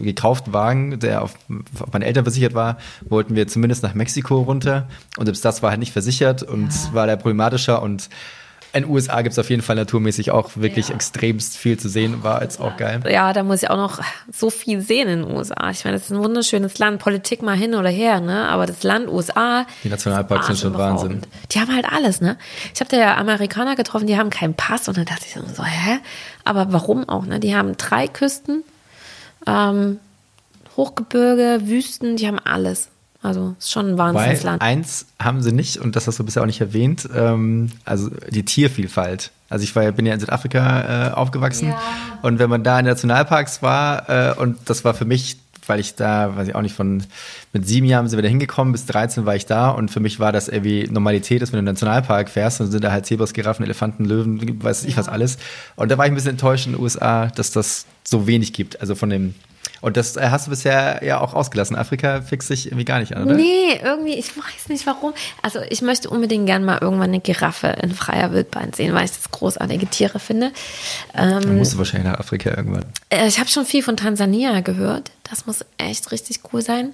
äh, 0.00 0.04
gekauften 0.04 0.52
Wagen, 0.52 1.00
der 1.00 1.22
auf, 1.22 1.34
auf 1.80 1.92
meine 1.92 2.04
Eltern 2.04 2.24
versichert 2.24 2.54
war, 2.54 2.76
wollten 3.08 3.34
wir 3.34 3.48
zumindest 3.48 3.82
nach 3.82 3.94
Mexiko 3.94 4.42
runter 4.42 4.86
und 5.16 5.26
selbst 5.26 5.44
das 5.44 5.62
war 5.62 5.70
halt 5.70 5.80
nicht 5.80 5.92
versichert 5.92 6.42
und 6.42 6.70
war 6.92 7.06
da 7.06 7.16
problematischer 7.16 7.82
und 7.82 8.08
in 8.72 8.82
den 8.82 8.90
USA 8.90 9.22
gibt 9.22 9.32
es 9.32 9.38
auf 9.38 9.48
jeden 9.48 9.62
Fall 9.62 9.76
naturmäßig 9.76 10.32
auch 10.32 10.50
wirklich 10.56 10.88
Ja. 10.90 10.96
extremst 10.96 11.56
viel 11.56 11.78
zu 11.78 11.88
sehen, 11.88 12.22
war 12.22 12.42
jetzt 12.42 12.60
auch 12.60 12.76
geil. 12.76 13.00
Ja, 13.08 13.32
da 13.32 13.42
muss 13.42 13.62
ich 13.62 13.70
auch 13.70 13.76
noch 13.78 14.00
so 14.30 14.50
viel 14.50 14.82
sehen 14.82 15.08
in 15.08 15.22
den 15.22 15.30
USA. 15.34 15.70
Ich 15.70 15.82
meine, 15.86 15.96
das 15.96 16.06
ist 16.06 16.10
ein 16.12 16.18
wunderschönes 16.22 16.78
Land. 16.78 16.98
Politik 16.98 17.40
mal 17.42 17.56
hin 17.56 17.74
oder 17.74 17.88
her, 17.88 18.20
ne? 18.20 18.46
Aber 18.48 18.66
das 18.66 18.82
Land 18.82 19.08
USA. 19.08 19.64
Die 19.82 19.88
Nationalparks 19.88 20.48
sind 20.48 20.58
schon 20.58 20.74
Wahnsinn. 20.74 21.22
Die 21.52 21.60
haben 21.60 21.74
halt 21.74 21.86
alles, 21.90 22.20
ne? 22.20 22.36
Ich 22.74 22.80
habe 22.80 22.90
da 22.90 22.98
ja 22.98 23.16
Amerikaner 23.16 23.76
getroffen, 23.76 24.08
die 24.08 24.18
haben 24.18 24.28
keinen 24.28 24.52
Pass 24.52 24.88
und 24.88 24.98
dann 24.98 25.06
dachte 25.06 25.24
ich 25.26 25.32
so, 25.56 25.64
hä? 25.64 25.98
Aber 26.44 26.70
warum 26.70 27.08
auch, 27.08 27.24
ne? 27.24 27.40
Die 27.40 27.56
haben 27.56 27.78
drei 27.78 28.08
Küsten, 28.08 28.62
ähm, 29.46 30.00
Hochgebirge, 30.76 31.60
Wüsten, 31.66 32.16
die 32.16 32.26
haben 32.26 32.40
alles. 32.40 32.88
Also 33.22 33.56
ist 33.58 33.70
schon 33.72 33.90
ein 33.90 33.98
Weil 33.98 34.14
Wahnsinnsland. 34.14 34.62
eins 34.62 35.06
haben 35.20 35.42
sie 35.42 35.52
nicht, 35.52 35.78
und 35.78 35.96
das 35.96 36.06
hast 36.06 36.18
du 36.18 36.24
bisher 36.24 36.42
auch 36.42 36.46
nicht 36.46 36.60
erwähnt, 36.60 37.08
ähm, 37.14 37.70
also 37.84 38.10
die 38.30 38.44
Tiervielfalt. 38.44 39.30
Also 39.48 39.62
ich 39.64 39.74
war, 39.74 39.82
ja- 39.84 39.90
bin 39.90 40.06
ja 40.06 40.14
in 40.14 40.20
Südafrika 40.20 41.08
äh, 41.08 41.10
aufgewachsen 41.12 41.68
Ja. 41.68 41.78
und 42.22 42.38
wenn 42.38 42.50
man 42.50 42.62
da 42.62 42.78
in 42.78 42.86
Nationalparks 42.86 43.62
war, 43.62 44.08
äh, 44.08 44.34
und 44.38 44.58
das 44.66 44.84
war 44.84 44.94
für 44.94 45.04
mich, 45.06 45.38
weil 45.68 45.80
ich 45.80 45.96
da, 45.96 46.36
weiß 46.36 46.46
ich 46.48 46.54
auch 46.54 46.62
nicht, 46.62 46.76
von 46.76 47.02
mit 47.52 47.66
sieben 47.66 47.86
Jahren 47.86 48.06
sind 48.08 48.18
wir 48.18 48.22
da 48.22 48.28
hingekommen, 48.28 48.70
bis 48.70 48.86
13 48.86 49.26
war 49.26 49.34
ich 49.34 49.46
da 49.46 49.70
und 49.70 49.90
für 49.90 49.98
mich 49.98 50.20
war 50.20 50.30
das 50.30 50.46
irgendwie 50.46 50.86
Normalität, 50.88 51.42
dass 51.42 51.50
wenn 51.50 51.56
du 51.56 51.60
in 51.60 51.64
den 51.66 51.72
Nationalpark 51.74 52.28
fährst, 52.28 52.60
dann 52.60 52.70
sind 52.70 52.84
da 52.84 52.92
halt 52.92 53.06
Zebras, 53.06 53.32
Giraffen, 53.32 53.64
Elefanten, 53.64 54.04
Löwen, 54.04 54.62
weiß 54.62 54.84
ich 54.84 54.96
was 54.96 55.08
alles. 55.08 55.38
Und 55.74 55.90
da 55.90 55.98
war 55.98 56.04
ich 56.06 56.12
ein 56.12 56.14
bisschen 56.14 56.32
enttäuscht 56.32 56.66
in 56.66 56.72
den 56.74 56.80
USA, 56.82 57.26
dass 57.34 57.50
das 57.50 57.86
so 58.04 58.28
wenig 58.28 58.52
gibt. 58.52 58.80
Also 58.80 58.94
von 58.94 59.10
dem 59.10 59.34
und 59.80 59.96
das 59.96 60.16
äh, 60.16 60.28
hast 60.30 60.46
du 60.46 60.50
bisher 60.50 61.02
ja 61.04 61.20
auch 61.20 61.34
ausgelassen. 61.34 61.76
Afrika 61.76 62.22
fixt 62.22 62.48
sich 62.48 62.66
irgendwie 62.66 62.84
gar 62.84 62.98
nicht 63.00 63.16
an, 63.16 63.24
oder? 63.24 63.34
Nee, 63.34 63.78
irgendwie, 63.82 64.14
ich 64.14 64.36
weiß 64.36 64.68
nicht 64.68 64.86
warum. 64.86 65.12
Also 65.42 65.60
ich 65.68 65.82
möchte 65.82 66.10
unbedingt 66.10 66.46
gern 66.46 66.64
mal 66.64 66.78
irgendwann 66.80 67.10
eine 67.10 67.20
Giraffe 67.20 67.68
in 67.68 67.92
freier 67.94 68.32
Wildbahn 68.32 68.72
sehen, 68.72 68.94
weil 68.94 69.04
ich 69.04 69.12
das 69.12 69.30
großartige 69.30 69.86
Tiere 69.86 70.18
finde. 70.18 70.52
Ähm, 71.14 71.40
Dann 71.40 71.58
musst 71.58 71.74
du 71.74 71.78
wahrscheinlich 71.78 72.10
nach 72.10 72.18
Afrika 72.18 72.50
irgendwann. 72.50 72.84
äh, 73.10 73.26
ich 73.26 73.38
habe 73.38 73.48
schon 73.48 73.66
viel 73.66 73.82
von 73.82 73.96
Tansania 73.96 74.60
gehört. 74.60 75.10
Das 75.28 75.46
muss 75.46 75.64
echt 75.78 76.10
richtig 76.12 76.40
cool 76.52 76.62
sein. 76.62 76.92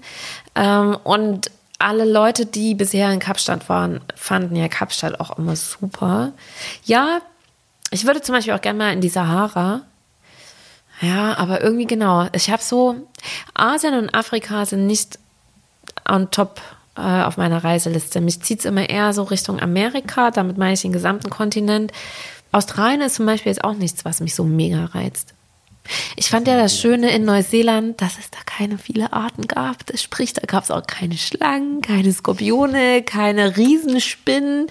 Ähm, 0.54 0.96
und 1.04 1.50
alle 1.78 2.04
Leute, 2.04 2.46
die 2.46 2.74
bisher 2.74 3.10
in 3.12 3.18
Kapstadt 3.18 3.68
waren, 3.68 4.00
fanden 4.14 4.56
ja 4.56 4.68
Kapstadt 4.68 5.18
auch 5.18 5.36
immer 5.38 5.56
super. 5.56 6.32
Ja, 6.84 7.20
ich 7.90 8.06
würde 8.06 8.22
zum 8.22 8.34
Beispiel 8.34 8.54
auch 8.54 8.60
gerne 8.60 8.78
mal 8.78 8.92
in 8.92 9.00
die 9.00 9.08
Sahara. 9.08 9.82
Ja, 11.02 11.36
aber 11.36 11.62
irgendwie 11.62 11.86
genau. 11.86 12.28
Ich 12.32 12.50
habe 12.50 12.62
so, 12.62 12.94
Asien 13.54 13.94
und 13.94 14.14
Afrika 14.14 14.64
sind 14.64 14.86
nicht 14.86 15.18
on 16.08 16.30
top 16.30 16.60
äh, 16.96 17.22
auf 17.22 17.36
meiner 17.36 17.62
Reiseliste. 17.64 18.20
Mich 18.20 18.40
zieht 18.40 18.60
es 18.60 18.64
immer 18.64 18.88
eher 18.88 19.12
so 19.12 19.24
Richtung 19.24 19.60
Amerika, 19.60 20.30
damit 20.30 20.58
meine 20.58 20.74
ich 20.74 20.82
den 20.82 20.92
gesamten 20.92 21.28
Kontinent. 21.28 21.92
Australien 22.52 23.00
ist 23.00 23.16
zum 23.16 23.26
Beispiel 23.26 23.50
jetzt 23.50 23.64
auch 23.64 23.74
nichts, 23.74 24.04
was 24.04 24.20
mich 24.20 24.34
so 24.34 24.44
mega 24.44 24.84
reizt. 24.86 25.34
Ich 26.14 26.28
fand 26.28 26.46
ja 26.46 26.56
das 26.56 26.78
Schöne 26.78 27.10
in 27.10 27.24
Neuseeland, 27.24 28.00
dass 28.00 28.18
es 28.18 28.30
da 28.30 28.38
keine 28.46 28.78
viele 28.78 29.12
Arten 29.12 29.48
gab. 29.48 29.78
Sprich, 29.96 30.32
da 30.32 30.42
gab 30.46 30.62
es 30.62 30.70
auch 30.70 30.86
keine 30.86 31.18
Schlangen, 31.18 31.80
keine 31.80 32.12
Skorpione, 32.12 33.02
keine 33.02 33.56
Riesenspinnen. 33.56 34.68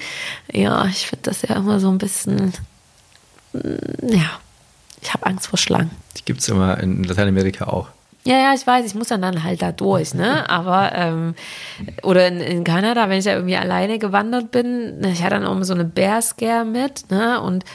Ja, 0.54 0.86
ich 0.86 1.08
finde 1.08 1.24
das 1.24 1.42
ja 1.42 1.56
immer 1.56 1.82
so 1.82 1.90
ein 1.90 1.98
bisschen, 1.98 2.54
mm, 3.52 4.08
ja, 4.08 4.40
ich 5.02 5.14
habe 5.14 5.26
Angst 5.26 5.48
vor 5.48 5.58
Schlangen. 5.58 5.92
Die 6.18 6.26
gibt 6.26 6.42
es 6.42 6.50
immer 6.50 6.80
in 6.80 7.04
Lateinamerika 7.04 7.66
auch. 7.66 7.90
Ja, 8.24 8.36
ja, 8.36 8.54
ich 8.54 8.66
weiß, 8.68 8.86
ich 8.86 8.94
muss 8.94 9.08
dann, 9.08 9.24
dann 9.24 9.44
halt 9.44 9.64
da 9.64 9.72
durch, 9.72 10.14
ne? 10.14 10.48
Aber, 10.48 10.92
ähm, 10.94 11.34
oder 12.04 12.28
in, 12.28 12.40
in 12.40 12.64
Kanada, 12.64 13.10
wenn 13.10 13.18
ich 13.18 13.26
da 13.26 13.34
irgendwie 13.34 13.56
alleine 13.56 13.98
gewandert 13.98 14.52
bin, 14.52 15.00
ne, 15.00 15.12
ich 15.12 15.24
hatte 15.24 15.36
dann 15.36 15.46
auch 15.46 15.54
immer 15.54 15.66
so 15.66 15.74
eine 15.74 15.86
Bearscare 15.86 16.64
mit, 16.64 17.10
ne? 17.10 17.42
Und 17.42 17.66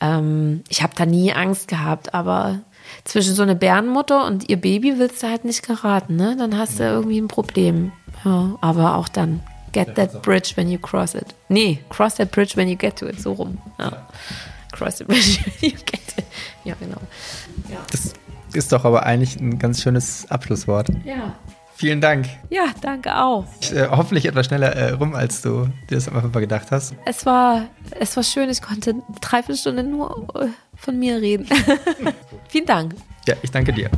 ähm, 0.00 0.62
ich 0.68 0.84
habe 0.84 0.92
da 0.96 1.06
nie 1.06 1.32
Angst 1.32 1.66
gehabt, 1.66 2.14
aber 2.14 2.60
zwischen 3.02 3.34
so 3.34 3.42
eine 3.42 3.56
Bärenmutter 3.56 4.26
und 4.26 4.48
ihr 4.48 4.60
Baby 4.60 4.96
willst 4.98 5.24
du 5.24 5.28
halt 5.28 5.44
nicht 5.44 5.66
geraten, 5.66 6.14
ne? 6.14 6.36
Dann 6.38 6.56
hast 6.56 6.78
du 6.78 6.84
irgendwie 6.84 7.18
ein 7.18 7.28
Problem. 7.28 7.90
Ja, 8.24 8.56
aber 8.60 8.94
auch 8.94 9.08
dann, 9.08 9.40
get 9.72 9.96
that 9.96 10.22
bridge 10.22 10.52
when 10.54 10.70
you 10.70 10.78
cross 10.78 11.16
it. 11.16 11.26
Nee, 11.48 11.80
cross 11.88 12.14
that 12.14 12.30
bridge 12.30 12.56
when 12.56 12.68
you 12.68 12.76
get 12.76 12.96
to 12.96 13.06
it, 13.06 13.20
so 13.20 13.32
rum. 13.32 13.58
Ja. 13.80 14.06
Cross 14.76 15.00
you 15.60 15.70
get 15.70 15.94
it. 16.16 16.24
Ja, 16.64 16.74
genau. 16.78 17.00
Ja. 17.70 17.78
Das 17.90 18.12
ist 18.52 18.72
doch 18.72 18.84
aber 18.84 19.04
eigentlich 19.04 19.36
ein 19.36 19.58
ganz 19.58 19.82
schönes 19.82 20.30
Abschlusswort. 20.30 20.88
Ja. 21.04 21.34
Vielen 21.76 22.00
Dank. 22.00 22.26
Ja, 22.48 22.66
danke 22.80 23.14
auch. 23.14 23.44
Ich, 23.60 23.70
äh, 23.72 23.88
hoffentlich 23.90 24.24
etwas 24.24 24.46
schneller 24.46 24.74
äh, 24.74 24.92
rum, 24.92 25.14
als 25.14 25.42
du 25.42 25.66
dir 25.90 25.96
das 25.96 26.08
am 26.08 26.16
Anfang 26.16 26.40
gedacht 26.40 26.68
hast. 26.70 26.94
Es 27.04 27.26
war, 27.26 27.66
es 27.98 28.16
war 28.16 28.22
schön, 28.22 28.48
ich 28.48 28.62
konnte 28.62 28.94
dreiviertel 29.20 29.56
Stunde 29.56 29.82
nur 29.82 30.26
äh, 30.36 30.48
von 30.74 30.98
mir 30.98 31.20
reden. 31.20 31.46
Vielen 32.48 32.64
Dank. 32.64 32.94
Ja, 33.26 33.34
ich 33.42 33.50
danke 33.50 33.74
dir. 33.74 33.90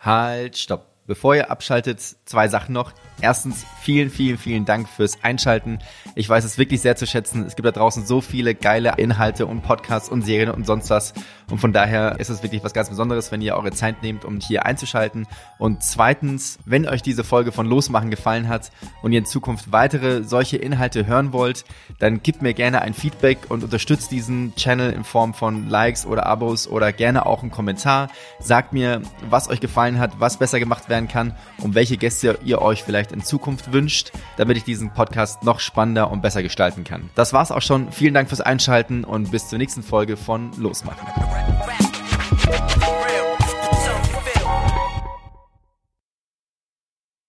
Halt, 0.00 0.58
stopp. 0.58 0.86
Bevor 1.06 1.36
ihr 1.36 1.50
abschaltet, 1.50 2.00
zwei 2.00 2.48
Sachen 2.48 2.72
noch. 2.72 2.92
Erstens, 3.20 3.66
vielen, 3.80 4.10
vielen, 4.10 4.38
vielen 4.38 4.64
Dank 4.64 4.88
fürs 4.88 5.24
Einschalten. 5.24 5.80
Ich 6.14 6.28
weiß 6.28 6.44
es 6.44 6.58
wirklich 6.58 6.80
sehr 6.80 6.94
zu 6.94 7.06
schätzen. 7.06 7.44
Es 7.46 7.56
gibt 7.56 7.66
da 7.66 7.72
draußen 7.72 8.06
so 8.06 8.20
viele 8.20 8.54
geile 8.54 8.94
Inhalte 8.96 9.46
und 9.46 9.62
Podcasts 9.62 10.08
und 10.08 10.22
Serien 10.22 10.50
und 10.50 10.66
sonst 10.66 10.90
was. 10.90 11.14
Und 11.50 11.58
von 11.58 11.72
daher 11.72 12.20
ist 12.20 12.28
es 12.28 12.42
wirklich 12.42 12.62
was 12.62 12.74
ganz 12.74 12.90
Besonderes, 12.90 13.32
wenn 13.32 13.40
ihr 13.40 13.56
eure 13.56 13.72
Zeit 13.72 14.02
nehmt, 14.02 14.24
um 14.24 14.38
hier 14.38 14.66
einzuschalten. 14.66 15.26
Und 15.58 15.82
zweitens, 15.82 16.58
wenn 16.64 16.86
euch 16.86 17.02
diese 17.02 17.24
Folge 17.24 17.52
von 17.52 17.66
Losmachen 17.66 18.10
gefallen 18.10 18.48
hat 18.48 18.70
und 19.02 19.12
ihr 19.12 19.20
in 19.20 19.26
Zukunft 19.26 19.72
weitere 19.72 20.22
solche 20.24 20.58
Inhalte 20.58 21.06
hören 21.06 21.32
wollt, 21.32 21.64
dann 21.98 22.22
gebt 22.22 22.42
mir 22.42 22.54
gerne 22.54 22.82
ein 22.82 22.94
Feedback 22.94 23.38
und 23.48 23.64
unterstützt 23.64 24.10
diesen 24.10 24.54
Channel 24.56 24.92
in 24.92 25.04
Form 25.04 25.34
von 25.34 25.68
Likes 25.68 26.06
oder 26.06 26.26
Abos 26.26 26.68
oder 26.68 26.92
gerne 26.92 27.26
auch 27.26 27.42
einen 27.42 27.50
Kommentar. 27.50 28.10
Sagt 28.38 28.72
mir, 28.72 29.02
was 29.28 29.48
euch 29.48 29.60
gefallen 29.60 29.98
hat, 29.98 30.20
was 30.20 30.36
besser 30.36 30.60
gemacht 30.60 30.88
werden 30.88 31.08
kann 31.08 31.34
und 31.62 31.74
welche 31.74 31.96
Gäste 31.96 32.38
ihr 32.44 32.60
euch 32.60 32.84
vielleicht 33.08 33.12
in 33.12 33.24
Zukunft 33.24 33.72
wünscht, 33.72 34.12
damit 34.36 34.56
ich 34.56 34.64
diesen 34.64 34.90
Podcast 34.90 35.42
noch 35.42 35.60
spannender 35.60 36.10
und 36.10 36.22
besser 36.22 36.42
gestalten 36.42 36.84
kann. 36.84 37.10
Das 37.14 37.32
war's 37.32 37.50
auch 37.50 37.62
schon. 37.62 37.92
Vielen 37.92 38.14
Dank 38.14 38.28
fürs 38.28 38.40
Einschalten 38.40 39.04
und 39.04 39.30
bis 39.30 39.48
zur 39.48 39.58
nächsten 39.58 39.82
Folge 39.82 40.16
von 40.16 40.50
Losmachen. 40.56 41.06